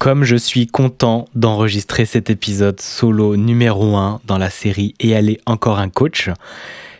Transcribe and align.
Comme 0.00 0.24
je 0.24 0.36
suis 0.36 0.66
content 0.66 1.26
d'enregistrer 1.34 2.06
cet 2.06 2.30
épisode 2.30 2.80
solo 2.80 3.36
numéro 3.36 3.96
1 3.96 4.22
dans 4.24 4.38
la 4.38 4.48
série 4.48 4.94
Et 4.98 5.14
aller 5.14 5.38
encore 5.44 5.78
un 5.78 5.90
coach, 5.90 6.30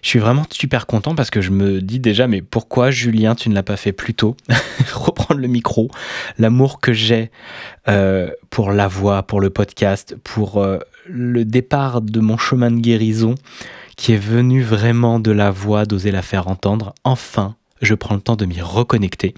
je 0.03 0.09
suis 0.11 0.19
vraiment 0.19 0.45
super 0.51 0.87
content 0.87 1.15
parce 1.15 1.31
que 1.31 1.41
je 1.41 1.51
me 1.51 1.81
dis 1.81 1.99
déjà, 1.99 2.27
mais 2.27 2.43
pourquoi 2.43 2.91
Julien, 2.91 3.35
tu 3.35 3.49
ne 3.49 3.55
l'as 3.55 3.63
pas 3.63 3.79
fait 3.79 3.93
plus 3.93 4.13
tôt 4.13 4.37
Reprendre 4.93 5.41
le 5.41 5.49
micro, 5.49 5.91
l'amour 6.37 6.79
que 6.79 6.93
j'ai 6.93 7.31
euh, 7.89 8.33
pour 8.51 8.71
la 8.71 8.87
voix, 8.87 9.23
pour 9.23 9.41
le 9.41 9.49
podcast, 9.49 10.15
pour 10.23 10.59
euh, 10.59 10.77
le 11.07 11.47
départ 11.47 12.03
de 12.03 12.21
mon 12.21 12.37
chemin 12.37 12.71
de 12.71 12.81
guérison 12.81 13.35
qui 13.97 14.13
est 14.13 14.23
venu 14.23 14.63
vraiment 14.63 15.21
de 15.21 15.31
la 15.31 15.51
voix, 15.51 15.87
d'oser 15.87 16.11
la 16.11 16.21
faire 16.21 16.49
entendre. 16.49 16.95
Enfin, 17.05 17.57
je 17.81 17.95
prends 17.95 18.15
le 18.15 18.21
temps 18.21 18.37
de 18.37 18.45
m'y 18.45 18.61
reconnecter. 18.61 19.35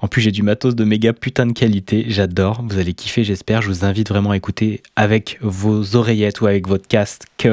En 0.00 0.08
plus, 0.08 0.20
j'ai 0.20 0.32
du 0.32 0.42
matos 0.42 0.74
de 0.74 0.84
méga 0.84 1.12
putain 1.12 1.46
de 1.46 1.52
qualité, 1.52 2.04
j'adore, 2.08 2.62
vous 2.68 2.78
allez 2.78 2.92
kiffer, 2.92 3.24
j'espère. 3.24 3.62
Je 3.62 3.68
vous 3.68 3.84
invite 3.84 4.08
vraiment 4.08 4.32
à 4.32 4.36
écouter 4.36 4.82
avec 4.96 5.38
vos 5.40 5.96
oreillettes 5.96 6.40
ou 6.40 6.46
avec 6.46 6.66
votre 6.66 6.88
casque 6.88 7.48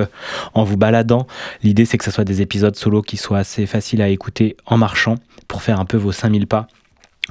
en 0.54 0.64
vous 0.64 0.78
baladant. 0.78 1.28
L'idée, 1.64 1.86
c'est 1.86 1.98
que 1.98 2.06
ce 2.06 2.12
soit 2.12 2.26
des 2.26 2.42
épisodes 2.42 2.76
solo 2.76 3.02
qui 3.02 3.18
soient 3.18 3.40
assez 3.40 3.66
faciles 3.66 4.02
à 4.02 4.10
écouter 4.10 4.58
en 4.66 4.78
marchant 4.78 5.16
pour 5.48 5.62
faire 5.62 5.80
un 5.80 5.86
peu 5.86 5.98
vos 5.98 6.12
5000 6.12 6.48
pas 6.48 6.68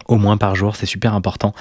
au 0.06 0.16
moins 0.16 0.36
par 0.36 0.54
jour. 0.54 0.76
C'est 0.76 0.86
super 0.86 1.14
important 1.14 1.54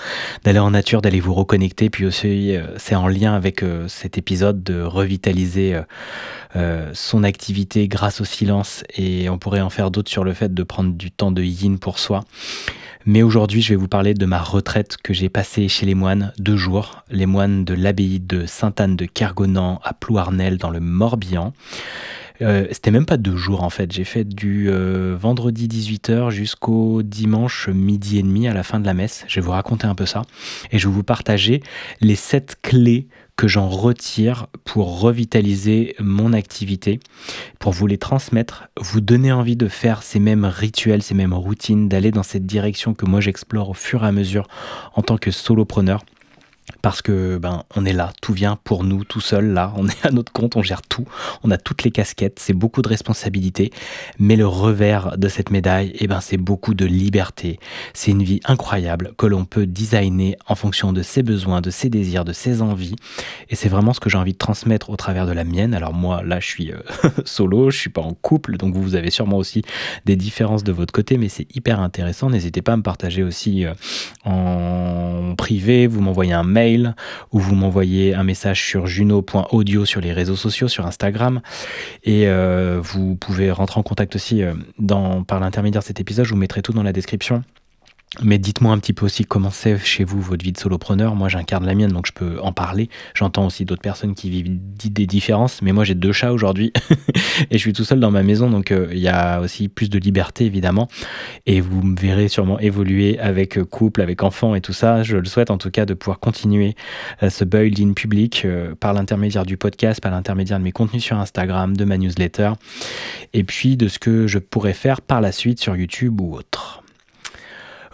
d'aller 0.43 0.59
en 0.59 0.71
nature, 0.71 1.01
d'aller 1.01 1.19
vous 1.19 1.33
reconnecter. 1.33 1.89
Puis 1.89 2.05
aussi, 2.05 2.55
euh, 2.55 2.67
c'est 2.77 2.95
en 2.95 3.07
lien 3.07 3.33
avec 3.33 3.63
euh, 3.63 3.87
cet 3.87 4.17
épisode 4.17 4.63
de 4.63 4.81
revitaliser 4.81 5.81
euh, 6.55 6.91
son 6.93 7.23
activité 7.23 7.87
grâce 7.87 8.21
au 8.21 8.25
silence. 8.25 8.83
Et 8.95 9.29
on 9.29 9.37
pourrait 9.37 9.61
en 9.61 9.69
faire 9.69 9.91
d'autres 9.91 10.11
sur 10.11 10.23
le 10.23 10.33
fait 10.33 10.53
de 10.53 10.63
prendre 10.63 10.93
du 10.93 11.11
temps 11.11 11.31
de 11.31 11.43
yin 11.43 11.79
pour 11.79 11.99
soi. 11.99 12.23
Mais 13.09 13.23
aujourd'hui, 13.23 13.61
je 13.61 13.69
vais 13.69 13.77
vous 13.77 13.87
parler 13.87 14.13
de 14.13 14.25
ma 14.25 14.39
retraite 14.39 14.97
que 15.01 15.13
j'ai 15.13 15.29
passée 15.29 15.69
chez 15.69 15.85
les 15.85 15.95
moines 15.95 16.33
deux 16.39 16.57
jours, 16.57 17.03
les 17.09 17.25
moines 17.25 17.63
de 17.63 17.73
l'abbaye 17.73 18.19
de 18.19 18.45
Sainte-Anne 18.45 18.97
de 18.97 19.05
Kergonan 19.05 19.79
à 19.85 19.93
Plouarnel 19.93 20.57
dans 20.57 20.69
le 20.69 20.81
Morbihan. 20.81 21.53
Euh, 22.41 22.67
c'était 22.71 22.91
même 22.91 23.05
pas 23.05 23.17
deux 23.17 23.35
jours 23.35 23.63
en 23.63 23.69
fait. 23.69 23.91
J'ai 23.91 24.03
fait 24.03 24.23
du 24.23 24.69
euh, 24.69 25.15
vendredi 25.19 25.67
18h 25.67 26.29
jusqu'au 26.29 27.03
dimanche 27.03 27.67
midi 27.69 28.19
et 28.19 28.23
demi 28.23 28.47
à 28.47 28.53
la 28.53 28.63
fin 28.63 28.79
de 28.79 28.85
la 28.85 28.93
messe. 28.93 29.25
Je 29.27 29.39
vais 29.39 29.45
vous 29.45 29.51
raconter 29.51 29.87
un 29.87 29.95
peu 29.95 30.05
ça 30.05 30.23
et 30.71 30.77
je 30.77 30.87
vais 30.87 30.93
vous 30.93 31.03
partager 31.03 31.61
les 32.01 32.15
sept 32.15 32.57
clés 32.61 33.07
que 33.35 33.47
j'en 33.47 33.69
retire 33.69 34.47
pour 34.65 34.99
revitaliser 34.99 35.95
mon 35.99 36.33
activité, 36.33 36.99
pour 37.59 37.71
vous 37.71 37.85
les 37.85 37.99
transmettre, 37.99 38.67
vous 38.79 38.99
donner 38.99 39.31
envie 39.31 39.55
de 39.55 39.67
faire 39.67 40.01
ces 40.01 40.19
mêmes 40.19 40.45
rituels, 40.45 41.03
ces 41.03 41.13
mêmes 41.13 41.35
routines, 41.35 41.87
d'aller 41.87 42.09
dans 42.09 42.23
cette 42.23 42.47
direction 42.47 42.95
que 42.95 43.05
moi 43.05 43.21
j'explore 43.21 43.69
au 43.69 43.73
fur 43.75 44.03
et 44.03 44.07
à 44.07 44.11
mesure 44.11 44.47
en 44.95 45.03
tant 45.03 45.17
que 45.17 45.29
solopreneur 45.29 46.03
parce 46.81 47.01
que 47.01 47.37
ben 47.37 47.63
on 47.75 47.85
est 47.85 47.93
là, 47.93 48.11
tout 48.21 48.33
vient 48.33 48.57
pour 48.63 48.83
nous 48.83 49.03
tout 49.03 49.21
seul 49.21 49.53
là, 49.53 49.73
on 49.75 49.87
est 49.87 50.05
à 50.05 50.11
notre 50.11 50.31
compte, 50.31 50.55
on 50.55 50.61
gère 50.61 50.81
tout, 50.81 51.05
on 51.43 51.51
a 51.51 51.57
toutes 51.57 51.83
les 51.83 51.91
casquettes, 51.91 52.39
c'est 52.39 52.53
beaucoup 52.53 52.81
de 52.81 52.89
responsabilités, 52.89 53.71
mais 54.19 54.35
le 54.35 54.47
revers 54.47 55.17
de 55.17 55.27
cette 55.29 55.49
médaille, 55.49 55.93
eh 55.99 56.07
ben 56.07 56.21
c'est 56.21 56.37
beaucoup 56.37 56.73
de 56.73 56.85
liberté. 56.85 57.59
C'est 57.93 58.11
une 58.11 58.23
vie 58.23 58.39
incroyable 58.45 59.13
que 59.17 59.25
l'on 59.25 59.45
peut 59.45 59.65
designer 59.65 60.35
en 60.47 60.55
fonction 60.55 60.93
de 60.93 61.01
ses 61.01 61.23
besoins, 61.23 61.61
de 61.61 61.69
ses 61.69 61.89
désirs, 61.89 62.25
de 62.25 62.33
ses 62.33 62.61
envies 62.61 62.95
et 63.49 63.55
c'est 63.55 63.69
vraiment 63.69 63.93
ce 63.93 63.99
que 63.99 64.09
j'ai 64.09 64.17
envie 64.17 64.33
de 64.33 64.37
transmettre 64.37 64.89
au 64.89 64.95
travers 64.95 65.25
de 65.25 65.31
la 65.31 65.43
mienne. 65.43 65.73
Alors 65.73 65.93
moi 65.93 66.21
là, 66.23 66.39
je 66.39 66.47
suis 66.47 66.71
euh, 66.71 66.79
solo, 67.25 67.69
je 67.69 67.77
suis 67.77 67.89
pas 67.89 68.01
en 68.01 68.13
couple, 68.13 68.57
donc 68.57 68.75
vous 68.75 68.95
avez 68.95 69.09
sûrement 69.09 69.37
aussi 69.37 69.61
des 70.05 70.15
différences 70.15 70.63
de 70.63 70.71
votre 70.71 70.93
côté, 70.93 71.17
mais 71.17 71.29
c'est 71.29 71.47
hyper 71.55 71.79
intéressant. 71.79 72.29
N'hésitez 72.29 72.61
pas 72.61 72.73
à 72.73 72.77
me 72.77 72.83
partager 72.83 73.23
aussi 73.23 73.65
euh, 73.65 73.73
en 74.25 75.33
privé, 75.37 75.87
vous 75.87 76.01
m'envoyez 76.01 76.33
un 76.33 76.43
mail 76.43 76.56
ou 77.31 77.39
vous 77.39 77.55
m'envoyez 77.55 78.13
un 78.13 78.23
message 78.23 78.65
sur 78.65 78.87
juno.audio 78.87 79.85
sur 79.85 80.01
les 80.01 80.13
réseaux 80.13 80.35
sociaux, 80.35 80.67
sur 80.67 80.85
Instagram. 80.85 81.41
Et 82.03 82.27
euh, 82.27 82.79
vous 82.81 83.15
pouvez 83.15 83.51
rentrer 83.51 83.79
en 83.79 83.83
contact 83.83 84.15
aussi 84.15 84.43
euh, 84.43 84.53
par 85.27 85.39
l'intermédiaire 85.39 85.81
de 85.81 85.87
cet 85.87 85.99
épisode. 85.99 86.25
Je 86.25 86.31
vous 86.31 86.39
mettrai 86.39 86.61
tout 86.61 86.73
dans 86.73 86.83
la 86.83 86.93
description. 86.93 87.43
Mais 88.23 88.37
dites-moi 88.37 88.71
un 88.71 88.79
petit 88.79 88.93
peu 88.93 89.05
aussi 89.05 89.25
comment 89.25 89.49
c'est 89.49 89.77
chez 89.77 90.05
vous 90.05 90.21
votre 90.21 90.43
vie 90.43 90.53
de 90.53 90.57
solopreneur. 90.57 91.13
Moi, 91.13 91.27
j'incarne 91.27 91.65
la 91.65 91.75
mienne, 91.75 91.91
donc 91.91 92.07
je 92.07 92.13
peux 92.13 92.39
en 92.41 92.53
parler. 92.53 92.89
J'entends 93.13 93.45
aussi 93.45 93.65
d'autres 93.65 93.81
personnes 93.81 94.15
qui 94.15 94.29
vivent 94.29 94.57
des 94.57 95.05
différences. 95.05 95.61
Mais 95.61 95.73
moi, 95.73 95.83
j'ai 95.83 95.93
deux 95.93 96.13
chats 96.13 96.31
aujourd'hui 96.31 96.71
et 97.51 97.57
je 97.57 97.57
suis 97.57 97.73
tout 97.73 97.83
seul 97.83 97.99
dans 97.99 98.09
ma 98.09 98.23
maison, 98.23 98.49
donc 98.49 98.71
euh, 98.71 98.87
il 98.91 98.99
y 98.99 99.09
a 99.09 99.41
aussi 99.41 99.67
plus 99.67 99.89
de 99.89 99.99
liberté 99.99 100.45
évidemment. 100.45 100.87
Et 101.47 101.59
vous 101.59 101.81
me 101.81 101.99
verrez 101.99 102.29
sûrement 102.29 102.57
évoluer 102.59 103.19
avec 103.19 103.57
euh, 103.57 103.65
couple, 103.65 103.99
avec 103.99 104.23
enfants 104.23 104.55
et 104.55 104.61
tout 104.61 104.73
ça. 104.73 105.03
Je 105.03 105.17
le 105.17 105.25
souhaite 105.25 105.51
en 105.51 105.57
tout 105.57 105.69
cas 105.69 105.85
de 105.85 105.93
pouvoir 105.93 106.19
continuer 106.19 106.75
euh, 107.23 107.29
ce 107.29 107.43
build-in 107.43 107.91
public 107.91 108.47
par 108.79 108.93
l'intermédiaire 108.93 109.45
du 109.45 109.57
podcast, 109.57 109.99
par 109.99 110.11
l'intermédiaire 110.11 110.59
de 110.59 110.63
mes 110.63 110.71
contenus 110.71 111.03
sur 111.03 111.17
Instagram, 111.17 111.75
de 111.75 111.83
ma 111.83 111.97
newsletter, 111.97 112.53
et 113.33 113.43
puis 113.43 113.75
de 113.75 113.89
ce 113.89 113.99
que 113.99 114.27
je 114.27 114.39
pourrais 114.39 114.73
faire 114.73 115.01
par 115.01 115.19
la 115.19 115.33
suite 115.33 115.59
sur 115.59 115.75
YouTube 115.75 116.21
ou 116.21 116.33
autre. 116.33 116.83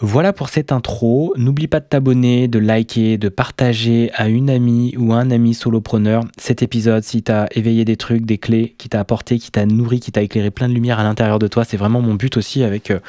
Voilà 0.05 0.33
pour 0.33 0.49
cette 0.49 0.73
intro. 0.73 1.33
N'oublie 1.37 1.69
pas 1.69 1.79
de 1.79 1.85
t'abonner, 1.85 2.49
de 2.49 2.59
liker, 2.59 3.17
de 3.17 3.29
partager 3.29 4.11
à 4.15 4.27
une 4.27 4.49
amie 4.49 4.93
ou 4.97 5.13
un 5.13 5.31
ami 5.31 5.53
solopreneur 5.53 6.25
cet 6.37 6.61
épisode 6.61 7.03
si 7.03 7.23
t'as 7.23 7.47
éveillé 7.51 7.85
des 7.85 7.95
trucs, 7.95 8.25
des 8.25 8.37
clés, 8.37 8.75
qui 8.77 8.89
t'a 8.89 8.99
apporté, 8.99 9.39
qui 9.39 9.49
t'a 9.49 9.65
nourri, 9.65 10.01
qui 10.01 10.11
t'a 10.11 10.21
éclairé 10.21 10.51
plein 10.51 10.67
de 10.67 10.73
lumière 10.73 10.99
à 10.99 11.03
l'intérieur 11.03 11.39
de 11.39 11.47
toi. 11.47 11.63
C'est 11.63 11.77
vraiment 11.77 12.01
mon 12.01 12.15
but 12.15 12.35
aussi 12.35 12.63
avec 12.63 12.91
euh, 12.91 12.99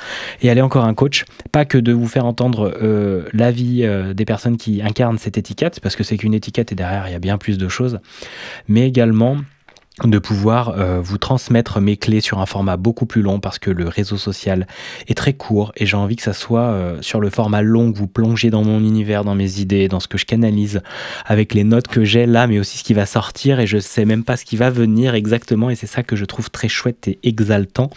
et 0.40 0.50
aller 0.50 0.60
encore 0.60 0.84
un 0.84 0.94
coach. 0.94 1.24
Pas 1.50 1.64
que 1.64 1.78
de 1.78 1.92
vous 1.92 2.06
faire 2.06 2.26
entendre 2.26 2.72
euh, 2.80 3.24
l'avis 3.32 3.82
euh, 3.82 4.14
des 4.14 4.24
personnes 4.24 4.56
qui 4.56 4.80
incarnent 4.80 5.18
cette 5.18 5.36
étiquette, 5.36 5.80
parce 5.80 5.96
que 5.96 6.04
c'est 6.04 6.16
qu'une 6.16 6.32
étiquette 6.32 6.70
et 6.70 6.76
derrière 6.76 7.08
il 7.08 7.12
y 7.12 7.16
a 7.16 7.18
bien 7.18 7.38
plus 7.38 7.58
de 7.58 7.66
choses, 7.66 7.98
mais 8.68 8.86
également 8.86 9.38
de 10.02 10.18
pouvoir 10.18 10.70
euh, 10.70 11.00
vous 11.00 11.18
transmettre 11.18 11.80
mes 11.80 11.96
clés 11.96 12.20
sur 12.20 12.40
un 12.40 12.46
format 12.46 12.76
beaucoup 12.76 13.06
plus 13.06 13.22
long 13.22 13.38
parce 13.38 13.60
que 13.60 13.70
le 13.70 13.86
réseau 13.86 14.16
social 14.16 14.66
est 15.06 15.14
très 15.14 15.34
court 15.34 15.72
et 15.76 15.86
j'ai 15.86 15.96
envie 15.96 16.16
que 16.16 16.22
ça 16.22 16.32
soit 16.32 16.62
euh, 16.62 17.00
sur 17.00 17.20
le 17.20 17.30
format 17.30 17.62
long 17.62 17.92
vous 17.92 18.08
plongez 18.08 18.50
dans 18.50 18.64
mon 18.64 18.80
univers, 18.80 19.22
dans 19.22 19.36
mes 19.36 19.60
idées, 19.60 19.86
dans 19.86 20.00
ce 20.00 20.08
que 20.08 20.18
je 20.18 20.24
canalise 20.24 20.82
avec 21.26 21.54
les 21.54 21.62
notes 21.62 21.86
que 21.86 22.02
j'ai 22.02 22.26
là 22.26 22.48
mais 22.48 22.58
aussi 22.58 22.78
ce 22.78 22.82
qui 22.82 22.92
va 22.92 23.06
sortir 23.06 23.60
et 23.60 23.68
je 23.68 23.78
sais 23.78 24.04
même 24.04 24.24
pas 24.24 24.36
ce 24.36 24.44
qui 24.44 24.56
va 24.56 24.68
venir 24.68 25.14
exactement 25.14 25.70
et 25.70 25.76
c'est 25.76 25.86
ça 25.86 26.02
que 26.02 26.16
je 26.16 26.24
trouve 26.24 26.50
très 26.50 26.68
chouette 26.68 27.06
et 27.06 27.20
exaltant 27.22 27.88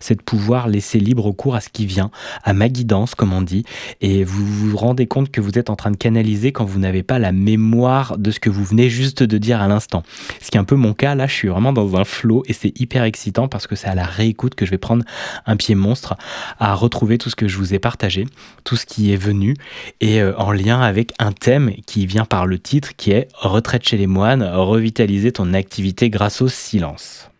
c'est 0.00 0.14
de 0.14 0.22
pouvoir 0.22 0.68
laisser 0.68 1.00
libre 1.00 1.32
cours 1.32 1.54
à 1.54 1.60
ce 1.60 1.68
qui 1.68 1.84
vient, 1.84 2.10
à 2.44 2.54
ma 2.54 2.70
guidance 2.70 3.14
comme 3.14 3.34
on 3.34 3.42
dit 3.42 3.64
et 4.00 4.24
vous 4.24 4.46
vous 4.46 4.76
rendez 4.78 5.06
compte 5.06 5.30
que 5.30 5.42
vous 5.42 5.58
êtes 5.58 5.68
en 5.68 5.76
train 5.76 5.90
de 5.90 5.98
canaliser 5.98 6.50
quand 6.50 6.64
vous 6.64 6.78
n'avez 6.78 7.02
pas 7.02 7.18
la 7.18 7.30
mémoire 7.32 8.16
de 8.16 8.30
ce 8.30 8.40
que 8.40 8.48
vous 8.48 8.64
venez 8.64 8.88
juste 8.88 9.22
de 9.22 9.36
dire 9.36 9.60
à 9.60 9.68
l'instant. 9.68 10.02
Ce 10.40 10.50
qui 10.50 10.56
est 10.56 10.60
un 10.60 10.64
peu 10.64 10.76
mon 10.76 10.94
cas 10.94 11.14
là, 11.14 11.26
je 11.26 11.34
suis 11.34 11.41
vraiment 11.48 11.72
dans 11.72 11.96
un 11.96 12.04
flow 12.04 12.42
et 12.46 12.52
c'est 12.52 12.78
hyper 12.80 13.04
excitant 13.04 13.48
parce 13.48 13.66
que 13.66 13.76
c'est 13.76 13.88
à 13.88 13.94
la 13.94 14.04
réécoute 14.04 14.54
que 14.54 14.66
je 14.66 14.70
vais 14.70 14.78
prendre 14.78 15.04
un 15.46 15.56
pied 15.56 15.74
monstre 15.74 16.16
à 16.58 16.74
retrouver 16.74 17.18
tout 17.18 17.30
ce 17.30 17.36
que 17.36 17.48
je 17.48 17.56
vous 17.58 17.74
ai 17.74 17.78
partagé, 17.78 18.26
tout 18.64 18.76
ce 18.76 18.86
qui 18.86 19.12
est 19.12 19.16
venu 19.16 19.56
et 20.00 20.20
euh, 20.20 20.36
en 20.36 20.52
lien 20.52 20.80
avec 20.80 21.12
un 21.18 21.32
thème 21.32 21.72
qui 21.86 22.06
vient 22.06 22.24
par 22.24 22.46
le 22.46 22.58
titre 22.58 22.90
qui 22.96 23.12
est 23.12 23.28
Retraite 23.34 23.86
chez 23.86 23.96
les 23.96 24.06
moines, 24.06 24.42
revitaliser 24.42 25.32
ton 25.32 25.54
activité 25.54 26.10
grâce 26.10 26.42
au 26.42 26.48
silence. 26.48 27.31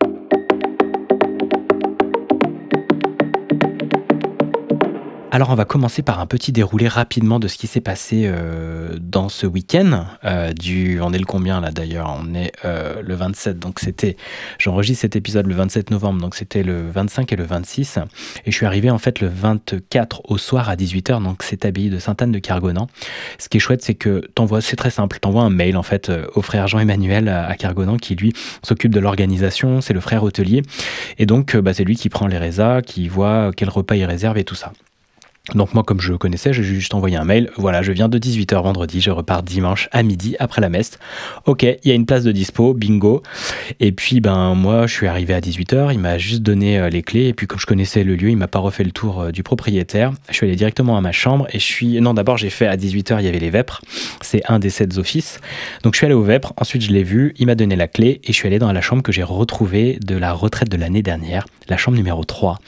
Alors 5.33 5.49
on 5.49 5.55
va 5.55 5.65
commencer 5.65 6.03
par 6.03 6.19
un 6.19 6.27
petit 6.27 6.51
déroulé 6.51 6.87
rapidement 6.87 7.39
de 7.39 7.47
ce 7.47 7.57
qui 7.57 7.65
s'est 7.65 7.81
passé 7.81 8.25
euh, 8.27 8.99
dans 9.01 9.29
ce 9.29 9.47
week-end. 9.47 10.05
Euh, 10.25 10.53
du, 10.53 11.01
on 11.01 11.11
est 11.11 11.17
le 11.17 11.25
combien 11.25 11.59
là 11.59 11.71
d'ailleurs? 11.71 12.15
On 12.21 12.35
est 12.35 12.51
euh, 12.65 13.01
le 13.01 13.15
27, 13.15 13.57
donc 13.57 13.79
c'était, 13.79 14.15
j'enregistre 14.59 15.01
cet 15.01 15.15
épisode 15.15 15.47
le 15.47 15.55
27 15.55 15.89
novembre, 15.89 16.21
donc 16.21 16.35
c'était 16.35 16.61
le 16.61 16.87
25 16.87 17.33
et 17.33 17.35
le 17.35 17.45
26. 17.45 17.97
Et 18.45 18.51
je 18.51 18.55
suis 18.55 18.67
arrivé 18.67 18.91
en 18.91 18.99
fait 18.99 19.21
le 19.21 19.27
24 19.27 20.21
au 20.25 20.37
soir 20.37 20.69
à 20.69 20.75
18h, 20.75 21.23
donc 21.23 21.41
c'est 21.41 21.65
abbaye 21.65 21.89
de 21.89 21.97
Sainte-Anne 21.97 22.31
de 22.31 22.37
Cargonan. 22.37 22.87
Ce 23.39 23.49
qui 23.49 23.57
est 23.57 23.59
chouette, 23.59 23.81
c'est 23.81 23.95
que 23.95 24.19
t'envoies, 24.35 24.61
c'est 24.61 24.75
très 24.75 24.91
simple, 24.91 25.17
t'envoies 25.19 25.41
un 25.41 25.49
mail 25.49 25.77
en 25.77 25.83
fait 25.83 26.11
au 26.35 26.43
frère 26.43 26.67
Jean-Emmanuel 26.67 27.27
à 27.27 27.55
Cargonan 27.55 27.97
qui 27.97 28.15
lui 28.15 28.33
s'occupe 28.61 28.93
de 28.93 28.99
l'organisation, 28.99 29.81
c'est 29.81 29.95
le 29.95 29.99
frère 29.99 30.21
hôtelier. 30.21 30.61
Et 31.17 31.25
donc 31.25 31.57
bah, 31.57 31.73
c'est 31.73 31.85
lui 31.85 31.95
qui 31.95 32.09
prend 32.09 32.27
les 32.27 32.37
résas, 32.37 32.83
qui 32.83 33.07
voit 33.07 33.49
quel 33.57 33.69
repas 33.69 33.95
il 33.95 34.05
réserve 34.05 34.37
et 34.37 34.43
tout 34.43 34.53
ça. 34.53 34.73
Donc 35.53 35.73
moi, 35.73 35.83
comme 35.83 35.99
je 35.99 36.13
connaissais, 36.13 36.53
j'ai 36.53 36.63
juste 36.63 36.93
envoyé 36.93 37.17
un 37.17 37.25
mail. 37.25 37.51
Voilà, 37.57 37.81
je 37.81 37.91
viens 37.91 38.07
de 38.07 38.17
18h 38.17 38.63
vendredi, 38.63 39.01
je 39.01 39.11
repars 39.11 39.43
dimanche 39.43 39.89
à 39.91 40.01
midi 40.01 40.37
après 40.39 40.61
la 40.61 40.69
messe. 40.69 40.99
Ok, 41.45 41.63
il 41.63 41.77
y 41.83 41.91
a 41.91 41.95
une 41.95 42.05
place 42.05 42.23
de 42.23 42.31
dispo, 42.31 42.73
bingo. 42.73 43.21
Et 43.81 43.91
puis 43.91 44.21
ben 44.21 44.55
moi, 44.55 44.87
je 44.87 44.93
suis 44.93 45.05
arrivé 45.05 45.33
à 45.33 45.41
18h, 45.41 45.91
il 45.91 45.99
m'a 45.99 46.17
juste 46.17 46.43
donné 46.43 46.79
euh, 46.79 46.87
les 46.87 47.01
clés. 47.01 47.27
Et 47.27 47.33
puis 47.33 47.45
comme 47.45 47.59
je 47.59 47.65
connaissais 47.65 48.05
le 48.05 48.15
lieu, 48.15 48.29
il 48.29 48.37
m'a 48.37 48.47
pas 48.47 48.59
refait 48.59 48.85
le 48.85 48.91
tour 48.91 49.19
euh, 49.19 49.31
du 49.31 49.43
propriétaire. 49.43 50.13
Je 50.29 50.33
suis 50.35 50.47
allé 50.47 50.55
directement 50.55 50.95
à 50.95 51.01
ma 51.01 51.11
chambre 51.11 51.45
et 51.49 51.59
je 51.59 51.65
suis... 51.65 51.99
Non, 51.99 52.13
d'abord 52.13 52.37
j'ai 52.37 52.49
fait 52.49 52.67
à 52.67 52.77
18h, 52.77 53.17
il 53.19 53.25
y 53.25 53.27
avait 53.27 53.39
les 53.39 53.49
vêpres. 53.49 53.81
C'est 54.21 54.49
un 54.49 54.59
des 54.59 54.69
sept 54.69 54.97
offices. 54.97 55.41
Donc 55.83 55.93
je 55.95 55.97
suis 55.97 56.05
allé 56.05 56.15
aux 56.15 56.23
vêpres, 56.23 56.53
ensuite 56.55 56.83
je 56.83 56.91
l'ai 56.93 57.03
vu, 57.03 57.33
il 57.37 57.47
m'a 57.47 57.55
donné 57.55 57.75
la 57.75 57.89
clé 57.89 58.21
et 58.23 58.27
je 58.27 58.37
suis 58.37 58.47
allé 58.47 58.59
dans 58.59 58.71
la 58.71 58.79
chambre 58.79 59.03
que 59.03 59.11
j'ai 59.11 59.23
retrouvée 59.23 59.99
de 60.01 60.15
la 60.15 60.31
retraite 60.31 60.69
de 60.69 60.77
l'année 60.77 61.03
dernière, 61.03 61.47
la 61.67 61.77
chambre 61.77 61.97
numéro 61.97 62.23
3. 62.23 62.59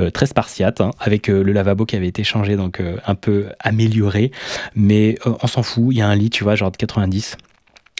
Euh, 0.00 0.10
très 0.10 0.26
spartiate, 0.26 0.80
hein, 0.80 0.90
avec 0.98 1.28
le 1.28 1.42
lavabo 1.42 1.84
qui 1.84 1.96
avait 1.96 1.96
avait 1.96 2.08
été 2.08 2.24
changé, 2.24 2.56
donc 2.56 2.80
un 3.06 3.14
peu 3.14 3.48
amélioré. 3.60 4.30
Mais 4.74 5.16
on 5.24 5.46
s'en 5.46 5.62
fout, 5.62 5.86
il 5.90 5.98
y 5.98 6.02
a 6.02 6.08
un 6.08 6.14
lit, 6.14 6.30
tu 6.30 6.44
vois, 6.44 6.54
genre 6.54 6.70
de 6.70 6.76
90 6.76 7.36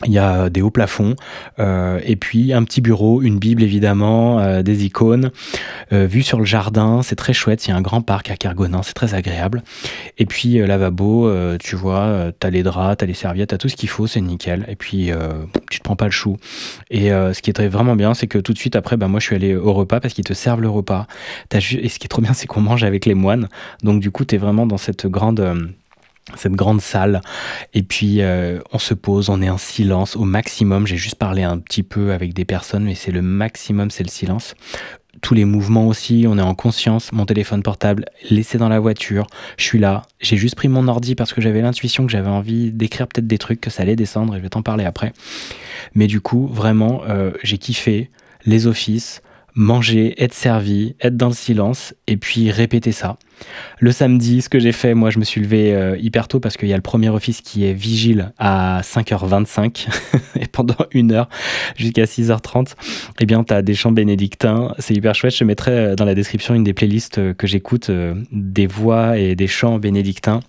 il 0.04 0.12
y 0.12 0.18
a 0.18 0.50
des 0.50 0.60
hauts 0.60 0.70
plafonds 0.70 1.16
euh, 1.58 2.00
et 2.04 2.16
puis 2.16 2.52
un 2.52 2.64
petit 2.64 2.82
bureau, 2.82 3.22
une 3.22 3.38
bible 3.38 3.62
évidemment, 3.62 4.40
euh, 4.40 4.62
des 4.62 4.84
icônes, 4.84 5.30
euh, 5.92 6.06
vue 6.06 6.22
sur 6.22 6.38
le 6.38 6.44
jardin, 6.44 7.00
c'est 7.02 7.16
très 7.16 7.32
chouette. 7.32 7.66
Il 7.66 7.70
y 7.70 7.72
a 7.72 7.76
un 7.76 7.80
grand 7.80 8.02
parc 8.02 8.30
à 8.30 8.36
Kergonan, 8.36 8.82
c'est 8.82 8.92
très 8.92 9.14
agréable. 9.14 9.62
Et 10.18 10.26
puis 10.26 10.58
lavabo, 10.58 11.30
tu 11.58 11.76
vois, 11.76 12.30
t'as 12.38 12.50
les 12.50 12.62
draps, 12.62 12.98
t'as 12.98 13.06
les 13.06 13.14
serviettes, 13.14 13.50
t'as 13.50 13.58
tout 13.58 13.70
ce 13.70 13.76
qu'il 13.76 13.88
faut, 13.88 14.06
c'est 14.06 14.20
nickel. 14.20 14.66
Et 14.68 14.76
puis 14.76 15.10
tu 15.70 15.78
te 15.78 15.84
prends 15.84 15.96
pas 15.96 16.04
le 16.04 16.10
chou. 16.10 16.36
Et 16.90 17.08
ce 17.08 17.40
qui 17.40 17.50
est 17.50 17.68
vraiment 17.68 17.96
bien, 17.96 18.12
c'est 18.12 18.26
que 18.26 18.38
tout 18.38 18.52
de 18.52 18.58
suite 18.58 18.76
après, 18.76 18.98
bah 18.98 19.08
moi 19.08 19.20
je 19.20 19.26
suis 19.26 19.36
allé 19.36 19.56
au 19.56 19.72
repas 19.72 20.00
parce 20.00 20.12
qu'ils 20.12 20.24
te 20.24 20.34
servent 20.34 20.60
le 20.60 20.68
repas. 20.68 21.06
As, 21.54 21.58
et 21.72 21.88
ce 21.88 21.98
qui 21.98 22.04
est 22.04 22.08
trop 22.08 22.20
bien, 22.20 22.34
c'est 22.34 22.46
qu'on 22.46 22.60
mange 22.60 22.84
avec 22.84 23.06
les 23.06 23.14
moines. 23.14 23.48
Donc 23.82 24.00
du 24.00 24.10
coup, 24.10 24.24
t'es 24.24 24.36
vraiment 24.36 24.66
dans 24.66 24.78
cette 24.78 25.06
grande 25.06 25.74
cette 26.34 26.52
grande 26.52 26.80
salle. 26.80 27.20
Et 27.72 27.82
puis, 27.82 28.20
euh, 28.20 28.58
on 28.72 28.78
se 28.78 28.94
pose, 28.94 29.28
on 29.28 29.40
est 29.40 29.48
en 29.48 29.58
silence 29.58 30.16
au 30.16 30.24
maximum. 30.24 30.86
J'ai 30.86 30.96
juste 30.96 31.16
parlé 31.16 31.42
un 31.42 31.58
petit 31.58 31.82
peu 31.82 32.12
avec 32.12 32.34
des 32.34 32.44
personnes, 32.44 32.84
mais 32.84 32.94
c'est 32.94 33.12
le 33.12 33.22
maximum, 33.22 33.90
c'est 33.90 34.02
le 34.02 34.08
silence. 34.08 34.54
Tous 35.22 35.34
les 35.34 35.44
mouvements 35.44 35.86
aussi, 35.86 36.26
on 36.28 36.36
est 36.36 36.42
en 36.42 36.54
conscience. 36.54 37.12
Mon 37.12 37.24
téléphone 37.24 37.62
portable 37.62 38.04
laissé 38.28 38.58
dans 38.58 38.68
la 38.68 38.80
voiture. 38.80 39.26
Je 39.56 39.64
suis 39.64 39.78
là. 39.78 40.02
J'ai 40.20 40.36
juste 40.36 40.56
pris 40.56 40.68
mon 40.68 40.88
ordi 40.88 41.14
parce 41.14 41.32
que 41.32 41.40
j'avais 41.40 41.62
l'intuition 41.62 42.04
que 42.04 42.12
j'avais 42.12 42.28
envie 42.28 42.70
d'écrire 42.70 43.06
peut-être 43.06 43.26
des 43.26 43.38
trucs, 43.38 43.60
que 43.60 43.70
ça 43.70 43.82
allait 43.82 43.96
descendre 43.96 44.34
et 44.34 44.38
je 44.38 44.42
vais 44.42 44.50
t'en 44.50 44.62
parler 44.62 44.84
après. 44.84 45.12
Mais 45.94 46.06
du 46.06 46.20
coup, 46.20 46.46
vraiment, 46.48 47.02
euh, 47.08 47.30
j'ai 47.42 47.56
kiffé 47.56 48.10
les 48.44 48.66
offices, 48.66 49.22
manger, 49.56 50.14
être 50.22 50.34
servi, 50.34 50.94
être 51.00 51.16
dans 51.16 51.28
le 51.28 51.34
silence 51.34 51.94
et 52.06 52.18
puis 52.18 52.50
répéter 52.50 52.92
ça. 52.92 53.18
Le 53.80 53.90
samedi, 53.90 54.42
ce 54.42 54.50
que 54.50 54.58
j'ai 54.58 54.72
fait, 54.72 54.94
moi 54.94 55.10
je 55.10 55.18
me 55.18 55.24
suis 55.24 55.40
levé 55.40 55.74
euh, 55.74 55.96
hyper 55.98 56.28
tôt 56.28 56.40
parce 56.40 56.56
qu'il 56.56 56.68
y 56.68 56.74
a 56.74 56.76
le 56.76 56.82
premier 56.82 57.08
office 57.08 57.40
qui 57.40 57.64
est 57.64 57.72
vigile 57.72 58.32
à 58.38 58.82
5h25 58.82 59.88
et 60.40 60.46
pendant 60.46 60.76
une 60.92 61.12
heure 61.12 61.28
jusqu'à 61.76 62.04
6h30, 62.04 62.74
eh 63.18 63.26
bien 63.26 63.44
tu 63.44 63.54
as 63.54 63.62
des 63.62 63.74
chants 63.74 63.92
bénédictins, 63.92 64.74
c'est 64.78 64.94
hyper 64.94 65.14
chouette, 65.14 65.34
je 65.34 65.44
mettrai 65.44 65.72
euh, 65.72 65.94
dans 65.96 66.04
la 66.04 66.14
description 66.14 66.54
une 66.54 66.64
des 66.64 66.74
playlists 66.74 67.18
euh, 67.18 67.34
que 67.34 67.46
j'écoute 67.46 67.90
des 68.30 68.66
voix 68.66 69.18
et 69.18 69.34
des 69.34 69.46
chants 69.46 69.78
bénédictins 69.78 70.40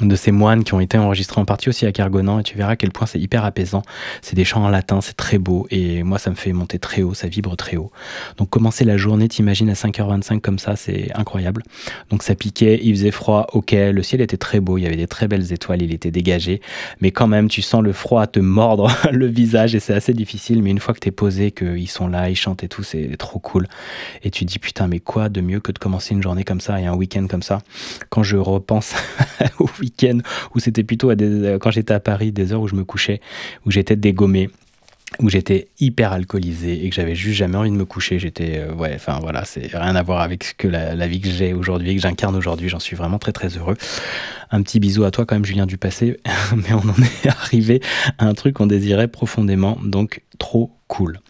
de 0.00 0.16
ces 0.16 0.32
moines 0.32 0.64
qui 0.64 0.74
ont 0.74 0.80
été 0.80 0.98
enregistrés 0.98 1.40
en 1.40 1.44
partie 1.44 1.68
aussi 1.68 1.86
à 1.86 1.92
Kergonan 1.92 2.40
et 2.40 2.42
tu 2.42 2.56
verras 2.56 2.72
à 2.72 2.76
quel 2.76 2.90
point 2.90 3.06
c'est 3.06 3.20
hyper 3.20 3.44
apaisant. 3.44 3.82
C'est 4.22 4.34
des 4.34 4.44
chants 4.44 4.64
en 4.64 4.68
latin, 4.68 5.00
c'est 5.00 5.16
très 5.16 5.38
beau 5.38 5.68
et 5.70 6.02
moi 6.02 6.18
ça 6.18 6.30
me 6.30 6.34
fait 6.34 6.52
monter 6.52 6.80
très 6.80 7.02
haut, 7.02 7.14
ça 7.14 7.28
vibre 7.28 7.56
très 7.56 7.76
haut. 7.76 7.92
Donc 8.36 8.50
commencer 8.50 8.84
la 8.84 8.96
journée, 8.96 9.28
t'imagines 9.28 9.70
à 9.70 9.74
5h25 9.74 10.40
comme 10.40 10.58
ça, 10.58 10.74
c'est 10.74 11.12
incroyable. 11.14 11.62
Donc 12.10 12.24
ça 12.24 12.34
piquait, 12.34 12.80
il 12.82 12.92
faisait 12.94 13.12
froid, 13.12 13.46
ok, 13.52 13.72
le 13.72 14.02
ciel 14.02 14.20
était 14.20 14.36
très 14.36 14.58
beau, 14.58 14.78
il 14.78 14.82
y 14.82 14.86
avait 14.86 14.96
des 14.96 15.06
très 15.06 15.28
belles 15.28 15.52
étoiles, 15.52 15.82
il 15.82 15.92
était 15.92 16.10
dégagé, 16.10 16.60
mais 17.00 17.12
quand 17.12 17.28
même 17.28 17.48
tu 17.48 17.62
sens 17.62 17.82
le 17.82 17.92
froid 17.92 18.26
te 18.26 18.40
mordre 18.40 18.90
le 19.12 19.26
visage 19.26 19.76
et 19.76 19.80
c'est 19.80 19.94
assez 19.94 20.12
difficile, 20.12 20.60
mais 20.60 20.70
une 20.70 20.80
fois 20.80 20.94
que 20.94 21.00
t'es 21.00 21.12
posé, 21.12 21.52
qu'ils 21.52 21.88
sont 21.88 22.08
là, 22.08 22.28
ils 22.28 22.36
chantent 22.36 22.64
et 22.64 22.68
tout, 22.68 22.82
c'est 22.82 23.16
trop 23.16 23.38
cool. 23.38 23.68
Et 24.24 24.30
tu 24.30 24.44
dis 24.44 24.58
putain 24.58 24.88
mais 24.88 24.98
quoi 24.98 25.28
de 25.28 25.40
mieux 25.40 25.60
que 25.60 25.70
de 25.70 25.78
commencer 25.78 26.14
une 26.14 26.22
journée 26.22 26.42
comme 26.42 26.60
ça 26.60 26.80
et 26.80 26.86
un 26.86 26.94
week-end 26.94 27.28
comme 27.28 27.42
ça? 27.42 27.62
Quand 28.10 28.24
je 28.24 28.36
repense 28.36 28.94
week-end 29.84 30.18
où 30.54 30.58
c'était 30.58 30.84
plutôt 30.84 31.10
à 31.10 31.14
des, 31.14 31.56
quand 31.60 31.70
j'étais 31.70 31.94
à 31.94 32.00
Paris, 32.00 32.32
des 32.32 32.52
heures 32.52 32.62
où 32.62 32.68
je 32.68 32.74
me 32.74 32.84
couchais, 32.84 33.20
où 33.66 33.70
j'étais 33.70 33.96
dégommé 33.96 34.50
où 35.20 35.28
j'étais 35.28 35.68
hyper 35.78 36.12
alcoolisé 36.12 36.84
et 36.84 36.90
que 36.90 36.94
j'avais 36.94 37.14
juste 37.14 37.36
jamais 37.36 37.56
envie 37.56 37.70
de 37.70 37.76
me 37.76 37.84
coucher. 37.84 38.18
J'étais, 38.18 38.58
euh, 38.58 38.74
ouais, 38.74 38.92
enfin 38.94 39.18
voilà, 39.20 39.44
c'est 39.44 39.66
rien 39.72 39.94
à 39.94 40.02
voir 40.02 40.20
avec 40.20 40.44
ce 40.44 40.54
que 40.54 40.66
la, 40.66 41.06
vie 41.06 41.20
que 41.20 41.28
j'ai 41.28 41.52
aujourd'hui, 41.52 41.94
que 41.94 42.02
j'incarne 42.02 42.34
aujourd'hui. 42.34 42.68
J'en 42.68 42.80
suis 42.80 42.96
vraiment 42.96 43.18
très 43.18 43.32
très 43.32 43.48
heureux. 43.48 43.76
Un 44.50 44.62
petit 44.62 44.80
bisou 44.80 45.04
à 45.04 45.10
toi 45.10 45.24
quand 45.24 45.36
même, 45.36 45.44
Julien 45.44 45.66
du 45.66 45.78
passé, 45.78 46.18
mais 46.56 46.72
on 46.72 46.88
en 46.88 47.02
est 47.02 47.28
arrivé 47.42 47.80
à 48.18 48.26
un 48.26 48.34
truc 48.34 48.54
qu'on 48.56 48.66
désirait 48.66 49.08
profondément, 49.08 49.78
donc 49.84 50.22
trop 50.38 50.72
cool. 50.88 51.20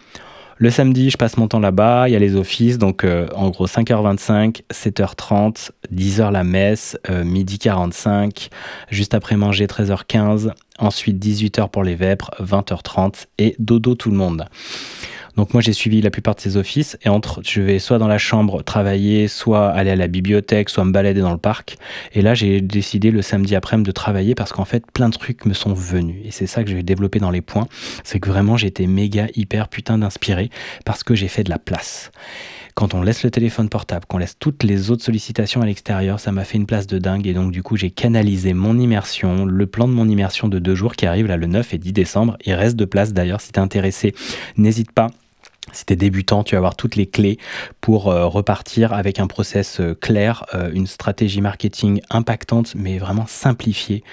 Le 0.57 0.71
samedi, 0.71 1.11
je 1.11 1.17
passe 1.17 1.37
mon 1.37 1.49
temps 1.49 1.59
là-bas, 1.59 2.09
il 2.09 2.13
y 2.13 2.17
a 2.17 2.21
les 2.21 2.37
offices, 2.37 2.79
donc 2.79 3.05
euh, 3.05 3.27
en 3.35 3.51
gros 3.51 3.67
5h25, 3.67 4.63
7h30, 4.73 5.71
10h 5.93 6.31
la 6.31 6.45
messe, 6.45 6.97
euh, 7.11 7.25
midi 7.25 7.59
45, 7.59 8.51
juste 8.89 9.15
après 9.15 9.37
manger 9.37 9.67
13h15, 9.67 10.53
ensuite 10.79 11.25
18h 11.25 11.69
pour 11.71 11.83
les 11.83 11.97
vêpres, 11.97 12.31
20h30 12.41 13.27
et 13.39 13.57
dodo 13.59 13.97
tout 13.97 14.11
le 14.11 14.17
monde. 14.17 14.47
Donc 15.37 15.53
moi 15.53 15.61
j'ai 15.61 15.73
suivi 15.73 16.01
la 16.01 16.11
plupart 16.11 16.35
de 16.37 16.41
ces 16.41 16.57
offices 16.57 16.97
et 17.03 17.09
entre 17.09 17.41
je 17.45 17.61
vais 17.61 17.79
soit 17.79 17.99
dans 17.99 18.07
la 18.07 18.19
chambre 18.19 18.63
travailler, 18.63 19.27
soit 19.27 19.69
aller 19.69 19.91
à 19.91 19.97
la 19.97 20.07
bibliothèque, 20.07 20.69
soit 20.69 20.85
me 20.85 20.93
balader 20.93 21.21
dans 21.21 21.33
le 21.33 21.39
parc. 21.39 21.77
Et 22.13 22.23
là 22.23 22.35
j'ai 22.35 22.61
décidé 22.61 23.11
le 23.11 23.23
samedi 23.23 23.57
après-midi 23.57 23.89
de 23.89 23.93
travailler 23.93 24.35
parce 24.35 24.53
qu'en 24.53 24.65
fait 24.65 24.85
plein 24.93 25.09
de 25.09 25.15
trucs 25.15 25.45
me 25.45 25.55
sont 25.55 25.75
venus. 25.75 26.17
Et 26.25 26.31
c'est 26.31 26.47
ça 26.47 26.63
que 26.63 26.71
je 26.71 26.77
vais 26.77 26.83
développer 26.83 27.19
dans 27.19 27.31
les 27.31 27.41
points, 27.41 27.67
c'est 28.05 28.21
que 28.21 28.29
vraiment 28.29 28.57
j'étais 28.57 28.87
méga 28.87 29.27
hyper 29.35 29.69
putain 29.69 29.99
d'inspiré 29.99 30.51
parce 30.85 31.03
que 31.03 31.15
j'ai 31.15 31.29
fait 31.29 31.43
de 31.43 31.51
la 31.51 31.59
place. 31.59 32.13
Quand 32.75 32.93
on 32.93 33.03
laisse 33.03 33.23
le 33.23 33.31
téléphone 33.31 33.69
portable, 33.69 34.05
qu'on 34.07 34.19
laisse 34.19 34.37
toutes 34.37 34.65
les 34.65 34.91
autres 34.91 35.05
sollicitations 35.05 35.63
à 35.63 35.67
l'extérieur, 35.67 36.19
ça 36.19 36.33
m'a 36.33 36.43
fait 36.43 36.59
une 36.59 36.67
place 36.67 36.89
de 36.89 36.99
dingue. 36.99 37.27
Et 37.27 37.33
donc 37.33 37.53
du 37.53 37.63
coup 37.63 37.77
j'ai 37.77 37.91
canalisé 37.91 38.53
mon 38.53 38.79
immersion, 38.79 39.45
le 39.45 39.67
plan 39.67 39.89
de 39.89 39.93
mon 39.93 40.09
immersion 40.09 40.49
de 40.49 40.59
deux 40.59 40.75
jours 40.75 40.95
qui 40.95 41.07
arrive 41.07 41.27
là 41.27 41.37
le 41.37 41.47
9 41.47 41.75
et 41.75 41.79
10 41.79 41.93
décembre. 41.93 42.37
Il 42.45 42.55
reste 42.55 42.77
de 42.77 42.85
place 42.85 43.13
d'ailleurs 43.13 43.41
si 43.41 43.53
t'es 43.53 43.61
intéressé, 43.61 44.15
n'hésite 44.57 44.93
pas 44.93 45.09
si 45.73 45.87
tu 45.87 45.93
es 45.95 45.97
débutant, 45.97 46.45
tu 46.45 46.55
vas 46.55 46.59
avoir 46.59 46.77
toutes 46.77 46.97
les 46.97 47.07
clés 47.07 47.39
pour 47.81 48.09
euh, 48.09 48.27
repartir 48.27 48.93
avec 48.93 49.19
un 49.19 49.27
process 49.27 49.81
euh, 49.81 49.95
clair, 49.95 50.45
euh, 50.55 50.71
une 50.73 50.87
stratégie 50.87 51.41
marketing 51.41 52.01
impactante 52.11 52.75
mais 52.77 52.99
vraiment 52.99 53.27
simplifiée. 53.27 54.05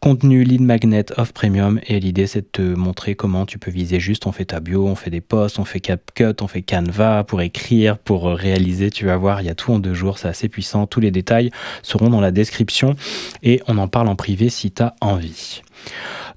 Contenu 0.00 0.44
lead 0.44 0.60
magnet 0.60 1.06
off 1.16 1.32
premium 1.32 1.80
et 1.86 2.00
l'idée 2.00 2.26
c'est 2.26 2.42
de 2.42 2.48
te 2.50 2.62
montrer 2.62 3.14
comment 3.14 3.46
tu 3.46 3.58
peux 3.58 3.70
viser 3.70 4.00
juste. 4.00 4.26
On 4.26 4.32
fait 4.32 4.46
ta 4.46 4.60
bio, 4.60 4.86
on 4.86 4.96
fait 4.96 5.10
des 5.10 5.20
posts, 5.20 5.58
on 5.58 5.64
fait 5.64 5.80
CapCut, 5.80 6.34
on 6.40 6.48
fait 6.48 6.62
Canva 6.62 7.24
pour 7.24 7.40
écrire, 7.40 7.98
pour 7.98 8.26
réaliser. 8.26 8.90
Tu 8.90 9.06
vas 9.06 9.16
voir, 9.16 9.40
il 9.40 9.46
y 9.46 9.50
a 9.50 9.54
tout 9.54 9.72
en 9.72 9.78
deux 9.78 9.94
jours, 9.94 10.18
c'est 10.18 10.28
assez 10.28 10.48
puissant. 10.48 10.86
Tous 10.86 11.00
les 11.00 11.10
détails 11.10 11.50
seront 11.82 12.10
dans 12.10 12.20
la 12.20 12.30
description 12.30 12.96
et 13.42 13.62
on 13.68 13.78
en 13.78 13.88
parle 13.88 14.08
en 14.08 14.16
privé 14.16 14.48
si 14.48 14.70
tu 14.72 14.82
as 14.82 14.94
envie. 15.00 15.62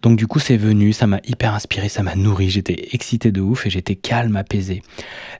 Donc 0.02 0.18
du 0.18 0.28
coup 0.28 0.40
c'est 0.40 0.58
venu, 0.58 0.94
ça 0.94 1.08
m'a 1.08 1.20
hyper 1.26 1.54
inspiré, 1.54 1.90
ça 1.90 2.04
m'a 2.04 2.16
nourri, 2.16 2.50
j'étais 2.50 2.90
excité 2.92 3.32
de 3.32 3.42
ouf 3.42 3.66
et 3.66 3.70
j'étais 3.70 3.96
calme, 3.96 4.36
apaisé. 4.36 4.82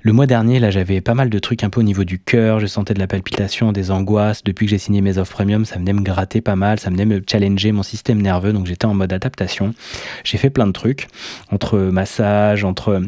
Le 0.02 0.14
mois 0.14 0.28
dernier 0.28 0.60
là 0.60 0.72
j'avais 0.72 1.02
pas 1.02 1.14
mal 1.14 1.30
de 1.30 1.40
trucs 1.40 1.64
un 1.64 1.70
peu 1.70 1.80
au 1.80 1.84
niveau 1.84 2.04
du 2.04 2.20
cœur, 2.20 2.60
je 2.60 2.68
sentais 2.68 2.94
de 2.94 3.00
la 3.00 3.08
palpitation, 3.08 3.72
des 3.72 3.92
angoisses, 3.92 4.44
depuis 4.44 4.66
que 4.66 4.70
j'ai 4.70 4.78
signé 4.78 5.02
mes 5.02 5.18
offres 5.18 5.34
premium 5.34 5.66
ça 5.66 5.78
venait 5.78 5.94
me 5.94 6.02
gratter 6.02 6.42
pas 6.42 6.56
mal, 6.56 6.80
ça 6.80 6.90
venait 6.90 7.06
me 7.06 7.22
challenger 7.30 7.72
mon 7.72 7.84
système 7.84 8.22
nerveux 8.22 8.54
donc 8.54 8.68
j'étais 8.68 8.86
en 8.86 8.94
mode 8.94 9.14
adaptation. 9.14 9.74
J'ai 10.24 10.38
fait 10.38 10.50
plein 10.50 10.68
de 10.68 10.72
trucs, 10.72 11.08
entre 11.52 11.78
massage, 11.78 12.64
entre 12.64 13.02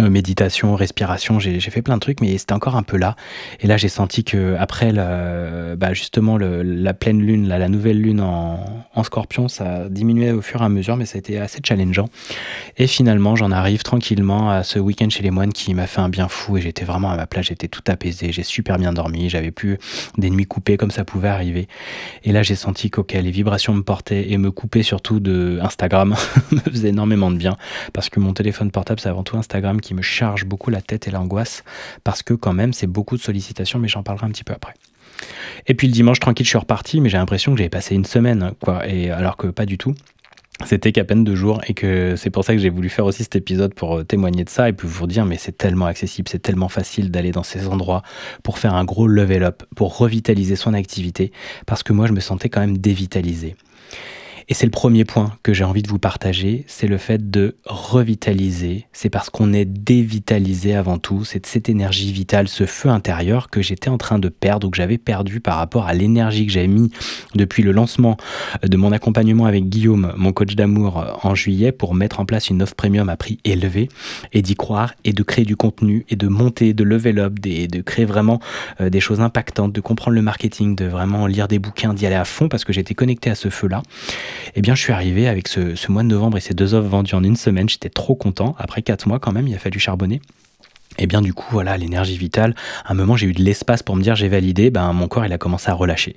euh, 0.00 0.10
méditation, 0.10 0.74
respiration, 0.74 1.38
j'ai 1.38 1.60
fait 1.60 1.80
plein 1.80 1.94
de 1.94 2.00
trucs, 2.00 2.20
mais 2.20 2.36
c'était 2.38 2.52
encore 2.52 2.76
un 2.76 2.82
peu 2.82 2.96
là. 2.96 3.16
Et 3.60 3.66
là, 3.66 3.76
j'ai 3.76 3.88
senti 3.88 4.24
que 4.24 4.56
après, 4.58 4.92
bah, 4.92 5.94
justement, 5.94 6.38
la 6.38 6.94
pleine 6.94 7.20
lune, 7.20 7.48
la 7.48 7.68
nouvelle 7.68 8.00
lune 8.00 8.20
en, 8.20 8.82
Scorpion, 9.04 9.46
ça 9.46 9.88
diminuait 9.88 10.32
au 10.32 10.42
fur 10.42 10.62
et 10.62 10.64
à 10.64 10.68
mesure, 10.68 10.96
mais 10.96 11.06
ça 11.06 11.16
a 11.16 11.18
été 11.18 11.38
assez 11.38 11.60
challengeant. 11.64 12.08
Et 12.76 12.86
finalement, 12.86 13.36
j'en 13.36 13.52
arrive 13.52 13.82
tranquillement 13.82 14.50
à 14.50 14.64
ce 14.64 14.78
week-end 14.78 15.08
chez 15.08 15.22
les 15.22 15.30
moines 15.30 15.52
qui 15.52 15.72
m'a 15.74 15.86
fait 15.86 16.00
un 16.00 16.08
bien 16.08 16.28
fou. 16.28 16.56
Et 16.56 16.60
j'étais 16.60 16.84
vraiment 16.84 17.10
à 17.10 17.16
ma 17.16 17.26
place, 17.26 17.46
j'étais 17.46 17.68
tout 17.68 17.82
apaisé, 17.86 18.32
j'ai 18.32 18.42
super 18.42 18.78
bien 18.78 18.92
dormi, 18.92 19.30
j'avais 19.30 19.52
plus 19.52 19.78
des 20.18 20.30
nuits 20.30 20.46
coupées 20.46 20.76
comme 20.76 20.90
ça 20.90 21.04
pouvait 21.04 21.28
arriver. 21.28 21.68
Et 22.24 22.32
là, 22.32 22.42
j'ai 22.42 22.56
senti 22.56 22.90
que 22.90 23.00
les 23.16 23.30
vibrations 23.30 23.74
me 23.74 23.82
portaient 23.82 24.30
et 24.30 24.38
me 24.38 24.50
coupaient 24.50 24.82
surtout 24.82 25.20
de 25.20 25.58
Instagram 25.62 26.16
me 26.50 26.58
faisait 26.58 26.88
énormément 26.88 27.30
de 27.30 27.36
bien 27.36 27.56
parce 27.92 28.08
que 28.08 28.18
mon 28.20 28.32
téléphone 28.32 28.70
portable, 28.70 29.00
c'est 29.00 29.08
avant 29.08 29.22
tout 29.22 29.36
Instagram 29.36 29.75
qui 29.80 29.94
me 29.94 30.02
charge 30.02 30.44
beaucoup 30.44 30.70
la 30.70 30.80
tête 30.80 31.08
et 31.08 31.10
l'angoisse 31.10 31.64
parce 32.04 32.22
que 32.22 32.34
quand 32.34 32.52
même 32.52 32.72
c'est 32.72 32.86
beaucoup 32.86 33.16
de 33.16 33.22
sollicitations 33.22 33.78
mais 33.78 33.88
j'en 33.88 34.02
parlerai 34.02 34.26
un 34.26 34.30
petit 34.30 34.44
peu 34.44 34.52
après. 34.52 34.74
Et 35.66 35.74
puis 35.74 35.86
le 35.86 35.92
dimanche 35.92 36.20
tranquille 36.20 36.44
je 36.44 36.50
suis 36.50 36.58
reparti 36.58 37.00
mais 37.00 37.08
j'ai 37.08 37.18
l'impression 37.18 37.52
que 37.52 37.58
j'avais 37.58 37.70
passé 37.70 37.94
une 37.94 38.04
semaine 38.04 38.52
quoi 38.60 38.86
et 38.88 39.10
alors 39.10 39.36
que 39.36 39.48
pas 39.48 39.66
du 39.66 39.78
tout. 39.78 39.94
C'était 40.64 40.90
qu'à 40.90 41.04
peine 41.04 41.22
deux 41.22 41.34
jours 41.34 41.60
et 41.66 41.74
que 41.74 42.14
c'est 42.16 42.30
pour 42.30 42.42
ça 42.42 42.54
que 42.54 42.58
j'ai 42.58 42.70
voulu 42.70 42.88
faire 42.88 43.04
aussi 43.04 43.22
cet 43.22 43.36
épisode 43.36 43.74
pour 43.74 43.98
euh, 43.98 44.04
témoigner 44.04 44.42
de 44.42 44.48
ça 44.48 44.70
et 44.70 44.72
puis 44.72 44.88
vous 44.88 45.06
dire 45.06 45.26
mais 45.26 45.36
c'est 45.36 45.56
tellement 45.56 45.84
accessible, 45.84 46.28
c'est 46.30 46.40
tellement 46.40 46.70
facile 46.70 47.10
d'aller 47.10 47.30
dans 47.30 47.42
ces 47.42 47.68
endroits 47.68 48.02
pour 48.42 48.58
faire 48.58 48.74
un 48.74 48.84
gros 48.84 49.06
level 49.06 49.42
up, 49.42 49.64
pour 49.74 49.98
revitaliser 49.98 50.56
son 50.56 50.72
activité 50.72 51.30
parce 51.66 51.82
que 51.82 51.92
moi 51.92 52.06
je 52.06 52.12
me 52.12 52.20
sentais 52.20 52.48
quand 52.48 52.60
même 52.60 52.78
dévitalisé. 52.78 53.54
Et 54.48 54.54
c'est 54.54 54.66
le 54.66 54.70
premier 54.70 55.04
point 55.04 55.32
que 55.42 55.52
j'ai 55.52 55.64
envie 55.64 55.82
de 55.82 55.88
vous 55.88 55.98
partager, 55.98 56.64
c'est 56.68 56.86
le 56.86 56.98
fait 56.98 57.32
de 57.32 57.56
revitaliser. 57.64 58.86
C'est 58.92 59.10
parce 59.10 59.28
qu'on 59.28 59.52
est 59.52 59.64
dévitalisé 59.64 60.76
avant 60.76 60.98
tout, 60.98 61.24
c'est 61.24 61.44
cette 61.46 61.68
énergie 61.68 62.12
vitale, 62.12 62.46
ce 62.46 62.64
feu 62.64 62.88
intérieur 62.88 63.50
que 63.50 63.60
j'étais 63.60 63.88
en 63.88 63.98
train 63.98 64.20
de 64.20 64.28
perdre 64.28 64.68
ou 64.68 64.70
que 64.70 64.76
j'avais 64.76 64.98
perdu 64.98 65.40
par 65.40 65.56
rapport 65.56 65.86
à 65.86 65.94
l'énergie 65.94 66.46
que 66.46 66.52
j'avais 66.52 66.68
mis 66.68 66.92
depuis 67.34 67.64
le 67.64 67.72
lancement 67.72 68.16
de 68.62 68.76
mon 68.76 68.92
accompagnement 68.92 69.46
avec 69.46 69.68
Guillaume, 69.68 70.12
mon 70.16 70.32
coach 70.32 70.54
d'amour, 70.54 71.04
en 71.24 71.34
juillet 71.34 71.72
pour 71.72 71.94
mettre 71.94 72.20
en 72.20 72.24
place 72.24 72.48
une 72.48 72.62
offre 72.62 72.76
premium 72.76 73.08
à 73.08 73.16
prix 73.16 73.40
élevé 73.42 73.88
et 74.32 74.42
d'y 74.42 74.54
croire 74.54 74.94
et 75.02 75.12
de 75.12 75.22
créer 75.24 75.44
du 75.44 75.56
contenu 75.56 76.06
et 76.08 76.14
de 76.14 76.28
monter, 76.28 76.72
de 76.72 76.84
level 76.84 77.18
up, 77.18 77.40
de 77.40 77.80
créer 77.80 78.04
vraiment 78.04 78.38
euh, 78.80 78.90
des 78.90 79.00
choses 79.00 79.20
impactantes, 79.20 79.72
de 79.72 79.80
comprendre 79.80 80.14
le 80.14 80.22
marketing, 80.22 80.76
de 80.76 80.84
vraiment 80.84 81.26
lire 81.26 81.48
des 81.48 81.58
bouquins, 81.58 81.94
d'y 81.94 82.06
aller 82.06 82.14
à 82.14 82.24
fond 82.24 82.48
parce 82.48 82.64
que 82.64 82.72
j'étais 82.72 82.94
connecté 82.94 83.28
à 83.28 83.34
ce 83.34 83.50
feu-là. 83.50 83.82
Eh 84.54 84.62
bien, 84.62 84.74
je 84.74 84.80
suis 84.80 84.92
arrivé 84.92 85.28
avec 85.28 85.48
ce, 85.48 85.90
mois 85.90 86.02
de 86.02 86.08
novembre 86.08 86.36
et 86.36 86.40
ces 86.40 86.54
deux 86.54 86.74
offres 86.74 86.88
vendues 86.88 87.14
en 87.14 87.24
une 87.24 87.36
semaine. 87.36 87.68
J'étais 87.68 87.88
trop 87.88 88.14
content. 88.14 88.54
Après 88.58 88.82
quatre 88.82 89.06
mois, 89.06 89.18
quand 89.18 89.32
même, 89.32 89.48
il 89.48 89.54
a 89.54 89.58
fallu 89.58 89.78
charbonner. 89.78 90.20
Et 90.98 91.02
eh 91.02 91.06
bien 91.06 91.20
du 91.20 91.34
coup, 91.34 91.44
voilà, 91.50 91.76
l'énergie 91.76 92.16
vitale, 92.16 92.54
à 92.86 92.92
un 92.92 92.94
moment 92.94 93.16
j'ai 93.16 93.26
eu 93.26 93.34
de 93.34 93.42
l'espace 93.42 93.82
pour 93.82 93.96
me 93.96 94.02
dire 94.02 94.14
j'ai 94.14 94.28
validé, 94.28 94.70
ben 94.70 94.94
mon 94.94 95.08
corps 95.08 95.26
il 95.26 95.32
a 95.34 95.36
commencé 95.36 95.68
à 95.68 95.74
relâcher. 95.74 96.16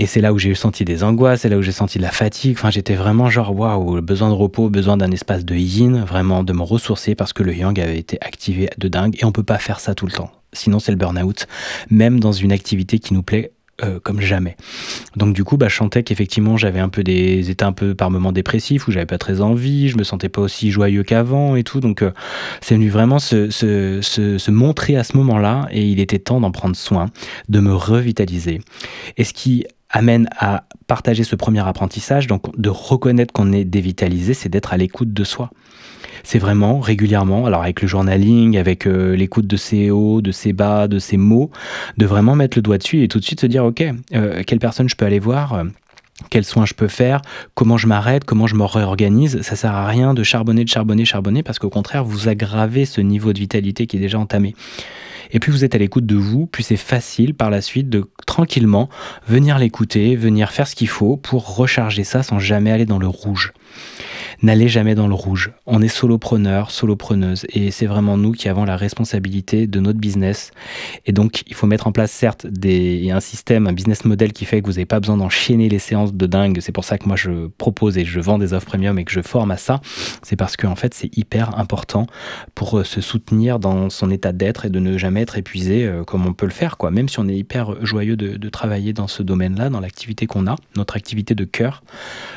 Et 0.00 0.06
c'est 0.06 0.20
là 0.20 0.32
où 0.32 0.38
j'ai 0.38 0.54
senti 0.54 0.84
des 0.84 1.02
angoisses, 1.02 1.40
c'est 1.40 1.48
là 1.48 1.58
où 1.58 1.62
j'ai 1.62 1.72
senti 1.72 1.98
de 1.98 2.04
la 2.04 2.12
fatigue. 2.12 2.56
Enfin, 2.56 2.70
j'étais 2.70 2.94
vraiment 2.94 3.28
genre, 3.30 3.52
waouh, 3.54 4.00
besoin 4.00 4.28
de 4.28 4.34
repos, 4.34 4.70
besoin 4.70 4.96
d'un 4.96 5.10
espace 5.10 5.44
de 5.44 5.56
yin, 5.56 6.04
vraiment 6.04 6.44
de 6.44 6.52
me 6.52 6.62
ressourcer 6.62 7.16
parce 7.16 7.32
que 7.32 7.42
le 7.42 7.52
yang 7.52 7.78
avait 7.80 7.98
été 7.98 8.16
activé 8.20 8.70
de 8.78 8.86
dingue 8.86 9.16
et 9.18 9.24
on 9.24 9.32
peut 9.32 9.42
pas 9.42 9.58
faire 9.58 9.80
ça 9.80 9.96
tout 9.96 10.06
le 10.06 10.12
temps. 10.12 10.30
Sinon, 10.52 10.78
c'est 10.78 10.92
le 10.92 10.98
burn-out, 10.98 11.48
même 11.90 12.20
dans 12.20 12.32
une 12.32 12.52
activité 12.52 13.00
qui 13.00 13.12
nous 13.12 13.24
plaît 13.24 13.50
euh, 13.84 14.00
comme 14.02 14.20
jamais. 14.20 14.56
Donc 15.14 15.34
du 15.34 15.44
coup, 15.44 15.56
bah, 15.56 15.68
je 15.68 16.02
qu'effectivement 16.02 16.56
j'avais 16.56 16.80
un 16.80 16.88
peu 16.88 17.04
des 17.04 17.48
états 17.48 17.68
un 17.68 17.72
peu 17.72 17.94
par 17.94 18.10
moments 18.10 18.32
dépressifs 18.32 18.88
où 18.88 18.90
j'avais 18.90 19.06
pas 19.06 19.18
très 19.18 19.40
envie, 19.40 19.88
je 19.88 19.96
me 19.96 20.02
sentais 20.02 20.28
pas 20.28 20.40
aussi 20.40 20.72
joyeux 20.72 21.04
qu'avant 21.04 21.54
et 21.54 21.62
tout. 21.62 21.78
Donc 21.78 22.02
euh, 22.02 22.10
c'est 22.60 22.74
venu 22.74 22.88
vraiment 22.88 23.20
se, 23.20 23.50
se, 23.50 24.00
se, 24.02 24.36
se, 24.36 24.50
montrer 24.50 24.96
à 24.96 25.04
ce 25.04 25.16
moment-là 25.16 25.68
et 25.70 25.86
il 25.86 26.00
était 26.00 26.18
temps 26.18 26.40
d'en 26.40 26.50
prendre 26.50 26.74
soin, 26.74 27.06
de 27.48 27.60
me 27.60 27.72
revitaliser. 27.72 28.60
Et 29.16 29.22
ce 29.22 29.32
qui 29.32 29.64
amène 29.90 30.28
à 30.36 30.64
partager 30.88 31.22
ce 31.22 31.36
premier 31.36 31.66
apprentissage, 31.66 32.26
donc 32.26 32.58
de 32.58 32.68
reconnaître 32.68 33.32
qu'on 33.32 33.52
est 33.52 33.64
dévitalisé, 33.64 34.34
c'est 34.34 34.48
d'être 34.48 34.72
à 34.72 34.76
l'écoute 34.76 35.12
de 35.12 35.24
soi. 35.24 35.50
C'est 36.28 36.38
vraiment 36.38 36.78
régulièrement, 36.78 37.46
alors 37.46 37.62
avec 37.62 37.80
le 37.80 37.88
journaling, 37.88 38.58
avec 38.58 38.86
euh, 38.86 39.16
l'écoute 39.16 39.46
de 39.46 39.56
ses 39.56 39.90
hauts, 39.90 40.20
de 40.20 40.30
ses 40.30 40.52
bas, 40.52 40.86
de 40.86 40.98
ses 40.98 41.16
mots, 41.16 41.50
de 41.96 42.04
vraiment 42.04 42.36
mettre 42.36 42.58
le 42.58 42.60
doigt 42.60 42.76
dessus 42.76 43.02
et 43.02 43.08
tout 43.08 43.18
de 43.18 43.24
suite 43.24 43.40
se 43.40 43.46
dire, 43.46 43.64
ok, 43.64 43.82
euh, 44.12 44.42
quelle 44.46 44.58
personne 44.58 44.90
je 44.90 44.94
peux 44.94 45.06
aller 45.06 45.20
voir 45.20 45.54
euh, 45.54 45.64
quels 46.28 46.44
soins 46.44 46.66
je 46.66 46.74
peux 46.74 46.86
faire, 46.86 47.22
comment 47.54 47.78
je 47.78 47.86
m'arrête, 47.86 48.24
comment 48.24 48.46
je 48.46 48.56
me 48.56 48.64
réorganise. 48.64 49.40
Ça 49.40 49.56
sert 49.56 49.72
à 49.72 49.86
rien 49.86 50.12
de 50.12 50.22
charbonner, 50.22 50.64
de 50.64 50.68
charbonner, 50.68 51.06
charbonner, 51.06 51.42
parce 51.42 51.58
qu'au 51.58 51.70
contraire, 51.70 52.04
vous 52.04 52.28
aggravez 52.28 52.84
ce 52.84 53.00
niveau 53.00 53.32
de 53.32 53.38
vitalité 53.38 53.86
qui 53.86 53.96
est 53.96 54.00
déjà 54.00 54.18
entamé. 54.18 54.54
Et 55.30 55.38
plus 55.38 55.50
vous 55.50 55.64
êtes 55.64 55.74
à 55.74 55.78
l'écoute 55.78 56.04
de 56.04 56.16
vous, 56.16 56.46
plus 56.46 56.62
c'est 56.62 56.76
facile 56.76 57.32
par 57.32 57.48
la 57.48 57.62
suite 57.62 57.88
de 57.88 58.04
tranquillement 58.26 58.90
venir 59.26 59.58
l'écouter, 59.58 60.14
venir 60.14 60.50
faire 60.50 60.68
ce 60.68 60.74
qu'il 60.74 60.88
faut 60.88 61.16
pour 61.16 61.56
recharger 61.56 62.04
ça 62.04 62.22
sans 62.22 62.38
jamais 62.38 62.70
aller 62.70 62.84
dans 62.84 62.98
le 62.98 63.08
rouge 63.08 63.54
n'allez 64.42 64.68
jamais 64.68 64.94
dans 64.94 65.08
le 65.08 65.14
rouge. 65.14 65.52
On 65.66 65.82
est 65.82 65.88
solopreneur, 65.88 66.70
solopreneuse, 66.70 67.46
et 67.50 67.70
c'est 67.70 67.86
vraiment 67.86 68.16
nous 68.16 68.32
qui 68.32 68.48
avons 68.48 68.64
la 68.64 68.76
responsabilité 68.76 69.66
de 69.66 69.80
notre 69.80 69.98
business. 69.98 70.52
Et 71.06 71.12
donc, 71.12 71.42
il 71.46 71.54
faut 71.54 71.66
mettre 71.66 71.86
en 71.86 71.92
place, 71.92 72.10
certes, 72.10 72.46
des, 72.46 73.10
un 73.10 73.20
système, 73.20 73.66
un 73.66 73.72
business 73.72 74.04
model 74.04 74.32
qui 74.32 74.44
fait 74.44 74.60
que 74.60 74.66
vous 74.66 74.72
n'avez 74.72 74.86
pas 74.86 75.00
besoin 75.00 75.16
d'enchaîner 75.16 75.68
les 75.68 75.78
séances 75.78 76.14
de 76.14 76.26
dingue. 76.26 76.58
C'est 76.60 76.72
pour 76.72 76.84
ça 76.84 76.98
que 76.98 77.06
moi, 77.06 77.16
je 77.16 77.48
propose 77.58 77.98
et 77.98 78.04
je 78.04 78.20
vends 78.20 78.38
des 78.38 78.52
offres 78.52 78.66
premium 78.66 78.98
et 78.98 79.04
que 79.04 79.12
je 79.12 79.20
forme 79.20 79.50
à 79.50 79.56
ça. 79.56 79.80
C'est 80.22 80.36
parce 80.36 80.56
qu'en 80.56 80.72
en 80.72 80.76
fait, 80.76 80.94
c'est 80.94 81.16
hyper 81.16 81.58
important 81.58 82.06
pour 82.54 82.78
euh, 82.78 82.84
se 82.84 83.00
soutenir 83.00 83.58
dans 83.58 83.90
son 83.90 84.10
état 84.10 84.32
d'être 84.32 84.66
et 84.66 84.70
de 84.70 84.78
ne 84.78 84.98
jamais 84.98 85.22
être 85.22 85.38
épuisé 85.38 85.84
euh, 85.84 86.04
comme 86.04 86.26
on 86.26 86.32
peut 86.32 86.46
le 86.46 86.52
faire, 86.52 86.76
quoi. 86.76 86.90
Même 86.90 87.08
si 87.08 87.18
on 87.18 87.28
est 87.28 87.36
hyper 87.36 87.84
joyeux 87.84 88.16
de, 88.16 88.48
travailler 88.48 88.92
dans 88.92 89.08
ce 89.08 89.22
domaine-là, 89.22 89.68
dans 89.68 89.80
l'activité 89.80 90.26
qu'on 90.26 90.46
a, 90.46 90.56
notre 90.74 90.96
activité 90.96 91.34
de 91.34 91.44
cœur, 91.44 91.82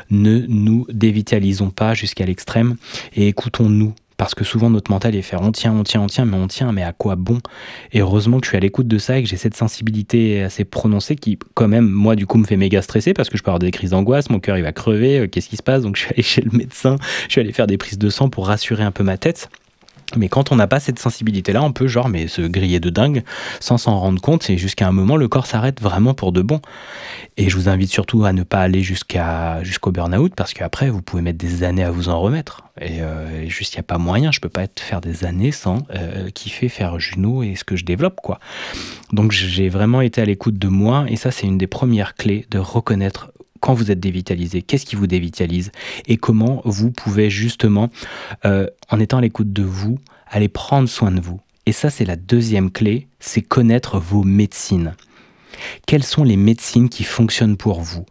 ne 0.09 0.45
nous 0.47 0.85
dévitalisons 1.21 1.69
pas 1.69 1.93
jusqu'à 1.93 2.25
l'extrême 2.25 2.75
et 3.15 3.27
écoutons-nous. 3.27 3.93
Parce 4.17 4.35
que 4.35 4.43
souvent 4.43 4.69
notre 4.69 4.91
mental 4.91 5.15
est 5.15 5.23
faire 5.23 5.41
on 5.41 5.51
tient, 5.51 5.73
on 5.73 5.83
tient, 5.83 5.99
on 6.01 6.05
tient, 6.05 6.25
mais 6.25 6.37
on 6.37 6.47
tient, 6.47 6.71
mais 6.71 6.83
à 6.83 6.93
quoi 6.93 7.15
bon? 7.15 7.39
Et 7.91 8.01
heureusement 8.01 8.39
que 8.39 8.45
je 8.45 8.49
suis 8.49 8.57
à 8.57 8.59
l'écoute 8.59 8.87
de 8.87 8.99
ça 8.99 9.17
et 9.17 9.23
que 9.23 9.27
j'ai 9.27 9.37
cette 9.37 9.55
sensibilité 9.55 10.43
assez 10.43 10.63
prononcée 10.63 11.15
qui, 11.15 11.39
quand 11.55 11.67
même, 11.67 11.89
moi 11.89 12.15
du 12.15 12.27
coup 12.27 12.37
me 12.37 12.45
fait 12.45 12.55
méga 12.55 12.83
stresser 12.83 13.15
parce 13.15 13.29
que 13.29 13.37
je 13.37 13.41
peux 13.41 13.49
avoir 13.49 13.57
des 13.57 13.71
crises 13.71 13.91
d'angoisse, 13.91 14.29
mon 14.29 14.39
cœur 14.39 14.57
il 14.57 14.63
va 14.63 14.73
crever, 14.73 15.21
euh, 15.21 15.27
qu'est-ce 15.27 15.49
qui 15.49 15.57
se 15.57 15.63
passe? 15.63 15.81
Donc 15.81 15.95
je 15.95 16.01
suis 16.01 16.13
allé 16.13 16.21
chez 16.21 16.41
le 16.41 16.55
médecin, 16.55 16.97
je 17.27 17.31
suis 17.31 17.41
allé 17.41 17.51
faire 17.51 17.65
des 17.65 17.79
prises 17.79 17.97
de 17.97 18.09
sang 18.11 18.29
pour 18.29 18.45
rassurer 18.45 18.83
un 18.83 18.91
peu 18.91 19.03
ma 19.03 19.17
tête. 19.17 19.49
Mais 20.15 20.29
quand 20.29 20.51
on 20.51 20.55
n'a 20.55 20.67
pas 20.67 20.79
cette 20.79 20.99
sensibilité-là, 20.99 21.61
on 21.63 21.71
peut 21.71 21.87
genre 21.87 22.09
mais 22.09 22.27
se 22.27 22.41
griller 22.41 22.79
de 22.79 22.89
dingue 22.89 23.23
sans 23.59 23.77
s'en 23.77 23.99
rendre 23.99 24.21
compte 24.21 24.49
et 24.49 24.57
jusqu'à 24.57 24.87
un 24.87 24.91
moment 24.91 25.17
le 25.17 25.27
corps 25.27 25.45
s'arrête 25.45 25.81
vraiment 25.81 26.13
pour 26.13 26.31
de 26.31 26.41
bon. 26.41 26.61
Et 27.37 27.49
je 27.49 27.55
vous 27.55 27.69
invite 27.69 27.91
surtout 27.91 28.25
à 28.25 28.33
ne 28.33 28.43
pas 28.43 28.59
aller 28.59 28.81
jusqu'à 28.81 29.63
jusqu'au 29.63 29.91
burn-out 29.91 30.33
parce 30.35 30.53
qu'après 30.53 30.89
vous 30.89 31.01
pouvez 31.01 31.21
mettre 31.21 31.37
des 31.37 31.63
années 31.63 31.83
à 31.83 31.91
vous 31.91 32.09
en 32.09 32.19
remettre. 32.19 32.63
Et 32.79 33.01
euh, 33.01 33.47
juste 33.47 33.73
il 33.73 33.77
n'y 33.77 33.81
a 33.81 33.83
pas 33.83 33.97
moyen, 33.97 34.31
je 34.31 34.39
peux 34.39 34.49
pas 34.49 34.63
être, 34.63 34.79
faire 34.79 35.01
des 35.01 35.25
années 35.25 35.51
sans 35.51 35.79
euh, 35.93 36.29
kiffer 36.29 36.69
faire 36.69 36.99
Juno 36.99 37.43
et 37.43 37.55
ce 37.55 37.63
que 37.63 37.75
je 37.75 37.85
développe 37.85 38.19
quoi. 38.21 38.39
Donc 39.11 39.31
j'ai 39.31 39.69
vraiment 39.69 40.01
été 40.01 40.21
à 40.21 40.25
l'écoute 40.25 40.57
de 40.57 40.67
moi 40.67 41.05
et 41.07 41.15
ça 41.15 41.31
c'est 41.31 41.47
une 41.47 41.57
des 41.57 41.67
premières 41.67 42.15
clés 42.15 42.45
de 42.49 42.59
reconnaître 42.59 43.30
quand 43.61 43.73
vous 43.73 43.91
êtes 43.91 43.99
dévitalisé, 43.99 44.61
qu'est-ce 44.61 44.85
qui 44.85 44.97
vous 44.97 45.07
dévitalise 45.07 45.71
et 46.07 46.17
comment 46.17 46.61
vous 46.65 46.91
pouvez 46.91 47.29
justement, 47.29 47.89
euh, 48.43 48.67
en 48.89 48.99
étant 48.99 49.19
à 49.19 49.21
l'écoute 49.21 49.53
de 49.53 49.63
vous, 49.63 49.99
aller 50.27 50.49
prendre 50.49 50.89
soin 50.89 51.11
de 51.11 51.21
vous. 51.21 51.39
Et 51.65 51.71
ça, 51.71 51.89
c'est 51.89 52.05
la 52.05 52.15
deuxième 52.15 52.71
clé, 52.71 53.07
c'est 53.19 53.41
connaître 53.41 53.99
vos 53.99 54.23
médecines. 54.23 54.95
Quelles 55.85 56.03
sont 56.03 56.23
les 56.23 56.37
médecines 56.37 56.89
qui 56.89 57.03
fonctionnent 57.03 57.57
pour 57.57 57.81
vous? 57.81 58.05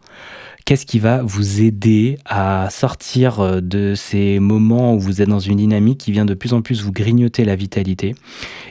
Qu'est-ce 0.65 0.85
qui 0.85 0.99
va 0.99 1.21
vous 1.23 1.61
aider 1.61 2.17
à 2.25 2.69
sortir 2.69 3.39
euh, 3.39 3.61
de 3.61 3.95
ces 3.95 4.39
moments 4.39 4.93
où 4.93 4.99
vous 4.99 5.21
êtes 5.21 5.29
dans 5.29 5.39
une 5.39 5.57
dynamique 5.57 5.99
qui 5.99 6.11
vient 6.11 6.25
de 6.25 6.33
plus 6.33 6.53
en 6.53 6.61
plus 6.61 6.81
vous 6.81 6.91
grignoter 6.91 7.45
la 7.45 7.55
vitalité? 7.55 8.15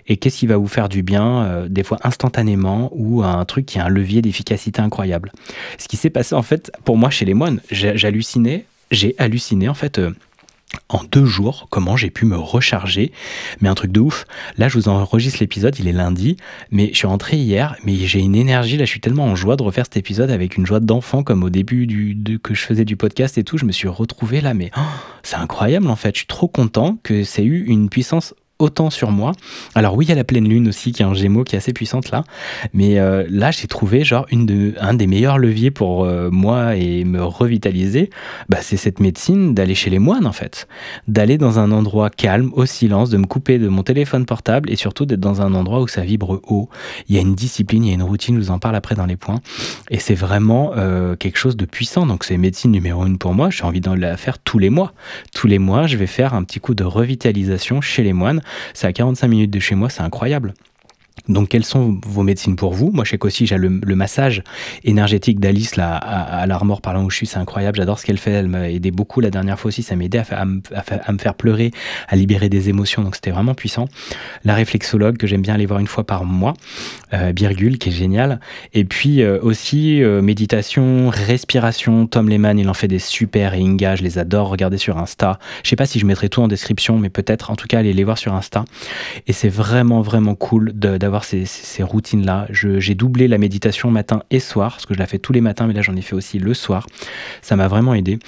Et 0.06 0.16
qu'est-ce 0.16 0.38
qui 0.38 0.46
va 0.46 0.56
vous 0.56 0.68
faire 0.68 0.88
du 0.88 1.02
bien, 1.02 1.44
euh, 1.44 1.68
des 1.68 1.82
fois 1.82 1.98
instantanément, 2.02 2.90
ou 2.94 3.22
un 3.22 3.44
truc 3.44 3.66
qui 3.66 3.78
a 3.78 3.84
un 3.86 3.88
levier 3.88 4.22
d'efficacité 4.22 4.80
incroyable? 4.80 5.32
Ce 5.78 5.88
qui 5.88 5.96
s'est 5.96 6.10
passé 6.10 6.34
en 6.34 6.42
fait 6.42 6.70
pour 6.84 6.96
moi 6.96 7.10
chez 7.10 7.24
les 7.24 7.34
moines, 7.34 7.60
j'hallucinais, 7.70 8.64
j'ai 8.90 9.14
halluciné 9.18 9.68
en 9.68 9.74
fait. 9.74 9.98
Euh, 9.98 10.10
en 10.88 11.02
deux 11.10 11.24
jours 11.24 11.66
comment 11.70 11.96
j'ai 11.96 12.10
pu 12.10 12.24
me 12.24 12.36
recharger. 12.36 13.12
Mais 13.60 13.68
un 13.68 13.74
truc 13.74 13.92
de 13.92 14.00
ouf. 14.00 14.26
Là, 14.56 14.68
je 14.68 14.74
vous 14.74 14.88
enregistre 14.88 15.40
l'épisode, 15.40 15.78
il 15.78 15.88
est 15.88 15.92
lundi, 15.92 16.36
mais 16.70 16.90
je 16.92 16.98
suis 16.98 17.06
rentré 17.06 17.36
hier, 17.36 17.76
mais 17.84 17.94
j'ai 17.94 18.20
une 18.20 18.34
énergie. 18.34 18.76
Là, 18.76 18.84
je 18.84 18.90
suis 18.90 19.00
tellement 19.00 19.24
en 19.24 19.36
joie 19.36 19.56
de 19.56 19.62
refaire 19.62 19.84
cet 19.84 19.96
épisode 19.96 20.30
avec 20.30 20.56
une 20.56 20.66
joie 20.66 20.80
d'enfant, 20.80 21.22
comme 21.22 21.42
au 21.42 21.50
début 21.50 21.86
du, 21.86 22.38
que 22.42 22.54
je 22.54 22.62
faisais 22.62 22.84
du 22.84 22.96
podcast 22.96 23.38
et 23.38 23.44
tout. 23.44 23.58
Je 23.58 23.64
me 23.64 23.72
suis 23.72 23.88
retrouvé 23.88 24.40
là, 24.40 24.54
mais 24.54 24.70
oh, 24.76 24.80
c'est 25.22 25.36
incroyable 25.36 25.88
en 25.88 25.96
fait. 25.96 26.14
Je 26.14 26.20
suis 26.20 26.26
trop 26.26 26.48
content 26.48 26.98
que 27.02 27.24
c'est 27.24 27.44
eu 27.44 27.64
une 27.66 27.88
puissance 27.88 28.34
autant 28.60 28.90
sur 28.90 29.10
moi. 29.10 29.32
Alors 29.74 29.96
oui, 29.96 30.06
il 30.06 30.08
y 30.08 30.12
a 30.12 30.16
la 30.16 30.24
pleine 30.24 30.48
lune 30.48 30.68
aussi 30.68 30.92
qui 30.92 31.02
est 31.02 31.04
un 31.04 31.14
gémeau 31.14 31.44
qui 31.44 31.54
est 31.54 31.58
assez 31.58 31.72
puissante 31.72 32.10
là, 32.10 32.24
mais 32.72 32.98
euh, 32.98 33.26
là 33.28 33.50
j'ai 33.50 33.66
trouvé 33.66 34.04
genre 34.04 34.26
une 34.30 34.46
de, 34.46 34.74
un 34.80 34.94
des 34.94 35.06
meilleurs 35.06 35.38
leviers 35.38 35.70
pour 35.70 36.04
euh, 36.04 36.30
moi 36.30 36.76
et 36.76 37.04
me 37.04 37.22
revitaliser, 37.22 38.10
bah, 38.48 38.58
c'est 38.60 38.76
cette 38.76 39.00
médecine 39.00 39.54
d'aller 39.54 39.74
chez 39.74 39.90
les 39.90 39.98
moines 39.98 40.26
en 40.26 40.32
fait, 40.32 40.68
d'aller 41.08 41.38
dans 41.38 41.58
un 41.58 41.72
endroit 41.72 42.10
calme, 42.10 42.50
au 42.54 42.66
silence, 42.66 43.10
de 43.10 43.16
me 43.16 43.26
couper 43.26 43.58
de 43.58 43.68
mon 43.68 43.82
téléphone 43.82 44.26
portable 44.26 44.70
et 44.70 44.76
surtout 44.76 45.06
d'être 45.06 45.20
dans 45.20 45.42
un 45.42 45.54
endroit 45.54 45.80
où 45.80 45.88
ça 45.88 46.02
vibre 46.02 46.40
haut. 46.48 46.68
Il 47.08 47.14
y 47.14 47.18
a 47.18 47.22
une 47.22 47.34
discipline, 47.34 47.84
il 47.84 47.88
y 47.88 47.90
a 47.92 47.94
une 47.94 48.02
routine, 48.02 48.36
je 48.36 48.40
vous 48.40 48.50
en 48.50 48.58
parle 48.58 48.76
après 48.76 48.94
dans 48.94 49.06
les 49.06 49.16
points, 49.16 49.40
et 49.90 49.98
c'est 49.98 50.14
vraiment 50.14 50.72
euh, 50.76 51.16
quelque 51.16 51.38
chose 51.38 51.56
de 51.56 51.64
puissant. 51.64 52.06
Donc 52.06 52.24
c'est 52.24 52.36
médecine 52.36 52.70
numéro 52.70 53.06
une 53.06 53.18
pour 53.18 53.34
moi, 53.34 53.50
j'ai 53.50 53.64
envie 53.64 53.80
de 53.80 53.90
la 53.90 54.16
faire 54.16 54.38
tous 54.38 54.58
les 54.58 54.70
mois. 54.70 54.92
Tous 55.34 55.46
les 55.46 55.58
mois, 55.58 55.86
je 55.86 55.96
vais 55.96 56.06
faire 56.06 56.34
un 56.34 56.44
petit 56.44 56.60
coup 56.60 56.74
de 56.74 56.84
revitalisation 56.84 57.80
chez 57.80 58.02
les 58.02 58.12
moines 58.12 58.42
c'est 58.74 58.86
à 58.86 58.92
45 58.92 59.28
minutes 59.28 59.50
de 59.50 59.60
chez 59.60 59.74
moi, 59.74 59.88
c'est 59.88 60.02
incroyable. 60.02 60.54
Donc, 61.28 61.48
quelles 61.48 61.64
sont 61.64 62.00
vos 62.06 62.22
médecines 62.22 62.56
pour 62.56 62.72
vous? 62.72 62.90
Moi, 62.90 63.04
je 63.04 63.10
sais 63.10 63.18
qu'aussi, 63.18 63.46
j'ai 63.46 63.56
le, 63.56 63.68
massage 63.94 64.42
énergétique 64.84 65.38
d'Alice 65.38 65.76
là, 65.76 65.96
à, 65.96 66.46
l'Armor, 66.46 66.80
par 66.80 67.00
où 67.02 67.10
je 67.10 67.16
suis, 67.16 67.26
c'est 67.26 67.38
incroyable. 67.38 67.76
J'adore 67.76 67.98
ce 67.98 68.06
qu'elle 68.06 68.18
fait. 68.18 68.32
Elle 68.32 68.48
m'a 68.48 68.70
aidé 68.70 68.90
beaucoup 68.90 69.20
la 69.20 69.30
dernière 69.30 69.58
fois 69.58 69.68
aussi. 69.68 69.82
Ça 69.82 69.96
m'a 69.96 70.04
aidé 70.04 70.22
à, 70.30 70.44
me 70.44 71.18
faire 71.18 71.34
pleurer, 71.34 71.70
à 72.08 72.16
libérer 72.16 72.48
des 72.48 72.68
émotions. 72.68 73.02
Donc, 73.02 73.14
c'était 73.14 73.30
vraiment 73.30 73.54
puissant. 73.54 73.86
La 74.44 74.54
réflexologue, 74.54 75.16
que 75.18 75.26
j'aime 75.26 75.42
bien 75.42 75.54
aller 75.54 75.66
voir 75.66 75.80
une 75.80 75.86
fois 75.86 76.04
par 76.04 76.24
mois, 76.24 76.54
euh, 77.12 77.32
qui 77.32 77.88
est 77.88 77.92
génial. 77.92 78.40
Et 78.72 78.84
puis 78.84 79.22
euh, 79.22 79.38
aussi, 79.42 80.02
euh, 80.02 80.22
méditation, 80.22 81.10
respiration. 81.10 82.06
Tom 82.06 82.28
Lehman, 82.28 82.58
il 82.58 82.68
en 82.68 82.74
fait 82.74 82.88
des 82.88 82.98
super. 82.98 83.54
Et 83.54 83.60
Inga, 83.60 83.96
je 83.96 84.02
les 84.02 84.18
adore. 84.18 84.48
Regardez 84.48 84.78
sur 84.78 84.98
Insta. 84.98 85.38
Je 85.62 85.70
sais 85.70 85.76
pas 85.76 85.86
si 85.86 85.98
je 85.98 86.06
mettrai 86.06 86.28
tout 86.28 86.42
en 86.42 86.48
description, 86.48 86.98
mais 86.98 87.10
peut-être. 87.10 87.50
En 87.50 87.56
tout 87.56 87.66
cas, 87.66 87.78
allez 87.78 87.92
les 87.92 88.04
voir 88.04 88.18
sur 88.18 88.34
Insta. 88.34 88.64
Et 89.26 89.32
c'est 89.32 89.48
vraiment, 89.48 90.02
vraiment 90.02 90.34
cool 90.34 90.72
d'avoir 90.72 91.09
ces, 91.24 91.44
ces 91.44 91.82
routines-là. 91.82 92.46
J'ai 92.50 92.94
doublé 92.94 93.28
la 93.28 93.38
méditation 93.38 93.90
matin 93.90 94.22
et 94.30 94.40
soir, 94.40 94.72
parce 94.72 94.86
que 94.86 94.94
je 94.94 94.98
la 94.98 95.06
fais 95.06 95.18
tous 95.18 95.32
les 95.32 95.40
matins, 95.40 95.66
mais 95.66 95.74
là 95.74 95.82
j'en 95.82 95.96
ai 95.96 96.02
fait 96.02 96.14
aussi 96.14 96.38
le 96.38 96.54
soir. 96.54 96.86
Ça 97.42 97.56
m'a 97.56 97.68
vraiment 97.68 97.94
aidé. 97.94 98.18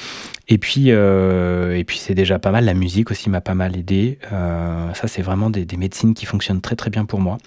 Et 0.49 0.59
puis, 0.59 0.87
euh, 0.89 1.77
et 1.77 1.85
puis 1.85 1.99
c'est 1.99 2.15
déjà 2.15 2.39
pas 2.39 2.51
mal. 2.51 2.65
La 2.65 2.75
musique 2.75 3.11
aussi 3.11 3.31
m'a 3.31 3.41
pas 3.41 3.55
mal 3.55 3.77
aidé. 3.77 4.19
Euh, 4.33 4.93
ça, 4.95 5.07
c'est 5.09 5.23
vraiment 5.23 5.51
des, 5.51 5.67
médecines 5.77 6.15
qui 6.15 6.27
fonctionnent 6.27 6.61
très 6.61 6.77
très 6.77 6.91
bien 6.91 7.05
pour 7.05 7.21
moi. 7.21 7.39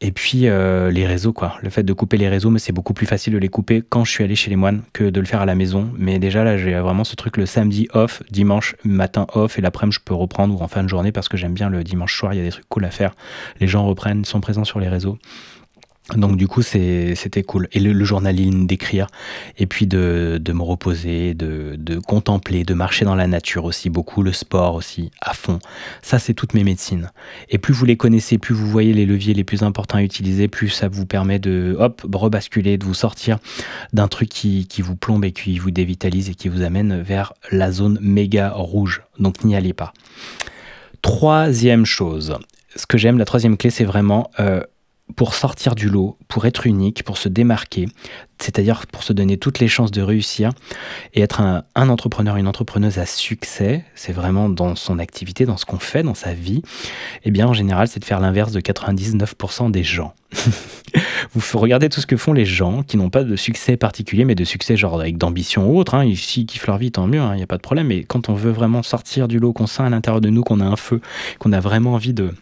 Et 0.00 0.10
puis 0.10 0.48
euh, 0.48 0.90
les 0.90 1.06
réseaux, 1.06 1.32
quoi. 1.32 1.56
Le 1.62 1.70
fait 1.70 1.82
de 1.82 1.92
couper 1.92 2.16
les 2.16 2.28
réseaux, 2.28 2.50
mais 2.50 2.58
c'est 2.58 2.72
beaucoup 2.72 2.94
plus 2.94 3.06
facile 3.06 3.32
de 3.32 3.38
les 3.38 3.48
couper 3.48 3.82
quand 3.88 4.04
je 4.04 4.10
suis 4.10 4.24
allé 4.24 4.34
chez 4.34 4.50
les 4.50 4.56
moines 4.56 4.82
que 4.92 5.04
de 5.04 5.20
le 5.20 5.26
faire 5.26 5.40
à 5.40 5.46
la 5.46 5.54
maison. 5.54 5.90
Mais 5.96 6.18
déjà 6.18 6.44
là, 6.44 6.56
j'ai 6.56 6.74
vraiment 6.74 7.04
ce 7.04 7.14
truc 7.14 7.36
le 7.36 7.46
samedi 7.46 7.88
off, 7.92 8.22
dimanche 8.30 8.74
matin 8.84 9.26
off, 9.34 9.58
et 9.58 9.62
l'après-midi 9.62 9.96
je 9.96 10.00
peux 10.04 10.14
reprendre 10.14 10.58
ou 10.58 10.62
en 10.62 10.68
fin 10.68 10.82
de 10.82 10.88
journée 10.88 11.12
parce 11.12 11.28
que 11.28 11.36
j'aime 11.36 11.54
bien 11.54 11.68
le 11.68 11.84
dimanche 11.84 12.18
soir. 12.18 12.34
Il 12.34 12.38
y 12.38 12.40
a 12.40 12.44
des 12.44 12.50
trucs 12.50 12.68
cool 12.68 12.84
à 12.84 12.90
faire. 12.90 13.14
Les 13.60 13.68
gens 13.68 13.84
reprennent, 13.86 14.24
sont 14.24 14.40
présents 14.40 14.64
sur 14.64 14.80
les 14.80 14.88
réseaux. 14.88 15.18
Donc 16.12 16.36
du 16.36 16.46
coup, 16.46 16.60
c'était 16.60 17.42
cool. 17.46 17.66
Et 17.72 17.80
le, 17.80 18.04
journaling 18.04 18.66
d'écrire, 18.66 19.06
et 19.56 19.66
puis 19.66 19.86
de, 19.86 20.38
me 20.52 20.62
reposer, 20.62 21.32
de, 21.32 21.98
contempler, 22.06 22.64
de 22.64 22.74
marcher 22.74 23.06
dans 23.06 23.14
la 23.14 23.26
nature 23.26 23.64
aussi, 23.64 23.88
beaucoup, 23.88 24.22
le 24.22 24.32
sport 24.32 24.74
aussi, 24.74 25.10
à 25.22 25.32
fond. 25.32 25.58
Ça, 26.02 26.18
c'est 26.18 26.34
toutes 26.34 26.52
mes 26.52 26.62
médecines. 26.62 27.10
Et 27.48 27.56
plus 27.56 27.72
vous 27.72 27.86
les 27.86 27.96
connaissez, 27.96 28.36
plus 28.36 28.54
vous 28.54 28.68
voyez 28.68 28.92
les 28.92 29.06
leviers 29.06 29.32
les 29.32 29.44
plus 29.44 29.62
importants 29.62 29.96
à 29.96 30.02
utiliser, 30.02 30.46
plus 30.46 30.68
ça 30.68 30.88
vous 30.88 31.06
permet 31.06 31.38
de, 31.38 31.74
hop, 31.78 32.02
rebasculer, 32.12 32.76
de 32.76 32.84
vous 32.84 32.94
sortir 32.94 33.38
d'un 33.94 34.08
truc 34.08 34.28
qui, 34.28 34.66
qui 34.66 34.82
vous 34.82 34.96
plombe 34.96 35.24
et 35.24 35.32
qui 35.32 35.58
vous 35.58 35.70
dévitalise 35.70 36.28
et 36.28 36.34
qui 36.34 36.48
vous 36.50 36.62
amène 36.62 37.00
vers 37.00 37.32
la 37.50 37.72
zone 37.72 37.98
méga 38.02 38.50
rouge. 38.50 39.02
Donc 39.18 39.42
n'y 39.42 39.56
allez 39.56 39.72
pas. 39.72 39.94
Troisième 41.00 41.86
chose, 41.86 42.36
ce 42.76 42.86
que 42.86 42.98
j'aime, 42.98 43.16
la 43.16 43.24
troisième 43.24 43.56
clé, 43.56 43.70
c'est 43.70 43.84
vraiment... 43.84 44.30
Euh, 44.38 44.60
pour 45.16 45.34
sortir 45.34 45.74
du 45.74 45.88
lot, 45.88 46.16
pour 46.28 46.46
être 46.46 46.66
unique, 46.66 47.04
pour 47.04 47.18
se 47.18 47.28
démarquer, 47.28 47.86
c'est-à-dire 48.38 48.86
pour 48.86 49.02
se 49.02 49.12
donner 49.12 49.36
toutes 49.36 49.58
les 49.58 49.68
chances 49.68 49.90
de 49.90 50.02
réussir 50.02 50.50
et 51.12 51.20
être 51.20 51.40
un, 51.40 51.62
entrepreneur, 51.74 52.36
une 52.36 52.48
entrepreneuse 52.48 52.98
à 52.98 53.06
succès, 53.06 53.84
c'est 53.94 54.12
vraiment 54.12 54.48
dans 54.48 54.74
son 54.74 54.98
activité, 54.98 55.46
dans 55.46 55.56
ce 55.56 55.66
qu'on 55.66 55.78
fait, 55.78 56.02
dans 56.02 56.14
sa 56.14 56.32
vie, 56.32 56.62
eh 57.24 57.30
bien 57.30 57.46
en 57.46 57.52
général 57.52 57.86
c'est 57.86 58.00
de 58.00 58.04
faire 58.04 58.18
l'inverse 58.18 58.52
de 58.52 58.60
99% 58.60 59.70
des 59.70 59.84
gens. 59.84 60.14
Vous 61.34 61.58
regardez 61.58 61.88
tout 61.88 62.00
ce 62.00 62.06
que 62.06 62.16
font 62.16 62.32
les 62.32 62.46
gens 62.46 62.82
qui 62.82 62.96
n'ont 62.96 63.10
pas 63.10 63.24
de 63.24 63.36
succès 63.36 63.76
particulier, 63.76 64.24
mais 64.24 64.34
de 64.34 64.44
succès 64.44 64.76
genre 64.76 65.00
avec 65.00 65.16
d'ambition 65.16 65.70
ou 65.70 65.78
autre, 65.78 65.94
hein, 65.94 66.04
ici 66.04 66.46
qui 66.46 66.58
leur 66.66 66.78
vie 66.78 66.90
tant 66.90 67.06
mieux, 67.06 67.18
il 67.18 67.22
hein, 67.22 67.36
n'y 67.36 67.42
a 67.42 67.46
pas 67.46 67.56
de 67.56 67.62
problème, 67.62 67.88
mais 67.88 68.04
quand 68.04 68.28
on 68.28 68.34
veut 68.34 68.52
vraiment 68.52 68.82
sortir 68.82 69.28
du 69.28 69.38
lot, 69.38 69.52
qu'on 69.52 69.66
sent 69.66 69.82
à 69.82 69.90
l'intérieur 69.90 70.20
de 70.20 70.30
nous, 70.30 70.42
qu'on 70.42 70.60
a 70.60 70.64
un 70.64 70.76
feu, 70.76 71.00
qu'on 71.38 71.52
a 71.52 71.60
vraiment 71.60 71.92
envie 71.92 72.14
de 72.14 72.32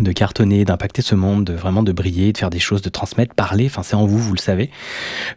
de 0.00 0.12
cartonner, 0.12 0.64
d'impacter 0.64 1.00
ce 1.00 1.14
monde, 1.14 1.44
de 1.44 1.54
vraiment 1.54 1.82
de 1.82 1.92
briller, 1.92 2.32
de 2.32 2.38
faire 2.38 2.50
des 2.50 2.58
choses, 2.58 2.82
de 2.82 2.90
transmettre, 2.90 3.34
parler. 3.34 3.66
Enfin, 3.66 3.82
c'est 3.82 3.96
en 3.96 4.06
vous, 4.06 4.18
vous 4.18 4.34
le 4.34 4.40
savez. 4.40 4.70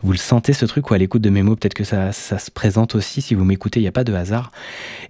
Vous 0.03 0.11
le 0.11 0.17
sentez 0.17 0.53
ce 0.53 0.65
truc 0.65 0.91
ou 0.91 0.93
à 0.93 0.97
l'écoute 0.97 1.21
de 1.21 1.29
mes 1.29 1.41
mots, 1.41 1.55
peut-être 1.55 1.73
que 1.73 1.85
ça, 1.85 2.11
ça 2.11 2.37
se 2.37 2.51
présente 2.51 2.95
aussi. 2.95 3.21
Si 3.21 3.33
vous 3.33 3.45
m'écoutez, 3.45 3.79
il 3.79 3.83
n'y 3.83 3.89
a 3.89 3.93
pas 3.93 4.03
de 4.03 4.13
hasard. 4.13 4.51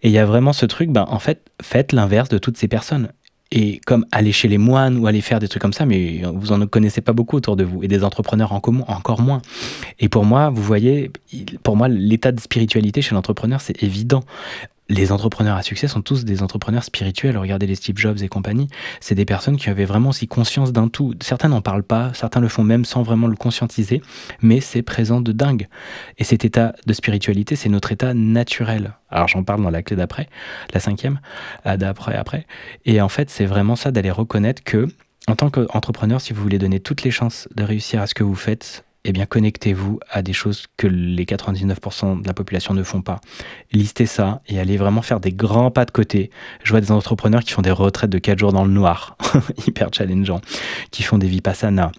Et 0.03 0.09
il 0.09 0.13
y 0.13 0.19
a 0.19 0.25
vraiment 0.25 0.53
ce 0.53 0.65
truc, 0.65 0.91
ben, 0.91 1.05
en 1.07 1.19
fait, 1.19 1.41
faites 1.61 1.91
l'inverse 1.91 2.29
de 2.29 2.37
toutes 2.37 2.57
ces 2.57 2.67
personnes. 2.67 3.09
Et 3.53 3.81
comme 3.85 4.05
aller 4.13 4.31
chez 4.31 4.47
les 4.47 4.57
moines 4.57 4.97
ou 4.97 5.07
aller 5.07 5.19
faire 5.19 5.39
des 5.39 5.49
trucs 5.49 5.61
comme 5.61 5.73
ça, 5.73 5.85
mais 5.85 6.21
vous 6.33 6.53
en 6.53 6.65
connaissez 6.67 7.01
pas 7.01 7.11
beaucoup 7.11 7.35
autour 7.35 7.57
de 7.57 7.65
vous. 7.65 7.83
Et 7.83 7.89
des 7.89 8.05
entrepreneurs 8.05 8.53
en 8.53 8.61
commun, 8.61 8.85
encore 8.87 9.21
moins. 9.21 9.41
Et 9.99 10.07
pour 10.07 10.23
moi, 10.23 10.49
vous 10.49 10.63
voyez, 10.63 11.11
pour 11.63 11.75
moi, 11.75 11.89
l'état 11.89 12.31
de 12.31 12.39
spiritualité 12.39 13.01
chez 13.01 13.13
l'entrepreneur, 13.13 13.59
c'est 13.59 13.83
évident 13.83 14.23
les 14.91 15.13
entrepreneurs 15.13 15.55
à 15.55 15.63
succès 15.63 15.87
sont 15.87 16.01
tous 16.01 16.25
des 16.25 16.43
entrepreneurs 16.43 16.83
spirituels. 16.83 17.37
Regardez 17.37 17.65
les 17.65 17.75
Steve 17.75 17.97
Jobs 17.97 18.21
et 18.21 18.27
compagnie. 18.27 18.67
C'est 18.99 19.15
des 19.15 19.23
personnes 19.23 19.55
qui 19.55 19.69
avaient 19.69 19.85
vraiment 19.85 20.09
aussi 20.09 20.27
conscience 20.27 20.73
d'un 20.73 20.89
tout. 20.89 21.13
Certains 21.21 21.47
n'en 21.47 21.61
parlent 21.61 21.83
pas, 21.83 22.11
certains 22.13 22.41
le 22.41 22.49
font 22.49 22.63
même 22.63 22.83
sans 22.83 23.01
vraiment 23.01 23.27
le 23.27 23.37
conscientiser, 23.37 24.01
mais 24.41 24.59
c'est 24.59 24.81
présent 24.81 25.21
de 25.21 25.31
dingue. 25.31 25.69
Et 26.17 26.25
cet 26.25 26.43
état 26.43 26.73
de 26.85 26.93
spiritualité, 26.93 27.55
c'est 27.55 27.69
notre 27.69 27.93
état 27.93 28.13
naturel. 28.13 28.93
Alors 29.09 29.29
j'en 29.29 29.43
parle 29.43 29.63
dans 29.63 29.69
la 29.69 29.81
clé 29.81 29.95
d'après, 29.95 30.27
la 30.73 30.81
cinquième, 30.81 31.21
euh, 31.65 31.77
d'après, 31.77 32.15
après. 32.15 32.45
Et 32.83 32.99
en 32.99 33.09
fait, 33.09 33.29
c'est 33.29 33.45
vraiment 33.45 33.77
ça 33.77 33.91
d'aller 33.91 34.11
reconnaître 34.11 34.61
que, 34.61 34.87
en 35.27 35.35
tant 35.37 35.49
qu'entrepreneur, 35.49 36.19
si 36.19 36.33
vous 36.33 36.41
voulez 36.41 36.59
donner 36.59 36.81
toutes 36.81 37.03
les 37.03 37.11
chances 37.11 37.47
de 37.55 37.63
réussir 37.63 38.01
à 38.01 38.07
ce 38.07 38.13
que 38.13 38.23
vous 38.23 38.35
faites, 38.35 38.83
eh 39.03 39.11
bien 39.11 39.25
connectez-vous 39.25 39.99
à 40.09 40.21
des 40.21 40.33
choses 40.33 40.67
que 40.77 40.87
les 40.87 41.25
99% 41.25 42.21
de 42.21 42.27
la 42.27 42.33
population 42.33 42.73
ne 42.73 42.83
font 42.83 43.01
pas. 43.01 43.19
Listez 43.71 44.05
ça 44.05 44.41
et 44.47 44.59
allez 44.59 44.77
vraiment 44.77 45.01
faire 45.01 45.19
des 45.19 45.31
grands 45.31 45.71
pas 45.71 45.85
de 45.85 45.91
côté. 45.91 46.29
Je 46.63 46.71
vois 46.71 46.81
des 46.81 46.91
entrepreneurs 46.91 47.41
qui 47.41 47.51
font 47.51 47.61
des 47.61 47.71
retraites 47.71 48.09
de 48.09 48.19
4 48.19 48.37
jours 48.37 48.53
dans 48.53 48.65
le 48.65 48.71
noir, 48.71 49.17
hyper 49.67 49.89
challengeant, 49.91 50.41
qui 50.91 51.03
font 51.03 51.17
des 51.17 51.27
vipassanas 51.27 51.91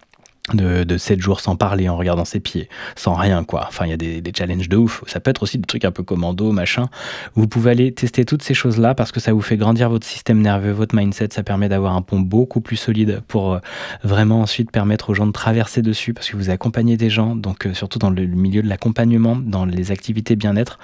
de, 0.52 0.82
de 0.82 0.96
7 0.96 1.20
jours 1.20 1.38
sans 1.38 1.54
parler 1.54 1.88
en 1.88 1.96
regardant 1.96 2.24
ses 2.24 2.40
pieds, 2.40 2.68
sans 2.96 3.14
rien 3.14 3.44
quoi. 3.44 3.64
Enfin, 3.68 3.86
il 3.86 3.90
y 3.90 3.92
a 3.92 3.96
des, 3.96 4.32
challenges 4.36 4.68
de 4.68 4.76
ouf. 4.76 5.04
Ça 5.06 5.20
peut 5.20 5.30
être 5.30 5.44
aussi 5.44 5.58
des 5.58 5.66
trucs 5.66 5.84
un 5.84 5.92
peu 5.92 6.02
commando, 6.02 6.50
machin. 6.50 6.88
Vous 7.34 7.46
pouvez 7.46 7.70
aller 7.70 7.92
tester 7.92 8.24
toutes 8.24 8.42
ces 8.42 8.54
choses-là 8.54 8.94
parce 8.94 9.12
que 9.12 9.20
ça 9.20 9.32
vous 9.32 9.40
fait 9.40 9.56
grandir 9.56 9.88
votre 9.88 10.06
système 10.06 10.40
nerveux, 10.40 10.72
votre 10.72 10.96
mindset. 10.96 11.28
Ça 11.30 11.44
permet 11.44 11.68
d'avoir 11.68 11.94
un 11.94 12.02
pont 12.02 12.18
beaucoup 12.18 12.60
plus 12.60 12.76
solide 12.76 13.22
pour 13.28 13.52
euh, 13.52 13.58
vraiment 14.02 14.40
ensuite 14.40 14.72
permettre 14.72 15.10
aux 15.10 15.14
gens 15.14 15.26
de 15.26 15.32
traverser 15.32 15.80
dessus 15.80 16.12
parce 16.12 16.28
que 16.28 16.36
vous 16.36 16.50
accompagnez 16.50 16.96
des 16.96 17.10
gens. 17.10 17.36
Donc, 17.36 17.66
euh, 17.66 17.74
surtout 17.74 18.00
dans 18.00 18.10
le 18.10 18.26
milieu 18.26 18.62
de 18.62 18.68
l'accompagnement, 18.68 19.36
dans 19.36 19.64
les 19.64 19.92
activités 19.92 20.34
bien-être, 20.34 20.78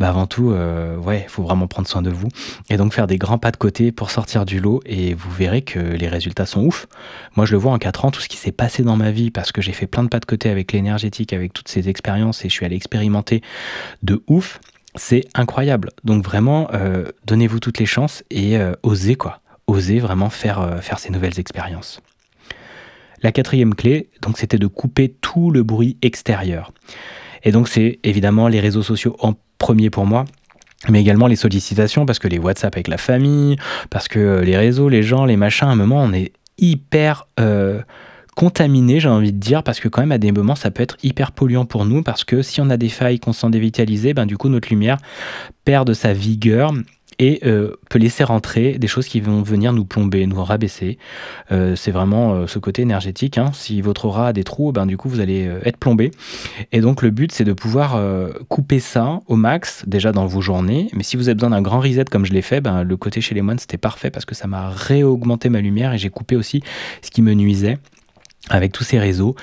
bah 0.00 0.08
avant 0.08 0.26
tout, 0.26 0.50
euh, 0.50 0.96
ouais, 0.96 1.24
il 1.24 1.30
faut 1.30 1.44
vraiment 1.44 1.68
prendre 1.68 1.86
soin 1.86 2.02
de 2.02 2.10
vous 2.10 2.28
et 2.68 2.76
donc 2.76 2.92
faire 2.92 3.06
des 3.06 3.18
grands 3.18 3.38
pas 3.38 3.52
de 3.52 3.58
côté 3.58 3.92
pour 3.92 4.10
sortir 4.10 4.44
du 4.44 4.58
lot 4.58 4.80
et 4.86 5.14
vous 5.14 5.30
verrez 5.30 5.62
que 5.62 5.78
les 5.78 6.08
résultats 6.08 6.46
sont 6.46 6.62
ouf. 6.62 6.86
Moi, 7.36 7.46
je 7.46 7.52
le 7.52 7.58
vois 7.58 7.72
en 7.72 7.78
4 7.78 8.06
ans, 8.06 8.10
tout 8.10 8.20
ce 8.20 8.28
qui 8.28 8.38
s'est 8.38 8.52
passé 8.52 8.82
dans 8.82 8.96
ma 8.96 9.03
vie 9.10 9.30
parce 9.30 9.52
que 9.52 9.62
j'ai 9.62 9.72
fait 9.72 9.86
plein 9.86 10.04
de 10.04 10.08
pas 10.08 10.20
de 10.20 10.24
côté 10.24 10.50
avec 10.50 10.72
l'énergétique, 10.72 11.32
avec 11.32 11.52
toutes 11.52 11.68
ces 11.68 11.88
expériences 11.88 12.44
et 12.44 12.48
je 12.48 12.54
suis 12.54 12.66
allé 12.66 12.76
expérimenter 12.76 13.42
de 14.02 14.22
ouf. 14.26 14.60
C'est 14.96 15.24
incroyable. 15.34 15.90
Donc 16.04 16.24
vraiment, 16.24 16.68
euh, 16.72 17.06
donnez-vous 17.26 17.58
toutes 17.58 17.78
les 17.78 17.86
chances 17.86 18.22
et 18.30 18.56
euh, 18.58 18.72
osez 18.82 19.16
quoi. 19.16 19.40
Osez 19.66 19.98
vraiment 19.98 20.30
faire, 20.30 20.60
euh, 20.60 20.76
faire 20.78 20.98
ces 20.98 21.10
nouvelles 21.10 21.40
expériences. 21.40 22.00
La 23.22 23.32
quatrième 23.32 23.74
clé, 23.74 24.10
donc, 24.20 24.36
c'était 24.36 24.58
de 24.58 24.66
couper 24.66 25.14
tout 25.22 25.50
le 25.50 25.62
bruit 25.62 25.96
extérieur. 26.02 26.72
Et 27.42 27.52
donc 27.52 27.68
c'est 27.68 27.98
évidemment 28.04 28.48
les 28.48 28.60
réseaux 28.60 28.82
sociaux 28.82 29.16
en 29.20 29.34
premier 29.58 29.90
pour 29.90 30.06
moi 30.06 30.24
mais 30.88 31.00
également 31.00 31.26
les 31.26 31.36
sollicitations, 31.36 32.06
parce 32.06 32.18
que 32.18 32.28
les 32.28 32.38
WhatsApp 32.38 32.74
avec 32.74 32.88
la 32.88 32.98
famille, 32.98 33.56
parce 33.90 34.08
que 34.08 34.40
les 34.40 34.56
réseaux, 34.56 34.88
les 34.88 35.02
gens, 35.02 35.24
les 35.24 35.36
machins, 35.36 35.68
à 35.68 35.70
un 35.70 35.76
moment, 35.76 36.02
on 36.02 36.12
est 36.12 36.32
hyper 36.58 37.26
contaminé, 38.34 39.00
j'ai 39.00 39.08
envie 39.08 39.32
de 39.32 39.38
dire, 39.38 39.62
parce 39.62 39.80
que 39.80 39.88
quand 39.88 40.02
même 40.02 40.12
à 40.12 40.18
des 40.18 40.32
moments 40.32 40.54
ça 40.54 40.70
peut 40.70 40.82
être 40.82 40.96
hyper 41.02 41.32
polluant 41.32 41.64
pour 41.64 41.84
nous, 41.84 42.02
parce 42.02 42.24
que 42.24 42.42
si 42.42 42.60
on 42.60 42.70
a 42.70 42.76
des 42.76 42.88
failles 42.88 43.20
qu'on 43.20 43.32
sent 43.32 43.50
dévitaliser, 43.50 44.14
ben 44.14 44.26
du 44.26 44.36
coup 44.36 44.48
notre 44.48 44.68
lumière 44.68 44.98
perd 45.64 45.86
de 45.86 45.94
sa 45.94 46.12
vigueur 46.12 46.72
et 47.18 47.40
euh, 47.44 47.76
peut 47.90 47.98
laisser 47.98 48.24
rentrer 48.24 48.78
des 48.78 48.86
choses 48.86 49.06
qui 49.06 49.20
vont 49.20 49.42
venir 49.42 49.72
nous 49.72 49.84
plomber, 49.84 50.26
nous 50.26 50.42
rabaisser. 50.42 50.98
Euh, 51.52 51.76
c'est 51.76 51.90
vraiment 51.90 52.34
euh, 52.34 52.46
ce 52.46 52.58
côté 52.58 52.82
énergétique. 52.82 53.38
Hein. 53.38 53.50
Si 53.52 53.80
votre 53.80 54.06
aura 54.06 54.28
a 54.28 54.32
des 54.32 54.44
trous, 54.44 54.72
ben, 54.72 54.86
du 54.86 54.96
coup, 54.96 55.08
vous 55.08 55.20
allez 55.20 55.50
être 55.64 55.76
plombé. 55.76 56.10
Et 56.72 56.80
donc, 56.80 57.02
le 57.02 57.10
but, 57.10 57.32
c'est 57.32 57.44
de 57.44 57.52
pouvoir 57.52 58.00
couper 58.48 58.80
ça 58.80 59.20
au 59.26 59.36
max, 59.36 59.84
déjà 59.86 60.12
dans 60.12 60.26
vos 60.26 60.40
journées. 60.40 60.88
Mais 60.94 61.02
si 61.02 61.16
vous 61.16 61.28
avez 61.28 61.34
besoin 61.34 61.50
d'un 61.50 61.62
grand 61.62 61.80
reset, 61.80 62.04
comme 62.04 62.24
je 62.24 62.32
l'ai 62.32 62.42
fait, 62.42 62.60
ben, 62.60 62.82
le 62.82 62.96
côté 62.96 63.20
chez 63.20 63.34
les 63.34 63.42
moines, 63.42 63.58
c'était 63.58 63.78
parfait 63.78 64.10
parce 64.10 64.24
que 64.24 64.34
ça 64.34 64.46
m'a 64.46 64.70
réaugmenté 64.70 65.48
ma 65.48 65.60
lumière 65.60 65.92
et 65.92 65.98
j'ai 65.98 66.10
coupé 66.10 66.36
aussi 66.36 66.62
ce 67.02 67.10
qui 67.10 67.22
me 67.22 67.34
nuisait 67.34 67.78
avec 68.50 68.72
tous 68.72 68.84
ces 68.84 68.98
réseaux. 68.98 69.34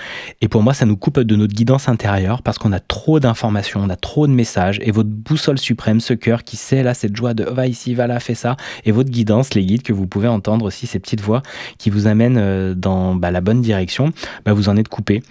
Et 0.41 0.47
pour 0.47 0.61
moi, 0.61 0.73
ça 0.73 0.85
nous 0.85 0.95
coupe 0.95 1.19
de 1.19 1.35
notre 1.35 1.53
guidance 1.53 1.89
intérieure 1.89 2.43
parce 2.43 2.59
qu'on 2.59 2.71
a 2.71 2.79
trop 2.79 3.19
d'informations, 3.19 3.81
on 3.83 3.89
a 3.89 3.95
trop 3.95 4.27
de 4.27 4.31
messages. 4.31 4.79
Et 4.83 4.91
votre 4.91 5.09
boussole 5.09 5.57
suprême, 5.57 5.99
ce 5.99 6.13
cœur 6.13 6.43
qui 6.43 6.55
sait 6.55 6.83
là 6.83 6.93
cette 6.93 7.15
joie 7.15 7.33
de 7.33 7.43
va 7.43 7.67
ici, 7.67 7.95
va 7.95 8.05
là, 8.05 8.19
fais 8.19 8.35
ça. 8.35 8.57
Et 8.85 8.91
votre 8.91 9.09
guidance, 9.09 9.55
les 9.55 9.65
guides 9.65 9.81
que 9.81 9.93
vous 9.93 10.05
pouvez 10.05 10.27
entendre 10.27 10.65
aussi, 10.65 10.85
ces 10.85 10.99
petites 10.99 11.21
voix 11.21 11.41
qui 11.79 11.89
vous 11.89 12.05
amènent 12.05 12.37
euh, 12.37 12.75
dans 12.75 13.15
bah, 13.15 13.31
la 13.31 13.41
bonne 13.41 13.61
direction, 13.61 14.11
bah, 14.45 14.53
vous 14.53 14.69
en 14.69 14.77
êtes 14.77 14.87
coupé. 14.87 15.23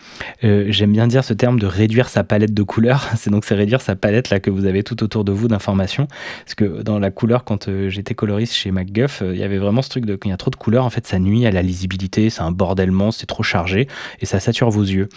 Euh, 0.42 0.66
j'aime 0.70 0.92
bien 0.92 1.06
dire 1.06 1.22
ce 1.22 1.32
terme 1.32 1.60
de 1.60 1.66
réduire 1.66 2.08
sa 2.08 2.24
palette 2.24 2.54
de 2.54 2.62
couleurs. 2.62 3.08
C'est 3.16 3.30
donc 3.30 3.44
c'est 3.44 3.54
réduire 3.54 3.82
sa 3.82 3.96
palette 3.96 4.30
là 4.30 4.40
que 4.40 4.50
vous 4.50 4.64
avez 4.64 4.82
tout 4.82 5.02
autour 5.02 5.24
de 5.24 5.30
vous 5.30 5.46
d'informations. 5.46 6.08
Parce 6.44 6.54
que 6.54 6.82
dans 6.82 6.98
la 6.98 7.10
couleur, 7.10 7.44
quand 7.44 7.68
euh, 7.68 7.88
j'étais 7.90 8.14
coloriste 8.14 8.54
chez 8.54 8.70
MacGuff, 8.70 9.22
il 9.24 9.38
y 9.38 9.42
avait 9.42 9.58
vraiment 9.58 9.82
ce 9.82 9.90
truc 9.90 10.06
de 10.06 10.16
quand 10.16 10.28
il 10.28 10.32
y 10.32 10.34
a 10.34 10.38
trop 10.38 10.50
de 10.50 10.56
couleurs, 10.56 10.84
en 10.84 10.90
fait, 10.90 11.06
ça 11.06 11.18
nuit 11.18 11.46
à 11.46 11.50
la 11.50 11.62
lisibilité, 11.62 12.30
c'est 12.30 12.40
un 12.40 12.50
bordellement, 12.50 13.10
c'est 13.10 13.26
trop 13.26 13.42
chargé 13.42 13.59
et 14.20 14.26
ça 14.26 14.40
sature 14.40 14.70
vos 14.70 14.82
yeux. 14.82 15.08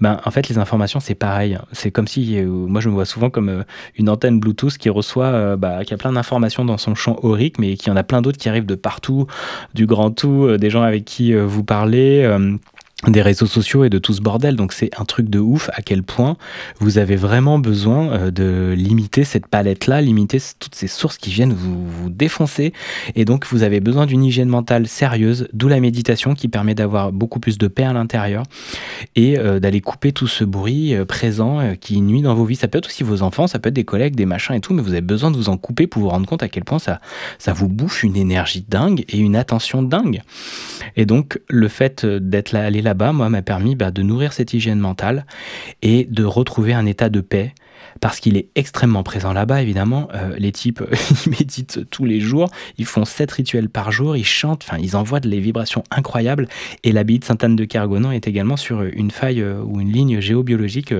Ben, 0.00 0.20
en 0.24 0.30
fait, 0.30 0.48
les 0.48 0.58
informations, 0.58 1.00
c'est 1.00 1.14
pareil. 1.14 1.58
C'est 1.72 1.90
comme 1.90 2.06
si, 2.06 2.38
euh, 2.38 2.46
moi, 2.46 2.80
je 2.80 2.88
me 2.88 2.94
vois 2.94 3.04
souvent 3.04 3.30
comme 3.30 3.48
euh, 3.48 3.62
une 3.96 4.08
antenne 4.08 4.40
Bluetooth 4.40 4.76
qui 4.78 4.88
reçoit, 4.88 5.26
euh, 5.26 5.56
bah, 5.56 5.84
qui 5.84 5.94
a 5.94 5.96
plein 5.96 6.12
d'informations 6.12 6.64
dans 6.64 6.78
son 6.78 6.94
champ 6.94 7.18
aurique, 7.22 7.58
mais 7.58 7.76
qui 7.76 7.90
en 7.90 7.96
a 7.96 8.02
plein 8.02 8.22
d'autres 8.22 8.38
qui 8.38 8.48
arrivent 8.48 8.66
de 8.66 8.74
partout, 8.74 9.26
du 9.74 9.86
grand 9.86 10.10
tout, 10.10 10.56
des 10.56 10.70
gens 10.70 10.82
avec 10.82 11.04
qui 11.04 11.34
vous 11.34 11.64
parlez 11.64 12.28
des 13.06 13.22
réseaux 13.22 13.46
sociaux 13.46 13.84
et 13.84 13.90
de 13.90 13.98
tout 13.98 14.12
ce 14.12 14.20
bordel. 14.20 14.56
Donc 14.56 14.72
c'est 14.72 14.90
un 14.98 15.04
truc 15.04 15.30
de 15.30 15.38
ouf 15.38 15.70
à 15.72 15.80
quel 15.80 16.02
point 16.02 16.36
vous 16.80 16.98
avez 16.98 17.16
vraiment 17.16 17.58
besoin 17.58 18.12
euh, 18.12 18.30
de 18.30 18.74
limiter 18.76 19.24
cette 19.24 19.46
palette-là, 19.46 20.02
limiter 20.02 20.38
toutes 20.58 20.74
ces 20.74 20.86
sources 20.86 21.16
qui 21.16 21.30
viennent 21.30 21.54
vous, 21.54 21.86
vous 21.88 22.10
défoncer. 22.10 22.74
Et 23.14 23.24
donc 23.24 23.46
vous 23.46 23.62
avez 23.62 23.80
besoin 23.80 24.04
d'une 24.04 24.22
hygiène 24.22 24.48
mentale 24.48 24.86
sérieuse, 24.86 25.48
d'où 25.54 25.68
la 25.68 25.80
méditation 25.80 26.34
qui 26.34 26.48
permet 26.48 26.74
d'avoir 26.74 27.10
beaucoup 27.10 27.40
plus 27.40 27.56
de 27.56 27.68
paix 27.68 27.84
à 27.84 27.92
l'intérieur 27.94 28.42
et 29.16 29.38
euh, 29.38 29.60
d'aller 29.60 29.80
couper 29.80 30.12
tout 30.12 30.28
ce 30.28 30.44
bruit 30.44 30.94
euh, 30.94 31.06
présent 31.06 31.74
qui 31.80 32.00
nuit 32.02 32.22
dans 32.22 32.34
vos 32.34 32.44
vies. 32.44 32.56
Ça 32.56 32.68
peut 32.68 32.78
être 32.78 32.88
aussi 32.88 33.02
vos 33.02 33.22
enfants, 33.22 33.46
ça 33.46 33.58
peut 33.58 33.70
être 33.70 33.74
des 33.74 33.84
collègues, 33.84 34.14
des 34.14 34.26
machins 34.26 34.54
et 34.54 34.60
tout, 34.60 34.74
mais 34.74 34.82
vous 34.82 34.92
avez 34.92 35.00
besoin 35.00 35.30
de 35.30 35.36
vous 35.36 35.48
en 35.48 35.56
couper 35.56 35.86
pour 35.86 36.02
vous 36.02 36.08
rendre 36.10 36.26
compte 36.26 36.42
à 36.42 36.48
quel 36.48 36.64
point 36.64 36.78
ça, 36.78 37.00
ça 37.38 37.54
vous 37.54 37.68
bouffe 37.68 38.02
une 38.02 38.16
énergie 38.16 38.64
dingue 38.68 39.04
et 39.08 39.18
une 39.18 39.36
attention 39.36 39.82
dingue. 39.82 40.20
Et 40.96 41.06
donc 41.06 41.40
le 41.48 41.68
fait 41.68 42.04
d'être 42.04 42.52
là, 42.52 42.64
aller 42.64 42.82
là 42.82 42.89
là-bas, 42.90 43.12
moi, 43.12 43.28
m'a 43.28 43.42
permis 43.42 43.76
bah, 43.76 43.92
de 43.92 44.02
nourrir 44.02 44.32
cette 44.32 44.52
hygiène 44.52 44.80
mentale 44.80 45.24
et 45.80 46.08
de 46.10 46.24
retrouver 46.24 46.72
un 46.74 46.86
état 46.86 47.08
de 47.08 47.20
paix 47.20 47.54
parce 48.00 48.20
qu'il 48.20 48.36
est 48.36 48.48
extrêmement 48.54 49.02
présent 49.02 49.32
là-bas, 49.32 49.62
évidemment. 49.62 50.08
Euh, 50.14 50.34
les 50.38 50.52
types, 50.52 50.82
ils 51.26 51.30
méditent 51.30 51.88
tous 51.90 52.04
les 52.04 52.20
jours, 52.20 52.50
ils 52.78 52.86
font 52.86 53.04
sept 53.04 53.30
rituels 53.30 53.68
par 53.68 53.92
jour, 53.92 54.16
ils 54.16 54.24
chantent, 54.24 54.64
enfin, 54.66 54.78
ils 54.80 54.96
envoient 54.96 55.20
des 55.20 55.40
vibrations 55.40 55.84
incroyables. 55.90 56.48
Et 56.84 56.92
l'abbaye 56.92 57.18
de 57.18 57.24
Sainte-Anne 57.24 57.56
de 57.56 57.64
Kergonan 57.64 58.12
est 58.12 58.26
également 58.26 58.56
sur 58.56 58.82
une 58.82 59.10
faille 59.10 59.42
euh, 59.42 59.62
ou 59.62 59.80
une 59.80 59.92
ligne 59.92 60.20
géobiologique. 60.20 60.94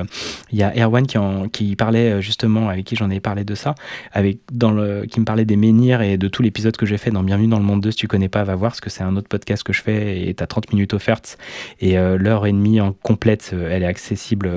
Il 0.52 0.58
y 0.58 0.62
a 0.62 0.72
Erwan 0.76 1.06
qui, 1.06 1.76
parlait 1.76 2.12
euh, 2.12 2.20
justement, 2.20 2.68
avec 2.68 2.84
qui 2.84 2.96
j'en 2.96 3.10
ai 3.10 3.20
parlé 3.20 3.44
de 3.44 3.54
ça, 3.54 3.74
avec, 4.12 4.38
qui 4.46 5.20
me 5.20 5.24
parlait 5.24 5.44
des 5.44 5.56
menhirs 5.56 6.02
et 6.02 6.16
de 6.16 6.28
tout 6.28 6.42
l'épisode 6.42 6.76
que 6.76 6.86
j'ai 6.86 6.98
fait 6.98 7.10
dans 7.10 7.22
Bienvenue 7.22 7.48
dans 7.48 7.58
le 7.58 7.64
monde 7.64 7.80
2. 7.80 7.90
Si 7.90 7.96
tu 7.96 8.08
connais 8.08 8.28
pas, 8.28 8.44
va 8.44 8.54
voir, 8.54 8.72
parce 8.72 8.80
que 8.80 8.90
c'est 8.90 9.02
un 9.02 9.16
autre 9.16 9.28
podcast 9.28 9.62
que 9.62 9.72
je 9.72 9.82
fais 9.82 10.28
et 10.28 10.34
tu 10.34 10.42
as 10.42 10.46
30 10.46 10.72
minutes 10.72 10.94
offertes. 10.94 11.38
Et 11.80 11.94
l'heure 11.94 12.46
et 12.46 12.52
demie 12.52 12.80
en 12.80 12.92
complète, 12.92 13.54
elle 13.70 13.82
est 13.82 13.86
accessible 13.86 14.50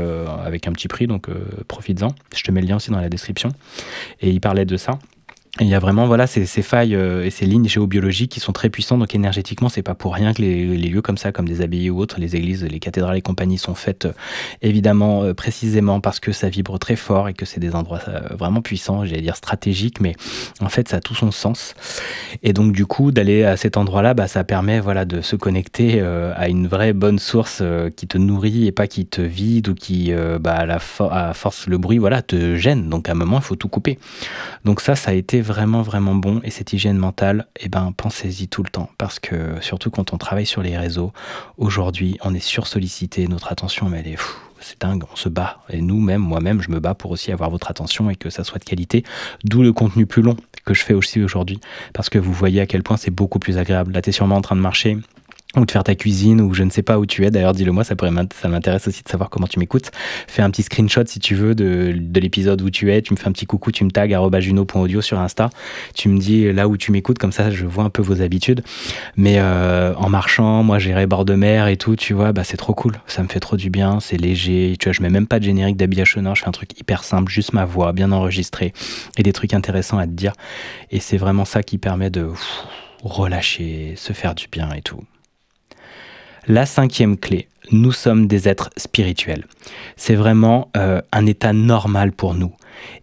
avec 0.43 0.67
un 0.67 0.71
petit 0.71 0.87
prix, 0.87 1.07
donc 1.07 1.27
profites-en. 1.67 2.12
Je 2.35 2.43
te 2.43 2.51
mets 2.51 2.61
le 2.61 2.67
lien 2.67 2.75
aussi 2.75 2.91
dans 2.91 2.99
la 2.99 3.09
description. 3.09 3.49
Et 4.21 4.29
il 4.29 4.41
parlait 4.41 4.65
de 4.65 4.77
ça 4.77 4.99
il 5.59 5.67
y 5.67 5.75
a 5.75 5.79
vraiment 5.79 6.07
voilà 6.07 6.25
ces, 6.25 6.45
failles 6.63 6.95
euh, 6.95 7.23
et 7.23 7.29
ces 7.29 7.45
lignes 7.45 7.67
géobiologiques 7.67 8.31
qui 8.31 8.39
sont 8.39 8.53
très 8.53 8.71
puissantes. 8.71 8.97
Donc 8.97 9.13
énergétiquement, 9.13 9.69
c'est 9.69 9.83
pas 9.83 9.93
pour 9.93 10.15
rien 10.15 10.33
que 10.33 10.41
les, 10.41 10.65
lieux 10.65 11.03
comme 11.03 11.17
ça, 11.17 11.31
comme 11.31 11.47
des 11.47 11.61
abbayes 11.61 11.91
ou 11.91 11.99
autres, 11.99 12.19
les 12.19 12.35
églises, 12.35 12.63
les 12.63 12.79
cathédrales 12.79 13.17
et 13.17 13.21
compagnie 13.21 13.59
sont 13.59 13.75
faites 13.75 14.05
euh, 14.05 14.13
évidemment 14.63 15.21
euh, 15.21 15.35
précisément 15.35 15.99
parce 16.01 16.19
que 16.19 16.31
ça 16.31 16.49
vibre 16.49 16.79
très 16.79 16.95
fort 16.95 17.29
et 17.29 17.35
que 17.35 17.45
c'est 17.45 17.59
des 17.59 17.75
endroits 17.75 17.99
vraiment 18.31 18.61
puissants, 18.63 19.05
j'allais 19.05 19.21
dire 19.21 19.35
stratégiques, 19.35 20.01
mais 20.01 20.15
en 20.59 20.69
fait 20.69 20.89
ça 20.89 20.97
a 20.97 20.99
tout 21.01 21.13
son 21.13 21.29
sens. 21.29 21.75
Et 22.41 22.51
donc 22.51 22.71
du 22.71 22.87
coup 22.87 23.11
d'aller 23.11 23.43
à 23.43 23.55
cet 23.55 23.77
endroit-là, 23.77 24.15
bah, 24.15 24.27
ça 24.27 24.43
permet 24.43 24.79
voilà 24.79 25.05
de 25.05 25.21
se 25.21 25.35
connecter 25.35 26.01
à 26.01 26.49
une 26.49 26.67
vraie 26.67 26.93
bonne 26.93 27.19
source 27.19 27.61
qui 27.95 28.07
te 28.07 28.17
nourrit 28.17 28.65
et 28.65 28.71
pas 28.71 28.87
qui 28.87 29.05
te 29.05 29.21
vide 29.21 29.69
ou 29.69 29.75
qui 29.75 30.11
bah, 30.39 30.53
à 30.53 30.65
la 30.65 30.79
force 30.79 31.67
le 31.67 31.77
bruit 31.77 31.99
voilà 31.99 32.21
te 32.21 32.55
gêne. 32.55 32.89
Donc 32.89 33.07
à 33.07 33.11
un 33.11 33.15
moment 33.15 33.37
il 33.37 33.43
faut 33.43 33.55
tout 33.55 33.69
couper. 33.69 33.99
Donc 34.65 34.81
ça, 34.81 34.95
ça 34.95 35.11
a 35.11 35.13
été 35.13 35.42
vraiment 35.43 35.83
vraiment 35.83 36.15
bon 36.15 36.41
et 36.43 36.49
cette 36.49 36.73
hygiène 36.73 36.97
mentale, 36.97 37.47
eh 37.59 37.69
ben 37.69 37.93
pensez-y 37.95 38.47
tout 38.47 38.63
le 38.63 38.69
temps 38.69 38.89
parce 38.97 39.19
que 39.19 39.61
surtout 39.61 39.91
quand 39.91 40.13
on 40.13 40.17
travaille 40.17 40.47
sur 40.47 40.63
les 40.63 40.77
réseaux, 40.77 41.13
aujourd'hui 41.57 42.17
on 42.23 42.33
est 42.33 42.39
sursollicité, 42.39 43.27
notre 43.27 43.51
attention 43.51 43.89
mais 43.89 43.99
elle 43.99 44.07
est 44.07 44.17
c'est 44.63 44.79
dingue, 44.79 45.03
on 45.11 45.15
se 45.15 45.29
bat. 45.29 45.59
Et 45.69 45.81
nous-mêmes, 45.81 46.21
moi-même, 46.21 46.61
je 46.61 46.71
me 46.71 46.79
bats 46.79 46.93
pour 46.93 47.11
aussi 47.11 47.31
avoir 47.31 47.49
votre 47.49 47.69
attention 47.69 48.09
et 48.09 48.15
que 48.15 48.29
ça 48.29 48.43
soit 48.43 48.59
de 48.59 48.63
qualité. 48.63 49.03
D'où 49.43 49.61
le 49.61 49.73
contenu 49.73 50.05
plus 50.05 50.21
long 50.21 50.37
que 50.65 50.73
je 50.73 50.83
fais 50.83 50.93
aussi 50.93 51.21
aujourd'hui. 51.21 51.59
Parce 51.93 52.09
que 52.09 52.17
vous 52.17 52.31
voyez 52.31 52.61
à 52.61 52.65
quel 52.65 52.81
point 52.81 52.97
c'est 52.97 53.11
beaucoup 53.11 53.39
plus 53.39 53.57
agréable. 53.57 53.91
Là, 53.91 54.01
tu 54.01 54.09
es 54.09 54.13
sûrement 54.13 54.35
en 54.35 54.41
train 54.41 54.55
de 54.55 54.61
marcher 54.61 54.97
ou 55.55 55.65
de 55.65 55.71
faire 55.71 55.83
ta 55.83 55.95
cuisine 55.95 56.41
ou 56.41 56.53
je 56.53 56.63
ne 56.63 56.69
sais 56.69 56.81
pas 56.81 56.97
où 56.97 57.05
tu 57.05 57.25
es. 57.25 57.31
D'ailleurs, 57.31 57.53
dis-le 57.53 57.71
moi, 57.71 57.83
ça 57.83 57.95
pourrait 57.95 58.11
ça 58.39 58.47
m'intéresse 58.47 58.87
aussi 58.87 59.03
de 59.03 59.09
savoir 59.09 59.29
comment 59.29 59.47
tu 59.47 59.59
m'écoutes. 59.59 59.91
Fais 60.27 60.41
un 60.41 60.49
petit 60.49 60.63
screenshot 60.63 61.03
si 61.05 61.19
tu 61.19 61.35
veux 61.35 61.53
de, 61.55 61.93
de 61.95 62.19
l'épisode 62.19 62.61
où 62.61 62.69
tu 62.69 62.91
es. 62.91 63.01
Tu 63.01 63.13
me 63.13 63.19
fais 63.19 63.27
un 63.27 63.31
petit 63.31 63.45
coucou, 63.45 63.71
tu 63.71 63.83
me 63.83 63.91
tags 63.91 64.07
juno.audio 64.39 65.01
sur 65.01 65.19
Insta. 65.19 65.49
Tu 65.93 66.09
me 66.09 66.17
dis 66.17 66.51
là 66.51 66.67
où 66.67 66.77
tu 66.77 66.91
m'écoutes, 66.91 67.19
comme 67.19 67.31
ça 67.31 67.51
je 67.51 67.65
vois 67.65 67.83
un 67.83 67.89
peu 67.89 68.01
vos 68.01 68.21
habitudes. 68.21 68.63
Mais 69.15 69.35
euh, 69.37 69.93
en 69.95 70.09
marchant, 70.09 70.63
moi 70.63 70.79
j'irai 70.79 71.05
bord 71.05 71.25
de 71.25 71.35
mer 71.35 71.67
et 71.67 71.77
tout, 71.77 71.95
tu 71.95 72.13
vois, 72.13 72.31
bah 72.31 72.43
c'est 72.43 72.57
trop 72.57 72.73
cool. 72.73 72.93
Ça 73.07 73.21
me 73.21 73.27
fait 73.27 73.39
trop 73.39 73.57
du 73.57 73.69
bien, 73.69 73.99
c'est 73.99 74.17
léger. 74.17 74.75
Tu 74.79 74.85
vois, 74.89 74.93
je 74.93 75.01
mets 75.01 75.09
même 75.09 75.27
pas 75.27 75.39
de 75.39 75.45
générique 75.45 75.77
d'habillage 75.77 76.13
sonore, 76.13 76.35
je 76.35 76.41
fais 76.41 76.49
un 76.49 76.51
truc 76.53 76.79
hyper 76.79 77.03
simple, 77.03 77.31
juste 77.31 77.53
ma 77.53 77.65
voix, 77.65 77.93
bien 77.93 78.11
enregistrée 78.11 78.73
et 79.17 79.23
des 79.23 79.33
trucs 79.33 79.53
intéressants 79.53 79.97
à 79.97 80.05
te 80.05 80.11
dire. 80.11 80.33
Et 80.91 80.99
c'est 80.99 81.17
vraiment 81.17 81.45
ça 81.45 81.63
qui 81.63 81.77
permet 81.77 82.09
de 82.09 82.29
relâcher, 83.03 83.93
se 83.97 84.13
faire 84.13 84.33
du 84.35 84.47
bien 84.51 84.71
et 84.73 84.81
tout. 84.81 85.03
La 86.47 86.65
cinquième 86.65 87.15
clé, 87.15 87.47
nous 87.71 87.93
sommes 87.93 88.27
des 88.27 88.49
êtres 88.49 88.69
spirituels. 88.75 89.45
C'est 89.95 90.15
vraiment 90.15 90.69
euh, 90.75 91.01
un 91.13 91.25
état 91.25 91.53
normal 91.53 92.11
pour 92.11 92.33
nous. 92.33 92.51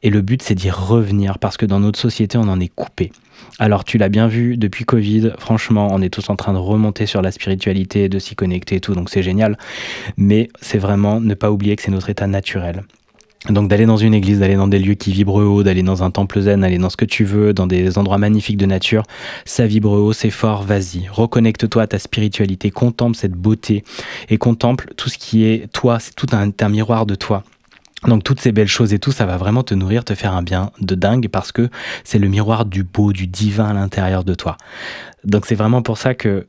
Et 0.03 0.11
le 0.11 0.21
but, 0.21 0.43
c'est 0.43 0.55
d'y 0.55 0.71
revenir 0.71 1.39
parce 1.39 1.57
que 1.57 1.65
dans 1.65 1.81
notre 1.81 1.99
société, 1.99 2.37
on 2.37 2.49
en 2.49 2.61
est 2.61 2.69
coupé. 2.69 3.13
Alors 3.59 3.85
tu 3.85 3.97
l'as 3.97 4.11
bien 4.11 4.27
vu 4.27 4.59
depuis 4.59 4.85
Covid, 4.85 5.33
franchement, 5.39 5.89
on 5.91 6.03
est 6.03 6.11
tous 6.11 6.29
en 6.29 6.37
train 6.37 6.53
de 6.53 6.59
remonter 6.59 7.07
sur 7.07 7.23
la 7.23 7.33
spiritualité, 7.33 8.11
de 8.11 8.19
s'y 8.19 8.35
connecter 8.35 8.77
et 8.77 8.81
tout, 8.81 8.95
donc 8.95 9.09
c'est 9.09 9.23
génial. 9.23 9.57
Mais 10.19 10.51
c'est 10.61 10.79
vraiment 10.79 11.19
ne 11.19 11.33
pas 11.33 11.51
oublier 11.51 11.77
que 11.77 11.83
c'est 11.83 11.91
notre 11.91 12.11
état 12.11 12.27
naturel. 12.27 12.83
Donc 13.49 13.69
d'aller 13.69 13.87
dans 13.87 13.97
une 13.97 14.13
église, 14.13 14.41
d'aller 14.41 14.57
dans 14.57 14.69
des 14.69 14.79
lieux 14.79 14.95
qui 14.95 15.13
vibrent 15.13 15.43
haut, 15.43 15.63
d'aller 15.63 15.83
dans 15.83 16.03
un 16.03 16.11
temple 16.11 16.41
zen, 16.41 16.61
d'aller 16.61 16.77
dans 16.77 16.91
ce 16.91 16.99
que 16.99 17.07
tu 17.07 17.25
veux, 17.25 17.55
dans 17.55 17.67
des 17.67 17.97
endroits 17.97 18.19
magnifiques 18.19 18.59
de 18.59 18.67
nature, 18.67 19.03
ça 19.47 19.67
vibre 19.67 19.93
haut, 19.93 20.13
c'est 20.13 20.31
fort, 20.31 20.63
vas-y. 20.63 21.09
Reconnecte-toi 21.11 21.83
à 21.83 21.87
ta 21.87 21.99
spiritualité, 21.99 22.71
contemple 22.71 23.17
cette 23.17 23.33
beauté 23.33 23.83
et 24.29 24.37
contemple 24.37 24.93
tout 24.97 25.09
ce 25.09 25.17
qui 25.17 25.45
est 25.45 25.73
toi, 25.73 25.99
c'est 26.01 26.15
tout 26.15 26.27
un, 26.33 26.51
un 26.61 26.69
miroir 26.69 27.07
de 27.07 27.15
toi. 27.15 27.43
Donc 28.07 28.25
toutes 28.25 28.41
ces 28.41 28.53
belles 28.53 28.69
choses 28.69 28.93
et 28.93 28.99
tout, 28.99 29.13
ça 29.13 29.25
va 29.25 29.39
vraiment 29.39 29.63
te 29.63 29.75
nourrir, 29.75 30.05
te 30.05 30.15
faire 30.15 30.35
un 30.35 30.43
bien 30.43 30.71
de 30.81 30.95
dingue 30.95 31.29
parce 31.29 31.51
que 31.51 31.71
c'est 32.05 32.19
le 32.19 32.29
miroir 32.29 32.67
du 32.67 32.83
beau, 32.83 33.13
du 33.13 33.27
divin 33.27 33.69
à 33.69 33.73
l'intérieur 33.73 34.25
de 34.25 34.35
toi. 34.35 34.59
Donc 35.25 35.47
c'est 35.47 35.55
vraiment 35.55 35.83
pour 35.83 35.99
ça 35.99 36.15
que 36.15 36.47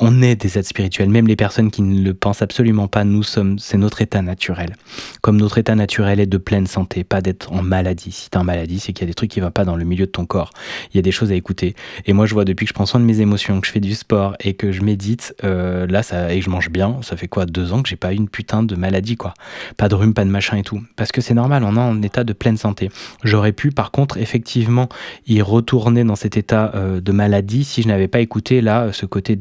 on 0.00 0.22
est 0.22 0.34
des 0.34 0.58
êtres 0.58 0.68
spirituels, 0.68 1.10
même 1.10 1.26
les 1.26 1.36
personnes 1.36 1.70
qui 1.70 1.82
ne 1.82 2.02
le 2.02 2.14
pensent 2.14 2.40
absolument 2.40 2.88
pas, 2.88 3.04
nous 3.04 3.22
sommes, 3.22 3.58
c'est 3.58 3.76
notre 3.76 4.00
état 4.00 4.22
naturel. 4.22 4.74
Comme 5.20 5.36
notre 5.36 5.58
état 5.58 5.74
naturel 5.74 6.20
est 6.20 6.26
de 6.26 6.38
pleine 6.38 6.66
santé, 6.66 7.04
pas 7.04 7.20
d'être 7.20 7.52
en 7.52 7.62
maladie. 7.62 8.10
Si 8.10 8.30
tu 8.30 8.38
es 8.38 8.40
en 8.40 8.44
maladie, 8.44 8.80
c'est 8.80 8.94
qu'il 8.94 9.02
y 9.02 9.08
a 9.08 9.10
des 9.10 9.14
trucs 9.14 9.30
qui 9.30 9.40
ne 9.40 9.44
vont 9.44 9.50
pas 9.50 9.66
dans 9.66 9.76
le 9.76 9.84
milieu 9.84 10.06
de 10.06 10.10
ton 10.10 10.24
corps. 10.24 10.50
Il 10.92 10.96
y 10.96 10.98
a 10.98 11.02
des 11.02 11.12
choses 11.12 11.30
à 11.30 11.34
écouter. 11.34 11.74
Et 12.06 12.14
moi, 12.14 12.24
je 12.24 12.32
vois 12.32 12.46
depuis 12.46 12.64
que 12.64 12.70
je 12.70 12.74
prends 12.74 12.86
soin 12.86 12.98
de 12.98 13.04
mes 13.04 13.20
émotions, 13.20 13.60
que 13.60 13.66
je 13.66 13.72
fais 13.72 13.80
du 13.80 13.94
sport 13.94 14.36
et 14.40 14.54
que 14.54 14.72
je 14.72 14.80
médite, 14.80 15.34
euh, 15.44 15.86
là, 15.86 16.02
ça, 16.02 16.32
et 16.32 16.38
que 16.38 16.44
je 16.46 16.50
mange 16.50 16.70
bien, 16.70 16.96
ça 17.02 17.18
fait 17.18 17.28
quoi, 17.28 17.44
deux 17.44 17.74
ans 17.74 17.82
que 17.82 17.88
j'ai 17.90 17.96
pas 17.96 18.14
eu 18.14 18.16
une 18.16 18.28
putain 18.28 18.62
de 18.62 18.76
maladie, 18.76 19.16
quoi. 19.16 19.34
Pas 19.76 19.90
de 19.90 19.94
rhume, 19.94 20.14
pas 20.14 20.24
de 20.24 20.30
machin 20.30 20.56
et 20.56 20.62
tout. 20.62 20.80
Parce 20.96 21.12
que 21.12 21.20
c'est 21.20 21.34
normal, 21.34 21.62
on 21.62 21.76
est 21.76 21.78
en 21.78 22.00
état 22.00 22.24
de 22.24 22.32
pleine 22.32 22.56
santé. 22.56 22.88
J'aurais 23.22 23.52
pu, 23.52 23.70
par 23.70 23.90
contre, 23.90 24.16
effectivement, 24.16 24.88
y 25.26 25.42
retourner 25.42 26.04
dans 26.04 26.16
cet 26.16 26.38
état 26.38 26.72
euh, 26.74 27.02
de 27.02 27.12
maladie 27.12 27.64
si 27.64 27.82
je 27.82 27.88
n'avais 27.88 28.08
pas 28.08 28.20
écouté, 28.20 28.62
là, 28.62 28.92
ce 28.92 29.04
côté 29.04 29.36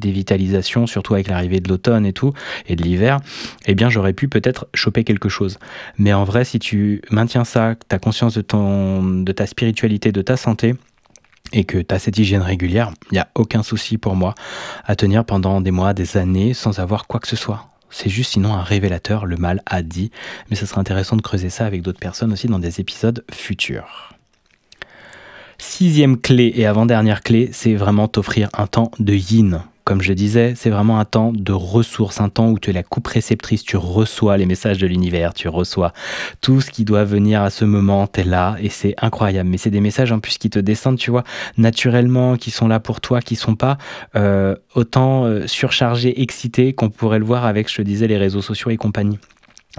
surtout 0.85 1.13
avec 1.13 1.27
l'arrivée 1.27 1.59
de 1.59 1.69
l'automne 1.69 2.05
et 2.05 2.13
tout, 2.13 2.33
et 2.67 2.75
de 2.75 2.83
l'hiver, 2.83 3.19
eh 3.65 3.75
bien 3.75 3.89
j'aurais 3.89 4.13
pu 4.13 4.27
peut-être 4.27 4.67
choper 4.73 5.03
quelque 5.03 5.29
chose. 5.29 5.59
Mais 5.97 6.13
en 6.13 6.23
vrai, 6.23 6.45
si 6.45 6.59
tu 6.59 7.01
maintiens 7.11 7.43
ça, 7.43 7.75
que 7.75 7.85
tu 7.87 7.95
as 7.95 7.99
conscience 7.99 8.35
de, 8.35 8.41
ton, 8.41 9.03
de 9.03 9.31
ta 9.31 9.45
spiritualité, 9.45 10.11
de 10.11 10.21
ta 10.21 10.37
santé, 10.37 10.75
et 11.51 11.63
que 11.63 11.77
tu 11.79 11.95
as 11.95 11.99
cette 11.99 12.17
hygiène 12.17 12.41
régulière, 12.41 12.91
il 13.11 13.15
n'y 13.15 13.19
a 13.19 13.27
aucun 13.35 13.63
souci 13.63 13.97
pour 13.97 14.15
moi 14.15 14.35
à 14.85 14.95
tenir 14.95 15.25
pendant 15.25 15.61
des 15.61 15.71
mois, 15.71 15.93
des 15.93 16.17
années 16.17 16.53
sans 16.53 16.79
avoir 16.79 17.07
quoi 17.07 17.19
que 17.19 17.27
ce 17.27 17.35
soit. 17.35 17.69
C'est 17.89 18.09
juste 18.09 18.33
sinon 18.33 18.53
un 18.53 18.61
révélateur, 18.61 19.25
le 19.25 19.35
mal 19.35 19.63
a 19.65 19.81
dit, 19.81 20.11
mais 20.49 20.55
ce 20.55 20.67
serait 20.67 20.79
intéressant 20.79 21.15
de 21.15 21.23
creuser 21.23 21.49
ça 21.49 21.65
avec 21.65 21.81
d'autres 21.81 21.99
personnes 21.99 22.31
aussi 22.31 22.47
dans 22.47 22.59
des 22.59 22.79
épisodes 22.79 23.23
futurs. 23.33 24.13
Sixième 25.57 26.19
clé 26.19 26.53
et 26.55 26.65
avant-dernière 26.65 27.21
clé, 27.21 27.49
c'est 27.51 27.75
vraiment 27.75 28.07
t'offrir 28.07 28.49
un 28.53 28.67
temps 28.67 28.91
de 28.99 29.13
yin 29.13 29.63
comme 29.89 30.03
je 30.03 30.13
disais, 30.13 30.53
c'est 30.55 30.69
vraiment 30.69 30.99
un 30.99 31.05
temps 31.05 31.33
de 31.33 31.51
ressources, 31.51 32.21
un 32.21 32.29
temps 32.29 32.51
où 32.51 32.59
tu 32.59 32.69
es 32.69 32.73
la 32.73 32.83
coupe 32.83 33.07
réceptrice, 33.07 33.63
tu 33.63 33.75
reçois 33.75 34.37
les 34.37 34.45
messages 34.45 34.77
de 34.77 34.85
l'univers, 34.85 35.33
tu 35.33 35.47
reçois 35.47 35.93
tout 36.41 36.61
ce 36.61 36.69
qui 36.69 36.85
doit 36.85 37.05
venir 37.05 37.41
à 37.41 37.49
ce 37.49 37.65
moment, 37.65 38.05
tu 38.05 38.19
es 38.19 38.23
là 38.23 38.55
et 38.61 38.69
c'est 38.69 38.93
incroyable. 39.01 39.49
Mais 39.49 39.57
c'est 39.57 39.71
des 39.71 39.81
messages 39.81 40.11
en 40.11 40.19
plus 40.19 40.37
qui 40.37 40.51
te 40.51 40.59
descendent, 40.59 40.99
tu 40.99 41.09
vois, 41.09 41.23
naturellement, 41.57 42.37
qui 42.37 42.51
sont 42.51 42.67
là 42.67 42.79
pour 42.79 43.01
toi, 43.01 43.19
qui 43.19 43.35
sont 43.35 43.55
pas 43.55 43.79
euh, 44.15 44.55
autant 44.75 45.25
euh, 45.25 45.47
surchargés, 45.47 46.21
excités 46.21 46.73
qu'on 46.73 46.91
pourrait 46.91 47.17
le 47.17 47.25
voir 47.25 47.45
avec, 47.45 47.67
je 47.67 47.77
te 47.77 47.81
disais, 47.81 48.05
les 48.05 48.17
réseaux 48.17 48.43
sociaux 48.43 48.69
et 48.69 48.77
compagnie. 48.77 49.17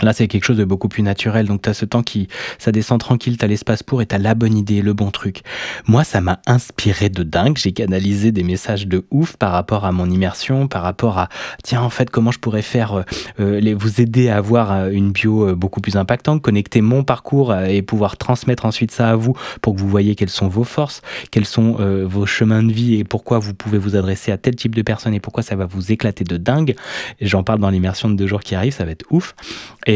Là, 0.02 0.12
c'est 0.12 0.28
quelque 0.28 0.44
chose 0.44 0.56
de 0.56 0.64
beaucoup 0.64 0.88
plus 0.88 1.02
naturel. 1.02 1.46
Donc, 1.46 1.62
tu 1.62 1.70
as 1.70 1.74
ce 1.74 1.84
temps 1.84 2.02
qui, 2.02 2.28
ça 2.58 2.72
descend 2.72 3.00
tranquille, 3.00 3.36
tu 3.36 3.44
as 3.44 3.48
l'espace 3.48 3.82
pour 3.82 4.02
et 4.02 4.06
tu 4.06 4.14
as 4.14 4.18
la 4.18 4.34
bonne 4.34 4.56
idée, 4.56 4.82
le 4.82 4.92
bon 4.92 5.10
truc. 5.10 5.42
Moi, 5.86 6.04
ça 6.04 6.20
m'a 6.20 6.40
inspiré 6.46 7.08
de 7.08 7.22
dingue. 7.22 7.56
J'ai 7.56 7.72
canalisé 7.72 8.32
des 8.32 8.42
messages 8.42 8.86
de 8.86 9.04
ouf 9.10 9.36
par 9.36 9.52
rapport 9.52 9.84
à 9.84 9.92
mon 9.92 10.08
immersion, 10.08 10.68
par 10.68 10.82
rapport 10.82 11.18
à, 11.18 11.28
tiens, 11.62 11.82
en 11.82 11.90
fait, 11.90 12.10
comment 12.10 12.30
je 12.30 12.38
pourrais 12.38 12.62
faire, 12.62 12.94
euh, 12.94 13.02
euh, 13.40 13.60
les, 13.60 13.74
vous 13.74 14.00
aider 14.00 14.28
à 14.28 14.36
avoir 14.36 14.72
euh, 14.72 14.90
une 14.90 15.12
bio 15.12 15.54
beaucoup 15.54 15.80
plus 15.80 15.96
impactante, 15.96 16.42
connecter 16.42 16.80
mon 16.80 17.04
parcours 17.04 17.54
et 17.54 17.82
pouvoir 17.82 18.16
transmettre 18.16 18.64
ensuite 18.64 18.90
ça 18.90 19.10
à 19.10 19.16
vous 19.16 19.34
pour 19.62 19.74
que 19.74 19.80
vous 19.80 19.88
voyez 19.88 20.14
quelles 20.14 20.30
sont 20.30 20.48
vos 20.48 20.64
forces, 20.64 21.02
quels 21.30 21.44
sont 21.44 21.76
vos 22.06 22.26
chemins 22.26 22.62
de 22.62 22.72
vie 22.72 22.96
et 22.96 23.04
pourquoi 23.04 23.38
vous 23.38 23.54
pouvez 23.54 23.78
vous 23.78 23.96
adresser 23.96 24.32
à 24.32 24.38
tel 24.38 24.54
type 24.56 24.74
de 24.74 24.82
personnes 24.82 25.14
et 25.14 25.20
pourquoi 25.20 25.42
ça 25.42 25.56
va 25.56 25.66
vous 25.66 25.92
éclater 25.92 26.24
de 26.24 26.36
dingue. 26.36 26.74
J'en 27.20 27.42
parle 27.42 27.60
dans 27.60 27.70
l'immersion 27.70 28.08
de 28.08 28.14
deux 28.14 28.26
jours 28.26 28.40
qui 28.40 28.54
arrive, 28.54 28.72
ça 28.72 28.84
va 28.84 28.90
être 28.92 29.06
ouf. 29.10 29.34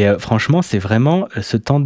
Euh, 0.03 0.19
franchement, 0.19 0.63
c'est 0.63 0.79
vraiment 0.79 1.29
euh, 1.37 1.43
ce 1.43 1.57
temps 1.57 1.83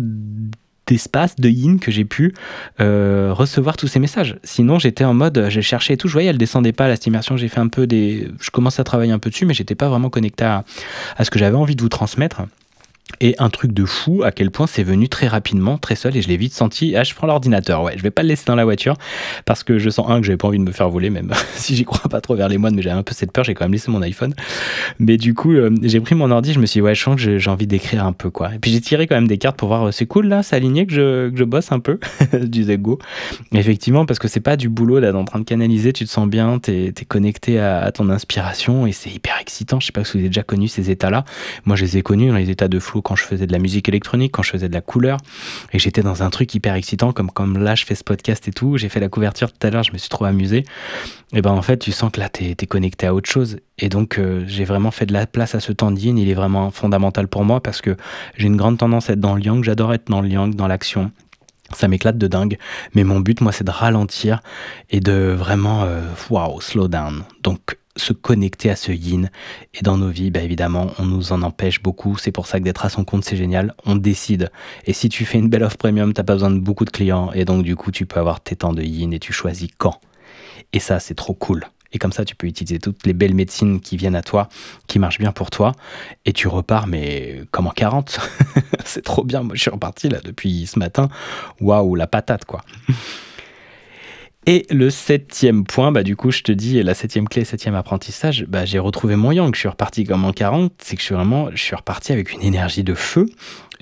d'espace, 0.87 1.37
de 1.37 1.49
yin 1.49 1.79
que 1.79 1.91
j'ai 1.91 2.05
pu 2.05 2.35
euh, 2.81 3.31
recevoir 3.33 3.77
tous 3.77 3.89
ces 3.89 3.99
messages. 3.99 4.39
Sinon, 4.43 4.79
j'étais 4.79 5.05
en 5.05 5.15
mode, 5.15 5.47
j'ai 5.49 5.63
cherché 5.63 5.95
et 5.95 5.97
tout. 5.97 6.09
Je 6.09 6.15
voyais, 6.15 6.31
elle 6.31 6.39
descendait 6.39 6.73
pas, 6.73 6.89
la 6.89 6.97
stimulation. 6.97 7.37
J'ai 7.37 7.49
fait 7.49 7.61
un 7.61 7.69
peu 7.69 7.87
des. 7.87 8.29
Je 8.41 8.51
commençais 8.51 8.81
à 8.81 8.85
travailler 8.85 9.13
un 9.13 9.19
peu 9.19 9.31
dessus, 9.31 9.45
mais 9.45 9.55
j'étais 9.55 9.75
pas 9.75 9.89
vraiment 9.89 10.11
connecté 10.11 10.45
à, 10.45 10.65
à 11.17 11.25
ce 11.25 11.31
que 11.31 11.39
j'avais 11.39 11.57
envie 11.57 11.77
de 11.77 11.83
vous 11.83 11.91
transmettre. 11.91 12.43
Et 13.21 13.35
un 13.39 13.51
truc 13.51 13.73
de 13.73 13.85
fou, 13.85 14.23
à 14.23 14.31
quel 14.31 14.51
point 14.51 14.67
c'est 14.67 14.85
venu 14.85 15.09
très 15.09 15.27
rapidement, 15.27 15.77
très 15.77 15.97
seul, 15.97 16.17
et 16.17 16.23
je 16.23 16.29
l'ai 16.29 16.37
vite 16.37 16.55
senti. 16.55 16.95
Ah, 16.95 17.03
je 17.03 17.15
prends 17.15 17.27
l'ordinateur, 17.27 17.83
ouais, 17.83 17.95
je 17.97 18.03
vais 18.03 18.11
pas 18.11 18.23
le 18.23 18.29
laisser 18.29 18.45
dans 18.47 18.55
la 18.55 18.65
voiture, 18.65 18.95
parce 19.45 19.65
que 19.65 19.79
je 19.79 19.91
sens, 19.91 20.09
un, 20.09 20.21
que 20.21 20.27
j'avais 20.27 20.37
pas 20.37 20.49
envie 20.49 20.59
de 20.59 20.65
me 20.65 20.71
faire 20.71 20.89
voler, 20.89 21.11
même 21.11 21.33
si 21.55 21.75
j'y 21.75 21.85
crois 21.85 22.09
pas 22.09 22.21
trop 22.21 22.37
vers 22.37 22.49
les 22.49 22.59
moines, 22.59 22.75
mais 22.75 22.83
j'avais 22.83 22.99
un 22.99 23.03
peu 23.03 23.15
cette 23.15 23.33
peur, 23.33 23.45
j'ai 23.45 23.55
quand 23.55 23.65
même 23.65 23.73
laissé 23.73 23.91
mon 23.91 24.03
iPhone. 24.03 24.35
Mais 25.01 25.17
du 25.17 25.35
coup, 25.35 25.53
euh, 25.53 25.75
j'ai 25.83 26.01
pris 26.01 26.15
mon 26.15 26.31
ordi, 26.31 26.53
je 26.53 26.61
me 26.61 26.67
suis 26.67 26.79
dit, 26.79 26.83
ouais, 26.83 26.95
je 26.95 27.03
sens 27.03 27.17
que 27.17 27.39
j'ai 27.39 27.51
envie 27.51 27.67
d'écrire 27.67 28.05
un 28.05 28.13
peu, 28.13 28.31
quoi. 28.31 28.55
Et 28.55 28.59
puis 28.59 28.71
j'ai 28.71 28.81
tiré 28.81 29.07
quand 29.07 29.17
même 29.17 29.29
des 29.29 29.39
cartes 29.39 29.57
pour 29.57 29.69
voir, 29.69 29.89
euh, 29.89 29.91
c'est 29.91 30.07
cool 30.07 30.29
là, 30.29 30.45
c'est 30.45 30.55
aligné 30.55 30.87
que 30.87 30.93
je, 30.93 31.31
que 31.31 31.37
je 31.37 31.45
bosse 31.45 31.73
un 31.73 31.81
peu, 31.81 31.99
du 32.33 32.65
go. 32.77 32.99
Effectivement, 33.53 34.07
parce 34.07 34.21
que 34.21 34.29
c'est 34.29 34.41
pas 34.41 34.57
du 34.57 34.69
boulot 34.69 35.01
là, 35.01 35.13
en 35.13 35.25
train 35.25 35.41
de 35.41 35.45
canaliser, 35.45 35.93
tu 35.93 36.05
te 36.05 36.11
sens 36.11 36.29
bien, 36.29 36.59
t'es 36.61 36.89
es 36.89 37.05
connecté 37.05 37.59
à, 37.59 37.81
à, 37.81 37.91
ton 37.91 38.11
inspiration, 38.11 38.87
et 38.87 38.93
c'est 38.93 39.11
hyper 39.11 39.39
excitant. 39.41 39.81
Je 39.81 39.87
sais 39.87 39.93
pas 39.93 40.05
si 40.05 40.13
vous 40.13 40.19
avez 40.19 40.29
déjà 40.29 40.45
connu 40.45 40.69
ces 40.69 40.91
états-là. 40.91 41.25
Moi, 41.65 41.75
je 41.75 41.85
les 41.85 41.97
ai 41.97 42.03
connus 42.03 42.29
dans 42.29 42.37
les 42.37 42.51
états 42.51 42.69
de 42.69 42.79
flou 42.79 42.98
quand 43.01 43.17
je 43.17 43.25
faisais 43.25 43.47
de 43.47 43.53
la 43.53 43.59
musique 43.59 43.89
électronique, 43.89 44.33
quand 44.33 44.43
je 44.43 44.51
faisais 44.51 44.69
de 44.69 44.75
la 44.75 44.81
couleur, 44.81 45.19
et 45.73 45.79
j'étais 45.79 46.03
dans 46.03 46.23
un 46.23 46.31
truc 46.31 46.55
hyper 46.55 46.75
excitant, 46.75 47.13
comme, 47.13 47.31
comme 47.31 47.59
là 47.59 47.75
je 47.75 47.85
fais 47.85 47.95
ce 47.95 48.05
podcast 48.05 48.47
et 48.49 48.53
tout, 48.53 48.77
j'ai 48.77 48.89
fait 48.89 49.01
la 49.01 49.09
couverture 49.09 49.53
tout 49.53 49.67
à 49.67 49.71
l'heure, 49.71 49.83
je 49.83 49.93
me 49.93 49.99
suis 49.99 50.09
trop 50.09 50.25
amusé, 50.25 50.65
et 51.33 51.43
ben 51.43 51.53
en 51.53 51.63
fait 51.63 51.79
tu 51.79 51.93
sens 51.93 52.11
que 52.11 52.21
là 52.21 52.29
tu 52.29 52.45
es, 52.45 52.55
connecté 52.67 53.07
à 53.07 53.15
autre 53.15 53.31
chose, 53.31 53.59
et 53.79 53.89
donc 53.89 54.19
euh, 54.19 54.45
j'ai 54.47 54.65
vraiment 54.65 54.91
fait 54.91 55.07
de 55.07 55.13
la 55.13 55.27
place 55.27 55.55
à 55.55 55.61
ce 55.61 55.73
temps 55.73 55.95
il 55.95 56.29
est 56.29 56.35
vraiment 56.35 56.71
fondamental 56.71 57.29
pour 57.29 57.45
moi, 57.45 57.63
parce 57.63 57.81
que 57.81 57.97
j'ai 58.37 58.47
une 58.47 58.57
grande 58.57 58.79
tendance 58.79 59.11
à 59.11 59.15
être 59.15 59.21
dans 59.21 59.35
le 59.35 59.43
yang, 59.43 59.65
j'adore 59.65 59.95
être 59.95 60.09
dans 60.09 60.21
le 60.21 60.29
yang, 60.29 60.55
dans 60.55 60.67
l'action, 60.67 61.11
ça 61.75 61.89
m'éclate 61.89 62.19
de 62.19 62.27
dingue, 62.27 62.59
mais 62.95 63.05
mon 63.05 63.21
but, 63.21 63.41
moi, 63.41 63.53
c'est 63.53 63.65
de 63.65 63.71
ralentir 63.71 64.41
et 64.91 65.01
de 65.01 65.35
vraiment, 65.37 65.85
euh, 65.85 66.01
wow, 66.31 66.61
slow 66.61 66.89
down. 66.89 67.25
Donc, 67.43 67.79
se 68.01 68.13
connecter 68.13 68.71
à 68.71 68.77
ce 68.77 68.93
yin. 68.93 69.31
Et 69.75 69.83
dans 69.83 69.97
nos 69.97 70.09
vies, 70.09 70.31
bah 70.31 70.41
évidemment, 70.41 70.93
on 70.99 71.05
nous 71.05 71.33
en 71.33 71.43
empêche 71.43 71.83
beaucoup. 71.83 72.17
C'est 72.17 72.33
pour 72.33 72.47
ça 72.47 72.59
que 72.59 72.65
d'être 72.65 72.85
à 72.85 72.89
son 72.89 73.05
compte, 73.05 73.25
c'est 73.25 73.37
génial. 73.37 73.75
On 73.85 73.97
décide. 73.97 74.51
Et 74.87 74.93
si 74.93 75.09
tu 75.09 75.25
fais 75.25 75.39
une 75.39 75.49
belle 75.49 75.63
offre 75.63 75.77
premium, 75.77 76.13
t'as 76.13 76.25
pas 76.25 76.35
besoin 76.35 76.51
de 76.51 76.59
beaucoup 76.59 76.85
de 76.85 76.91
clients. 76.91 77.31
Et 77.33 77.45
donc, 77.45 77.63
du 77.63 77.77
coup, 77.77 77.91
tu 77.91 78.07
peux 78.07 78.21
avoir 78.21 78.41
tes 78.41 78.57
temps 78.57 78.73
de 78.73 78.83
yin 78.83 79.13
et 79.13 79.19
tu 79.19 79.33
choisis 79.33 79.69
quand. 79.79 80.01
Et 80.73 80.81
ça, 80.81 81.01
c'est 81.01 81.15
trop 81.15 81.35
cool. 81.35 81.65
Et 81.93 81.99
comme 81.99 82.13
ça, 82.13 82.25
tu 82.25 82.37
peux 82.37 82.47
utiliser 82.47 82.79
toutes 82.79 83.07
les 83.07 83.15
belles 83.15 83.35
médecines 83.35 83.81
qui 83.81 83.97
viennent 83.97 84.17
à 84.17 84.23
toi, 84.23 84.49
qui 84.87 84.99
marchent 84.99 85.19
bien 85.19 85.33
pour 85.33 85.51
toi. 85.51 85.73
Et 86.27 86.33
tu 86.33 86.47
repars, 86.49 86.87
mais 86.87 87.43
comme 87.51 87.67
en 87.67 87.71
40. 87.71 88.21
c'est 88.85 89.03
trop 89.03 89.25
bien. 89.25 89.43
Moi, 89.43 89.55
je 89.55 89.63
suis 89.63 89.71
reparti 89.71 90.09
là 90.09 90.19
depuis 90.23 90.67
ce 90.67 90.79
matin. 90.79 91.09
Waouh, 91.61 91.95
la 91.95 92.07
patate, 92.07 92.45
quoi. 92.45 92.61
Et 94.51 94.65
le 94.71 94.89
septième 94.89 95.65
point, 95.65 95.93
bah, 95.93 96.03
du 96.03 96.17
coup, 96.17 96.31
je 96.31 96.41
te 96.41 96.51
dis, 96.53 96.83
la 96.83 96.95
septième 96.95 97.29
clé, 97.29 97.45
septième 97.45 97.75
apprentissage, 97.75 98.47
bah, 98.49 98.65
j'ai 98.65 98.79
retrouvé 98.79 99.15
mon 99.15 99.31
yang. 99.31 99.55
Je 99.55 99.61
suis 99.61 99.69
reparti 99.69 100.05
comme 100.05 100.25
en 100.25 100.33
40. 100.33 100.73
C'est 100.79 100.97
que 100.97 101.03
je 101.03 101.05
suis 101.05 101.15
vraiment, 101.15 101.51
je 101.53 101.63
suis 101.63 101.77
reparti 101.77 102.15
avec 102.15 102.33
une 102.33 102.41
énergie 102.41 102.83
de 102.83 102.95
feu, 102.95 103.27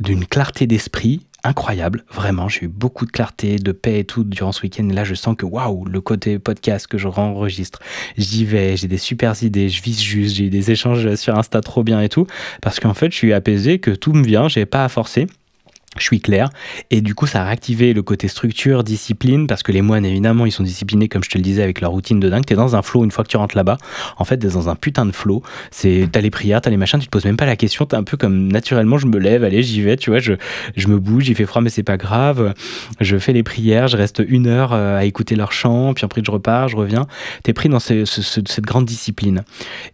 d'une 0.00 0.26
clarté 0.26 0.66
d'esprit 0.66 1.24
incroyable. 1.44 2.04
Vraiment, 2.12 2.48
j'ai 2.48 2.64
eu 2.64 2.68
beaucoup 2.68 3.06
de 3.06 3.12
clarté, 3.12 3.60
de 3.60 3.70
paix 3.70 4.00
et 4.00 4.04
tout 4.04 4.24
durant 4.24 4.50
ce 4.50 4.62
week-end. 4.62 4.88
Et 4.88 4.92
là, 4.92 5.04
je 5.04 5.14
sens 5.14 5.36
que 5.38 5.46
waouh, 5.46 5.84
le 5.84 6.00
côté 6.00 6.40
podcast 6.40 6.88
que 6.88 6.98
je 6.98 7.06
enregistre, 7.06 7.78
j'y 8.18 8.44
vais, 8.44 8.76
j'ai 8.76 8.88
des 8.88 8.98
super 8.98 9.40
idées, 9.44 9.68
je 9.68 9.80
vise 9.80 10.02
juste, 10.02 10.34
j'ai 10.34 10.50
des 10.50 10.72
échanges 10.72 11.14
sur 11.14 11.38
Insta 11.38 11.60
trop 11.60 11.84
bien 11.84 12.00
et 12.00 12.08
tout. 12.08 12.26
Parce 12.60 12.80
qu'en 12.80 12.94
fait, 12.94 13.12
je 13.12 13.16
suis 13.16 13.32
apaisé, 13.32 13.78
que 13.78 13.92
tout 13.92 14.14
me 14.14 14.24
vient, 14.24 14.48
j'ai 14.48 14.66
pas 14.66 14.84
à 14.84 14.88
forcer 14.88 15.28
je 15.98 16.04
suis 16.04 16.20
clair. 16.20 16.50
Et 16.90 17.00
du 17.00 17.14
coup, 17.14 17.26
ça 17.26 17.42
a 17.42 17.44
réactivé 17.44 17.92
le 17.92 18.02
côté 18.02 18.28
structure, 18.28 18.84
discipline, 18.84 19.46
parce 19.46 19.62
que 19.62 19.72
les 19.72 19.82
moines, 19.82 20.04
évidemment, 20.04 20.46
ils 20.46 20.52
sont 20.52 20.62
disciplinés, 20.62 21.08
comme 21.08 21.24
je 21.24 21.30
te 21.30 21.38
le 21.38 21.42
disais, 21.42 21.62
avec 21.62 21.80
leur 21.80 21.90
routine 21.90 22.20
de 22.20 22.28
dingue. 22.28 22.44
T'es 22.44 22.54
dans 22.54 22.76
un 22.76 22.82
flow 22.82 23.04
une 23.04 23.10
fois 23.10 23.24
que 23.24 23.28
tu 23.28 23.36
rentres 23.36 23.56
là-bas. 23.56 23.78
En 24.18 24.24
fait, 24.24 24.38
t'es 24.38 24.48
dans 24.48 24.68
un 24.68 24.76
putain 24.76 25.06
de 25.06 25.12
flow. 25.12 25.42
C'est, 25.70 26.08
t'as 26.10 26.20
les 26.20 26.30
prières, 26.30 26.60
t'as 26.60 26.70
les 26.70 26.76
machins, 26.76 26.98
tu 26.98 27.06
te 27.06 27.10
poses 27.10 27.24
même 27.24 27.36
pas 27.36 27.46
la 27.46 27.56
question. 27.56 27.86
T'es 27.86 27.96
un 27.96 28.04
peu 28.04 28.16
comme 28.16 28.48
naturellement, 28.48 28.98
je 28.98 29.06
me 29.06 29.18
lève, 29.18 29.44
allez, 29.44 29.62
j'y 29.62 29.82
vais, 29.82 29.96
tu 29.96 30.10
vois, 30.10 30.18
je, 30.18 30.34
je 30.76 30.88
me 30.88 30.98
bouge, 30.98 31.28
il 31.28 31.34
fait 31.34 31.46
froid, 31.46 31.62
mais 31.62 31.70
c'est 31.70 31.82
pas 31.82 31.96
grave. 31.96 32.54
Je 33.00 33.18
fais 33.18 33.32
les 33.32 33.42
prières, 33.42 33.88
je 33.88 33.96
reste 33.96 34.22
une 34.26 34.46
heure 34.46 34.72
euh, 34.72 34.98
à 34.98 35.04
écouter 35.04 35.36
leur 35.36 35.52
chant, 35.52 35.94
puis 35.94 36.04
après, 36.04 36.22
je 36.24 36.30
repars, 36.30 36.68
je 36.68 36.76
reviens. 36.76 37.06
T'es 37.42 37.52
pris 37.52 37.68
dans 37.68 37.80
cette 37.80 38.64
grande 38.64 38.84
discipline. 38.84 39.44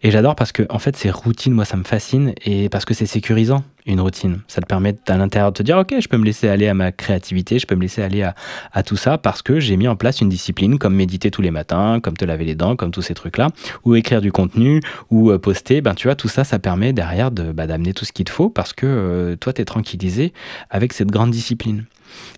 Et 0.01 0.11
j'adore 0.11 0.35
parce 0.35 0.51
que, 0.51 0.63
en 0.69 0.79
fait, 0.79 0.95
ces 0.95 1.11
routines, 1.11 1.53
moi, 1.53 1.65
ça 1.65 1.77
me 1.77 1.83
fascine 1.83 2.33
et 2.45 2.69
parce 2.69 2.85
que 2.85 2.93
c'est 2.93 3.05
sécurisant 3.05 3.63
une 3.85 3.99
routine. 3.99 4.39
Ça 4.47 4.61
te 4.61 4.65
permet 4.65 4.95
à 5.07 5.17
l'intérieur 5.17 5.51
de 5.51 5.57
te 5.57 5.63
dire, 5.63 5.77
ok, 5.77 5.95
je 5.99 6.07
peux 6.07 6.17
me 6.17 6.25
laisser 6.25 6.47
aller 6.47 6.67
à 6.67 6.73
ma 6.73 6.91
créativité, 6.91 7.59
je 7.59 7.67
peux 7.67 7.75
me 7.75 7.81
laisser 7.81 8.01
aller 8.01 8.23
à, 8.23 8.83
tout 8.83 8.95
ça 8.95 9.17
parce 9.17 9.41
que 9.41 9.59
j'ai 9.59 9.77
mis 9.77 9.87
en 9.87 9.95
place 9.95 10.21
une 10.21 10.29
discipline 10.29 10.77
comme 10.77 10.95
méditer 10.95 11.31
tous 11.31 11.41
les 11.41 11.51
matins, 11.51 11.99
comme 12.01 12.17
te 12.17 12.25
laver 12.25 12.45
les 12.45 12.55
dents, 12.55 12.75
comme 12.75 12.91
tous 12.91 13.01
ces 13.01 13.13
trucs-là, 13.13 13.49
ou 13.85 13.95
écrire 13.95 14.21
du 14.21 14.31
contenu, 14.31 14.81
ou 15.09 15.31
euh, 15.31 15.39
poster. 15.39 15.81
Ben, 15.81 15.93
tu 15.95 16.07
vois, 16.07 16.15
tout 16.15 16.27
ça, 16.27 16.43
ça 16.43 16.59
permet 16.59 16.93
derrière 16.93 17.31
de, 17.31 17.51
bah, 17.51 17.67
d'amener 17.67 17.93
tout 17.93 18.05
ce 18.05 18.11
qu'il 18.11 18.25
te 18.25 18.31
faut 18.31 18.49
parce 18.49 18.73
que 18.73 18.85
euh, 18.85 19.35
toi, 19.35 19.53
tu 19.53 19.61
es 19.61 19.65
tranquillisé 19.65 20.33
avec 20.69 20.93
cette 20.93 21.09
grande 21.09 21.31
discipline. 21.31 21.85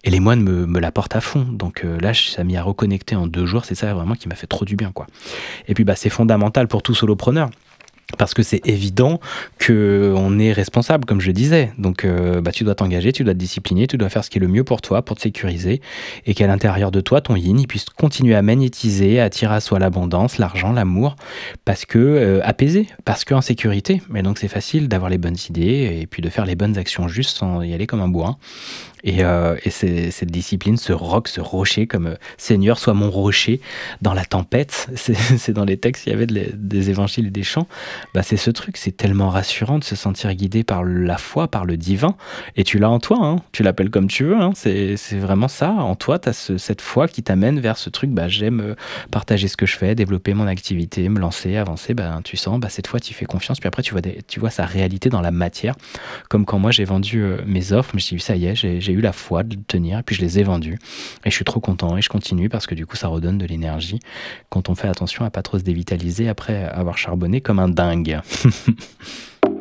Et 0.04 0.10
les 0.10 0.20
moines 0.20 0.42
me, 0.42 0.66
me 0.66 0.80
l'apportent 0.80 1.16
à 1.16 1.22
fond. 1.22 1.42
Donc 1.42 1.84
euh, 1.84 2.00
là, 2.00 2.14
ça 2.14 2.44
m'a 2.44 2.62
reconnecté 2.62 3.16
en 3.16 3.28
deux 3.28 3.46
jours. 3.46 3.66
C'est 3.66 3.76
ça 3.76 3.94
vraiment 3.94 4.16
qui 4.16 4.28
m'a 4.28 4.36
fait 4.36 4.48
trop 4.48 4.66
du 4.66 4.76
bien. 4.76 4.92
quoi. 4.92 5.08
Et 5.68 5.74
puis, 5.74 5.84
bah, 5.84 5.96
c'est 5.96 6.10
fondamental 6.10 6.68
pour 6.68 6.82
tout 6.82 6.94
solopreneur 6.94 7.50
parce 8.18 8.34
que 8.34 8.44
c'est 8.44 8.66
évident 8.68 9.20
que 9.58 10.14
on 10.16 10.38
est 10.40 10.52
responsable, 10.52 11.06
comme 11.06 11.22
je 11.22 11.32
disais. 11.32 11.72
Donc, 11.78 12.06
euh, 12.06 12.42
bah, 12.42 12.52
tu 12.52 12.64
dois 12.64 12.76
t'engager, 12.76 13.12
tu 13.12 13.24
dois 13.24 13.34
te 13.34 13.40
discipliner, 13.40 13.88
tu 13.88 13.98
dois 13.98 14.10
faire 14.10 14.24
ce 14.24 14.30
qui 14.30 14.38
est 14.38 14.42
le 14.42 14.48
mieux 14.48 14.64
pour 14.64 14.82
toi, 14.82 15.02
pour 15.02 15.18
te 15.18 15.22
sécuriser, 15.22 15.82
et 16.26 16.34
qu'à 16.34 16.48
l'intérieur 16.48 16.92
de 16.92 17.02
toi, 17.02 17.22
ton 17.22 17.36
yin, 17.36 17.60
il 17.60 17.68
puisse 17.68 17.86
continuer 17.86 18.36
à 18.36 18.42
magnétiser, 18.42 19.20
à 19.20 19.26
attirer 19.26 19.56
à 19.56 19.60
soi 19.60 19.80
l'abondance, 19.80 20.38
l'argent, 20.38 20.72
l'amour, 20.72 21.16
parce 21.66 21.86
que 21.86 21.98
euh, 21.98 22.42
apaisé, 22.44 22.88
parce 23.06 23.26
qu'en 23.26 23.42
sécurité. 23.42 24.02
Mais 24.10 24.22
donc, 24.22 24.38
c'est 24.38 24.48
facile 24.48 24.88
d'avoir 24.88 25.10
les 25.10 25.18
bonnes 25.18 25.38
idées 25.50 26.00
et 26.02 26.08
puis 26.08 26.22
de 26.22 26.30
faire 26.30 26.46
les 26.46 26.56
bonnes 26.56 26.78
actions 26.78 27.08
juste 27.08 27.38
sans 27.38 27.62
y 27.64 27.74
aller 27.74 27.88
comme 27.88 28.02
un 28.02 28.08
bourrin. 28.08 28.38
Et, 29.06 29.24
euh, 29.24 29.56
et 29.64 29.70
cette 29.70 30.32
discipline, 30.32 30.78
ce 30.78 30.92
roc, 30.92 31.28
ce 31.28 31.40
rocher, 31.40 31.86
comme 31.86 32.08
euh, 32.08 32.16
Seigneur, 32.38 32.80
soit 32.80 32.96
mon 32.96 33.12
rocher 33.12 33.62
dans 34.02 34.16
la 34.16 34.26
tempête. 34.26 34.90
C'est 34.96 35.54
dans 35.54 35.64
les 35.64 35.78
textes, 35.78 36.08
il 36.08 36.10
y 36.10 36.14
avait 36.14 36.26
des 36.26 36.90
évangiles 36.90 37.28
et 37.28 37.32
des 37.32 37.44
chants. 37.44 37.68
Bah, 38.16 38.24
c'est 38.24 38.38
ce 38.38 38.50
truc, 38.50 38.78
c'est 38.78 38.98
tellement 38.98 39.30
rassurant 39.30 39.78
de 39.78 39.84
se 39.84 39.96
sentir 39.96 40.34
guidé 40.34 40.64
par 40.64 40.84
la 40.84 41.18
foi, 41.18 41.48
par 41.48 41.66
le 41.66 41.78
divin. 41.78 42.16
Et 42.56 42.64
tu 42.64 42.80
l'as 42.80 42.90
en 42.90 43.00
toi, 43.00 43.20
hein. 43.22 43.42
tu 43.52 43.62
l'appelles 43.62 43.92
comme 43.92 44.08
tu 44.08 44.24
veux. 44.24 44.40
Hein. 44.40 44.54
C'est 44.56 44.96
vraiment 45.20 45.48
ça. 45.48 45.70
En 45.70 45.96
toi, 45.96 46.18
tu 46.18 46.30
as 46.30 46.52
cette 46.58 46.82
foi 46.82 47.08
qui 47.08 47.22
t'amène 47.22 47.60
vers 47.60 47.78
ce 47.78 47.92
truc. 47.92 48.10
Bah, 48.10 48.28
J'aime 48.28 48.60
euh, 48.60 48.76
partager 49.12 49.48
ce 49.48 49.56
que 49.56 49.68
je 49.68 49.78
fais, 49.78 49.94
développer 49.94 50.34
mon 50.34 50.48
activité, 50.48 51.08
me 51.10 51.20
lancer, 51.20 51.58
avancer. 51.58 51.94
Bah, 51.94 52.20
tu 52.24 52.38
sens, 52.38 52.60
bah, 52.60 52.70
cette 52.70 52.88
fois, 52.88 53.00
tu 53.00 53.14
fais 53.14 53.26
confiance. 53.26 53.60
Puis 53.60 53.68
après, 53.68 53.84
tu 53.84 53.92
vois, 53.92 54.02
tu 54.02 54.40
vois 54.40 54.50
sa 54.50 54.66
réalité 54.66 55.10
dans 55.10 55.22
la 55.22 55.32
matière. 55.32 55.76
Comme 56.28 56.46
quand 56.46 56.58
moi, 56.58 56.72
j'ai 56.72 56.86
vendu 56.86 57.24
mes 57.46 57.72
offres, 57.72 57.92
je 57.92 57.98
me 57.98 58.02
suis 58.02 58.16
dit, 58.16 58.24
ça 58.24 58.36
y 58.36 58.48
est, 58.48 58.56
j'ai 58.56 58.95
la 59.02 59.12
foi 59.12 59.44
de 59.44 59.56
le 59.56 59.64
tenir, 59.64 60.00
et 60.00 60.04
puis 60.04 60.16
je 60.16 60.22
les 60.22 60.40
ai 60.40 60.44
vendus. 60.44 60.78
Et 61.26 61.30
je 61.30 61.36
suis 61.36 61.46
trop 61.46 61.60
content, 61.60 61.98
et 61.98 62.02
je 62.02 62.10
continue 62.10 62.50
parce 62.50 62.68
que 62.68 62.76
du 62.76 62.86
coup, 62.86 62.96
ça 62.96 63.08
redonne 63.08 63.38
de 63.38 63.46
l'énergie 63.46 64.00
quand 64.50 64.70
on 64.70 64.76
fait 64.76 64.88
attention 64.88 65.26
à 65.26 65.30
pas 65.30 65.42
trop 65.42 65.60
se 65.60 65.64
dévitaliser 65.64 66.30
après 66.30 66.66
avoir 66.66 66.98
charbonné 66.98 67.42
comme 67.42 67.60
un 67.60 67.70
dingue. 67.70 68.20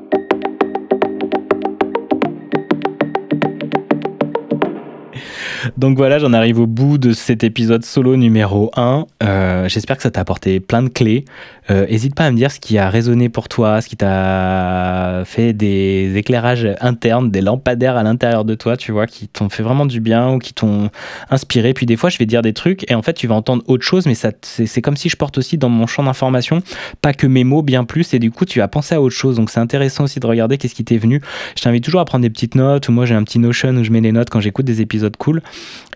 Donc 5.76 5.96
voilà, 5.96 6.20
j'en 6.20 6.32
arrive 6.32 6.60
au 6.60 6.68
bout 6.68 6.98
de 6.98 7.12
cet 7.12 7.42
épisode 7.42 7.84
solo 7.84 8.14
numéro 8.14 8.70
1. 8.76 9.06
Euh, 9.24 9.68
j'espère 9.68 9.96
que 9.96 10.04
ça 10.04 10.10
t'a 10.12 10.20
apporté 10.20 10.60
plein 10.60 10.84
de 10.84 10.88
clés. 10.88 11.24
N'hésite 11.68 12.12
euh, 12.12 12.14
pas 12.14 12.26
à 12.26 12.30
me 12.30 12.36
dire 12.36 12.52
ce 12.52 12.60
qui 12.60 12.78
a 12.78 12.88
résonné 12.88 13.28
pour 13.28 13.48
toi, 13.48 13.80
ce 13.80 13.88
qui 13.88 13.96
t'a 13.96 15.22
fait 15.24 15.52
des 15.52 16.12
éclairages 16.16 16.68
internes, 16.80 17.30
des 17.30 17.40
lampadaires 17.40 17.96
à 17.96 18.04
l'intérieur 18.04 18.44
de 18.44 18.54
toi, 18.54 18.76
tu 18.76 18.92
vois, 18.92 19.06
qui 19.08 19.26
t'ont 19.26 19.48
fait 19.48 19.64
vraiment 19.64 19.84
du 19.84 19.98
bien 20.00 20.30
ou 20.34 20.38
qui 20.38 20.54
t'ont 20.54 20.90
inspiré. 21.30 21.74
Puis 21.74 21.86
des 21.86 21.96
fois, 21.96 22.08
je 22.08 22.18
vais 22.18 22.26
dire 22.26 22.42
des 22.42 22.52
trucs 22.52 22.88
et 22.88 22.94
en 22.94 23.02
fait, 23.02 23.14
tu 23.14 23.26
vas 23.26 23.34
entendre 23.34 23.64
autre 23.66 23.84
chose, 23.84 24.06
mais 24.06 24.14
c'est 24.14 24.82
comme 24.82 24.96
si 24.96 25.08
je 25.08 25.16
porte 25.16 25.38
aussi 25.38 25.58
dans 25.58 25.70
mon 25.70 25.88
champ 25.88 26.04
d'information 26.04 26.62
pas 27.00 27.14
que 27.14 27.26
mes 27.26 27.42
mots, 27.42 27.62
bien 27.62 27.84
plus, 27.84 28.14
et 28.14 28.20
du 28.20 28.30
coup, 28.30 28.44
tu 28.44 28.60
vas 28.60 28.68
penser 28.68 28.94
à 28.94 29.02
autre 29.02 29.16
chose. 29.16 29.36
Donc 29.36 29.50
c'est 29.50 29.60
intéressant 29.60 30.04
aussi 30.04 30.20
de 30.20 30.26
regarder 30.26 30.56
qu'est-ce 30.56 30.74
qui 30.74 30.84
t'est 30.84 30.98
venu. 30.98 31.20
Je 31.56 31.62
t'invite 31.62 31.82
toujours 31.82 32.00
à 32.00 32.04
prendre 32.04 32.22
des 32.22 32.30
petites 32.30 32.54
notes, 32.54 32.88
ou 32.88 32.92
moi 32.92 33.06
j'ai 33.06 33.14
un 33.14 33.24
petit 33.24 33.40
Notion 33.40 33.74
où 33.76 33.82
je 33.82 33.90
mets 33.90 34.00
des 34.00 34.12
notes 34.12 34.30
quand 34.30 34.40
j'écoute 34.40 34.64
des 34.64 34.80
épisodes 34.80 35.16
cool. 35.16 35.42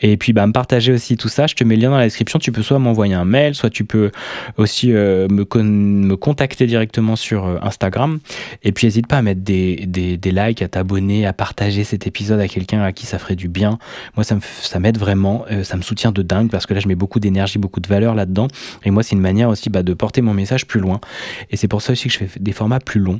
Et 0.00 0.16
puis, 0.16 0.32
bah, 0.32 0.46
me 0.46 0.52
partager 0.52 0.92
aussi 0.92 1.16
tout 1.16 1.28
ça. 1.28 1.46
Je 1.46 1.54
te 1.54 1.64
mets 1.64 1.76
le 1.76 1.82
lien 1.82 1.90
dans 1.90 1.98
la 1.98 2.04
description. 2.04 2.38
Tu 2.38 2.52
peux 2.52 2.62
soit 2.62 2.78
m'envoyer 2.78 3.14
un 3.14 3.24
mail, 3.24 3.54
soit 3.54 3.70
tu 3.70 3.84
peux 3.84 4.10
aussi 4.56 4.92
euh, 4.92 5.28
me, 5.28 5.44
contacter 6.16 6.66
directement 6.66 7.16
sur 7.16 7.46
euh, 7.46 7.58
Instagram. 7.62 8.20
Et 8.62 8.72
puis, 8.72 8.86
n'hésite 8.86 9.06
pas 9.06 9.18
à 9.18 9.22
mettre 9.22 9.40
des, 9.40 9.86
likes, 10.24 10.62
à 10.62 10.68
t'abonner, 10.68 11.26
à 11.26 11.32
partager 11.32 11.84
cet 11.84 12.06
épisode 12.06 12.40
à 12.40 12.48
quelqu'un 12.48 12.82
à 12.82 12.92
qui 12.92 13.06
ça 13.06 13.18
ferait 13.18 13.36
du 13.36 13.48
bien. 13.48 13.78
Moi, 14.16 14.24
ça, 14.24 14.38
ça 14.60 14.78
m'aide 14.78 14.98
vraiment. 14.98 15.44
Euh, 15.50 15.64
ça 15.64 15.76
me 15.76 15.82
soutient 15.82 16.12
de 16.12 16.22
dingue 16.22 16.50
parce 16.50 16.66
que 16.66 16.74
là, 16.74 16.80
je 16.80 16.88
mets 16.88 16.94
beaucoup 16.94 17.20
d'énergie, 17.20 17.58
beaucoup 17.58 17.80
de 17.80 17.88
valeur 17.88 18.14
là-dedans. 18.14 18.48
Et 18.84 18.90
moi, 18.90 19.02
c'est 19.02 19.14
une 19.14 19.22
manière 19.22 19.48
aussi 19.48 19.70
bah, 19.70 19.82
de 19.82 19.94
porter 19.94 20.22
mon 20.22 20.34
message 20.34 20.66
plus 20.66 20.80
loin. 20.80 21.00
Et 21.50 21.56
c'est 21.56 21.68
pour 21.68 21.82
ça 21.82 21.92
aussi 21.92 22.08
que 22.08 22.14
je 22.14 22.18
fais 22.18 22.30
des 22.38 22.52
formats 22.52 22.80
plus 22.80 23.00
longs. 23.00 23.18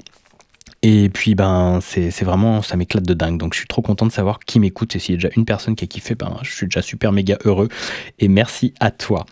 Et 0.82 1.08
puis, 1.08 1.34
ben, 1.34 1.80
c'est 1.82 2.22
vraiment, 2.22 2.62
ça 2.62 2.76
m'éclate 2.76 3.04
de 3.04 3.14
dingue. 3.14 3.38
Donc, 3.38 3.52
je 3.54 3.58
suis 3.58 3.66
trop 3.66 3.82
content 3.82 4.06
de 4.06 4.12
savoir 4.12 4.38
qui 4.38 4.60
m'écoute. 4.60 4.94
Et 4.94 4.98
s'il 4.98 5.14
y 5.14 5.18
a 5.18 5.20
déjà 5.20 5.30
une 5.36 5.44
personne 5.44 5.74
qui 5.74 5.84
a 5.84 5.86
kiffé, 5.88 6.14
ben, 6.14 6.36
je 6.42 6.52
suis 6.52 6.66
déjà 6.66 6.82
super 6.82 7.10
méga 7.12 7.36
heureux. 7.44 7.68
Et 8.18 8.28
merci 8.28 8.74
à 8.78 8.90
toi. 8.90 9.26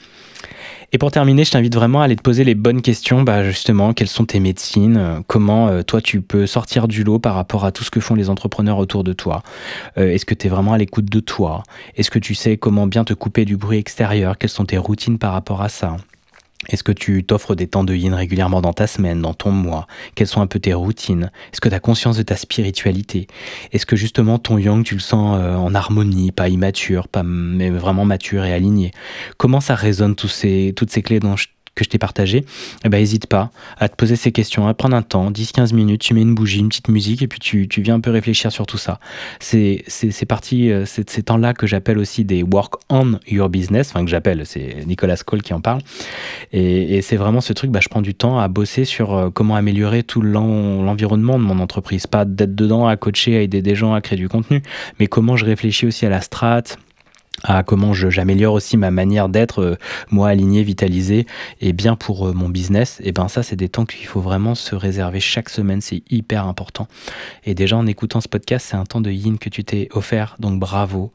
Et 0.92 0.98
pour 0.98 1.10
terminer, 1.10 1.44
je 1.44 1.50
t'invite 1.50 1.74
vraiment 1.74 2.00
à 2.00 2.04
aller 2.04 2.16
te 2.16 2.22
poser 2.22 2.44
les 2.44 2.54
bonnes 2.54 2.80
questions. 2.80 3.22
Bah 3.22 3.42
justement, 3.44 3.92
quelles 3.92 4.08
sont 4.08 4.24
tes 4.24 4.38
médecines? 4.38 5.22
Comment 5.26 5.68
euh, 5.68 5.82
toi 5.82 6.00
tu 6.00 6.20
peux 6.20 6.46
sortir 6.46 6.86
du 6.86 7.02
lot 7.04 7.18
par 7.18 7.34
rapport 7.34 7.64
à 7.64 7.72
tout 7.72 7.82
ce 7.82 7.90
que 7.90 8.00
font 8.00 8.14
les 8.14 8.30
entrepreneurs 8.30 8.78
autour 8.78 9.02
de 9.02 9.12
toi? 9.12 9.42
Euh, 9.98 10.12
Est-ce 10.12 10.24
que 10.24 10.34
tu 10.34 10.46
es 10.46 10.50
vraiment 10.50 10.72
à 10.72 10.78
l'écoute 10.78 11.06
de 11.06 11.20
toi? 11.20 11.64
Est-ce 11.96 12.10
que 12.10 12.20
tu 12.20 12.34
sais 12.34 12.56
comment 12.56 12.86
bien 12.86 13.04
te 13.04 13.14
couper 13.14 13.44
du 13.44 13.56
bruit 13.56 13.78
extérieur? 13.78 14.38
Quelles 14.38 14.50
sont 14.50 14.64
tes 14.64 14.78
routines 14.78 15.18
par 15.18 15.32
rapport 15.32 15.60
à 15.60 15.68
ça? 15.68 15.96
Est-ce 16.68 16.82
que 16.82 16.92
tu 16.92 17.22
t'offres 17.24 17.54
des 17.54 17.66
temps 17.66 17.84
de 17.84 17.94
yin 17.94 18.14
régulièrement 18.14 18.60
dans 18.60 18.72
ta 18.72 18.86
semaine, 18.86 19.20
dans 19.20 19.34
ton 19.34 19.50
mois? 19.50 19.86
Quelles 20.14 20.26
sont 20.26 20.40
un 20.40 20.46
peu 20.46 20.58
tes 20.58 20.74
routines? 20.74 21.30
Est-ce 21.52 21.60
que 21.60 21.68
tu 21.68 21.74
as 21.74 21.80
conscience 21.80 22.16
de 22.16 22.22
ta 22.22 22.36
spiritualité? 22.36 23.26
Est-ce 23.72 23.86
que 23.86 23.96
justement 23.96 24.38
ton 24.38 24.58
yang, 24.58 24.82
tu 24.82 24.94
le 24.94 25.00
sens 25.00 25.38
euh, 25.40 25.54
en 25.54 25.74
harmonie, 25.74 26.32
pas 26.32 26.48
immature, 26.48 27.08
pas 27.08 27.22
mais 27.22 27.70
vraiment 27.70 28.04
mature 28.04 28.44
et 28.44 28.52
aligné? 28.52 28.90
Comment 29.36 29.60
ça 29.60 29.74
résonne 29.74 30.16
tous 30.16 30.28
ces, 30.28 30.72
toutes 30.76 30.90
ces 30.90 31.02
clés 31.02 31.20
dont 31.20 31.36
je 31.36 31.48
que 31.76 31.84
je 31.84 31.90
t'ai 31.90 31.98
partagé, 31.98 32.44
eh 32.84 32.88
ben, 32.88 32.98
hésite 32.98 33.26
pas 33.26 33.50
à 33.78 33.88
te 33.88 33.94
poser 33.94 34.16
ces 34.16 34.32
questions, 34.32 34.66
à 34.66 34.74
prendre 34.74 34.96
un 34.96 35.02
temps, 35.02 35.30
10-15 35.30 35.74
minutes, 35.74 36.00
tu 36.00 36.14
mets 36.14 36.22
une 36.22 36.34
bougie, 36.34 36.58
une 36.58 36.68
petite 36.68 36.88
musique, 36.88 37.22
et 37.22 37.28
puis 37.28 37.38
tu, 37.38 37.68
tu 37.68 37.82
viens 37.82 37.94
un 37.94 38.00
peu 38.00 38.10
réfléchir 38.10 38.50
sur 38.50 38.66
tout 38.66 38.78
ça. 38.78 38.98
C'est 39.38 39.84
parti, 40.26 40.72
euh, 40.72 40.84
ces 40.86 41.04
temps-là 41.22 41.54
que 41.54 41.66
j'appelle 41.66 41.98
aussi 41.98 42.24
des 42.24 42.42
work 42.42 42.74
on 42.88 43.18
your 43.28 43.48
business, 43.48 43.90
enfin 43.90 44.04
que 44.04 44.10
j'appelle, 44.10 44.44
c'est 44.44 44.84
Nicolas 44.86 45.16
Cole 45.24 45.42
qui 45.42 45.52
en 45.52 45.60
parle. 45.60 45.82
Et, 46.52 46.96
et 46.96 47.02
c'est 47.02 47.16
vraiment 47.16 47.40
ce 47.40 47.52
truc, 47.52 47.70
bah, 47.70 47.80
je 47.82 47.88
prends 47.88 48.02
du 48.02 48.14
temps 48.14 48.38
à 48.38 48.48
bosser 48.48 48.84
sur 48.84 49.14
euh, 49.14 49.30
comment 49.30 49.54
améliorer 49.54 50.02
tout 50.02 50.22
l'environnement 50.22 51.38
de 51.38 51.44
mon 51.44 51.58
entreprise. 51.58 52.06
Pas 52.06 52.24
d'être 52.24 52.54
dedans 52.54 52.88
à 52.88 52.96
coacher, 52.96 53.36
à 53.36 53.42
aider 53.42 53.60
des 53.60 53.74
gens 53.74 53.92
à 53.92 54.00
créer 54.00 54.18
du 54.18 54.28
contenu, 54.28 54.62
mais 54.98 55.06
comment 55.06 55.36
je 55.36 55.44
réfléchis 55.44 55.86
aussi 55.86 56.06
à 56.06 56.08
la 56.08 56.22
strate, 56.22 56.78
à 57.46 57.62
comment 57.62 57.94
j'améliore 57.94 58.54
aussi 58.54 58.76
ma 58.76 58.90
manière 58.90 59.28
d'être, 59.28 59.62
euh, 59.62 59.76
moi 60.10 60.28
aligné, 60.28 60.62
vitalisé, 60.62 61.26
et 61.60 61.72
bien 61.72 61.96
pour 61.96 62.28
euh, 62.28 62.32
mon 62.32 62.48
business, 62.48 63.00
et 63.02 63.12
ben 63.12 63.28
ça 63.28 63.42
c'est 63.42 63.56
des 63.56 63.68
temps 63.68 63.84
qu'il 63.84 64.06
faut 64.06 64.20
vraiment 64.20 64.54
se 64.54 64.74
réserver 64.74 65.20
chaque 65.20 65.48
semaine, 65.48 65.80
c'est 65.80 66.02
hyper 66.10 66.46
important. 66.46 66.88
Et 67.44 67.54
déjà 67.54 67.76
en 67.76 67.86
écoutant 67.86 68.20
ce 68.20 68.28
podcast, 68.28 68.66
c'est 68.68 68.76
un 68.76 68.84
temps 68.84 69.00
de 69.00 69.10
yin 69.10 69.38
que 69.38 69.48
tu 69.48 69.64
t'es 69.64 69.88
offert, 69.92 70.36
donc 70.38 70.58
bravo, 70.58 71.12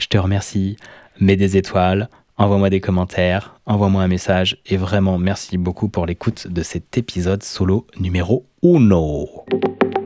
je 0.00 0.06
te 0.06 0.18
remercie, 0.18 0.76
mets 1.20 1.36
des 1.36 1.56
étoiles, 1.56 2.08
envoie-moi 2.36 2.70
des 2.70 2.80
commentaires, 2.80 3.60
envoie-moi 3.66 4.02
un 4.02 4.08
message, 4.08 4.58
et 4.66 4.76
vraiment 4.76 5.18
merci 5.18 5.58
beaucoup 5.58 5.88
pour 5.88 6.06
l'écoute 6.06 6.48
de 6.48 6.62
cet 6.62 6.96
épisode 6.98 7.42
solo 7.42 7.86
numéro 7.98 8.46
1. 8.64 10.03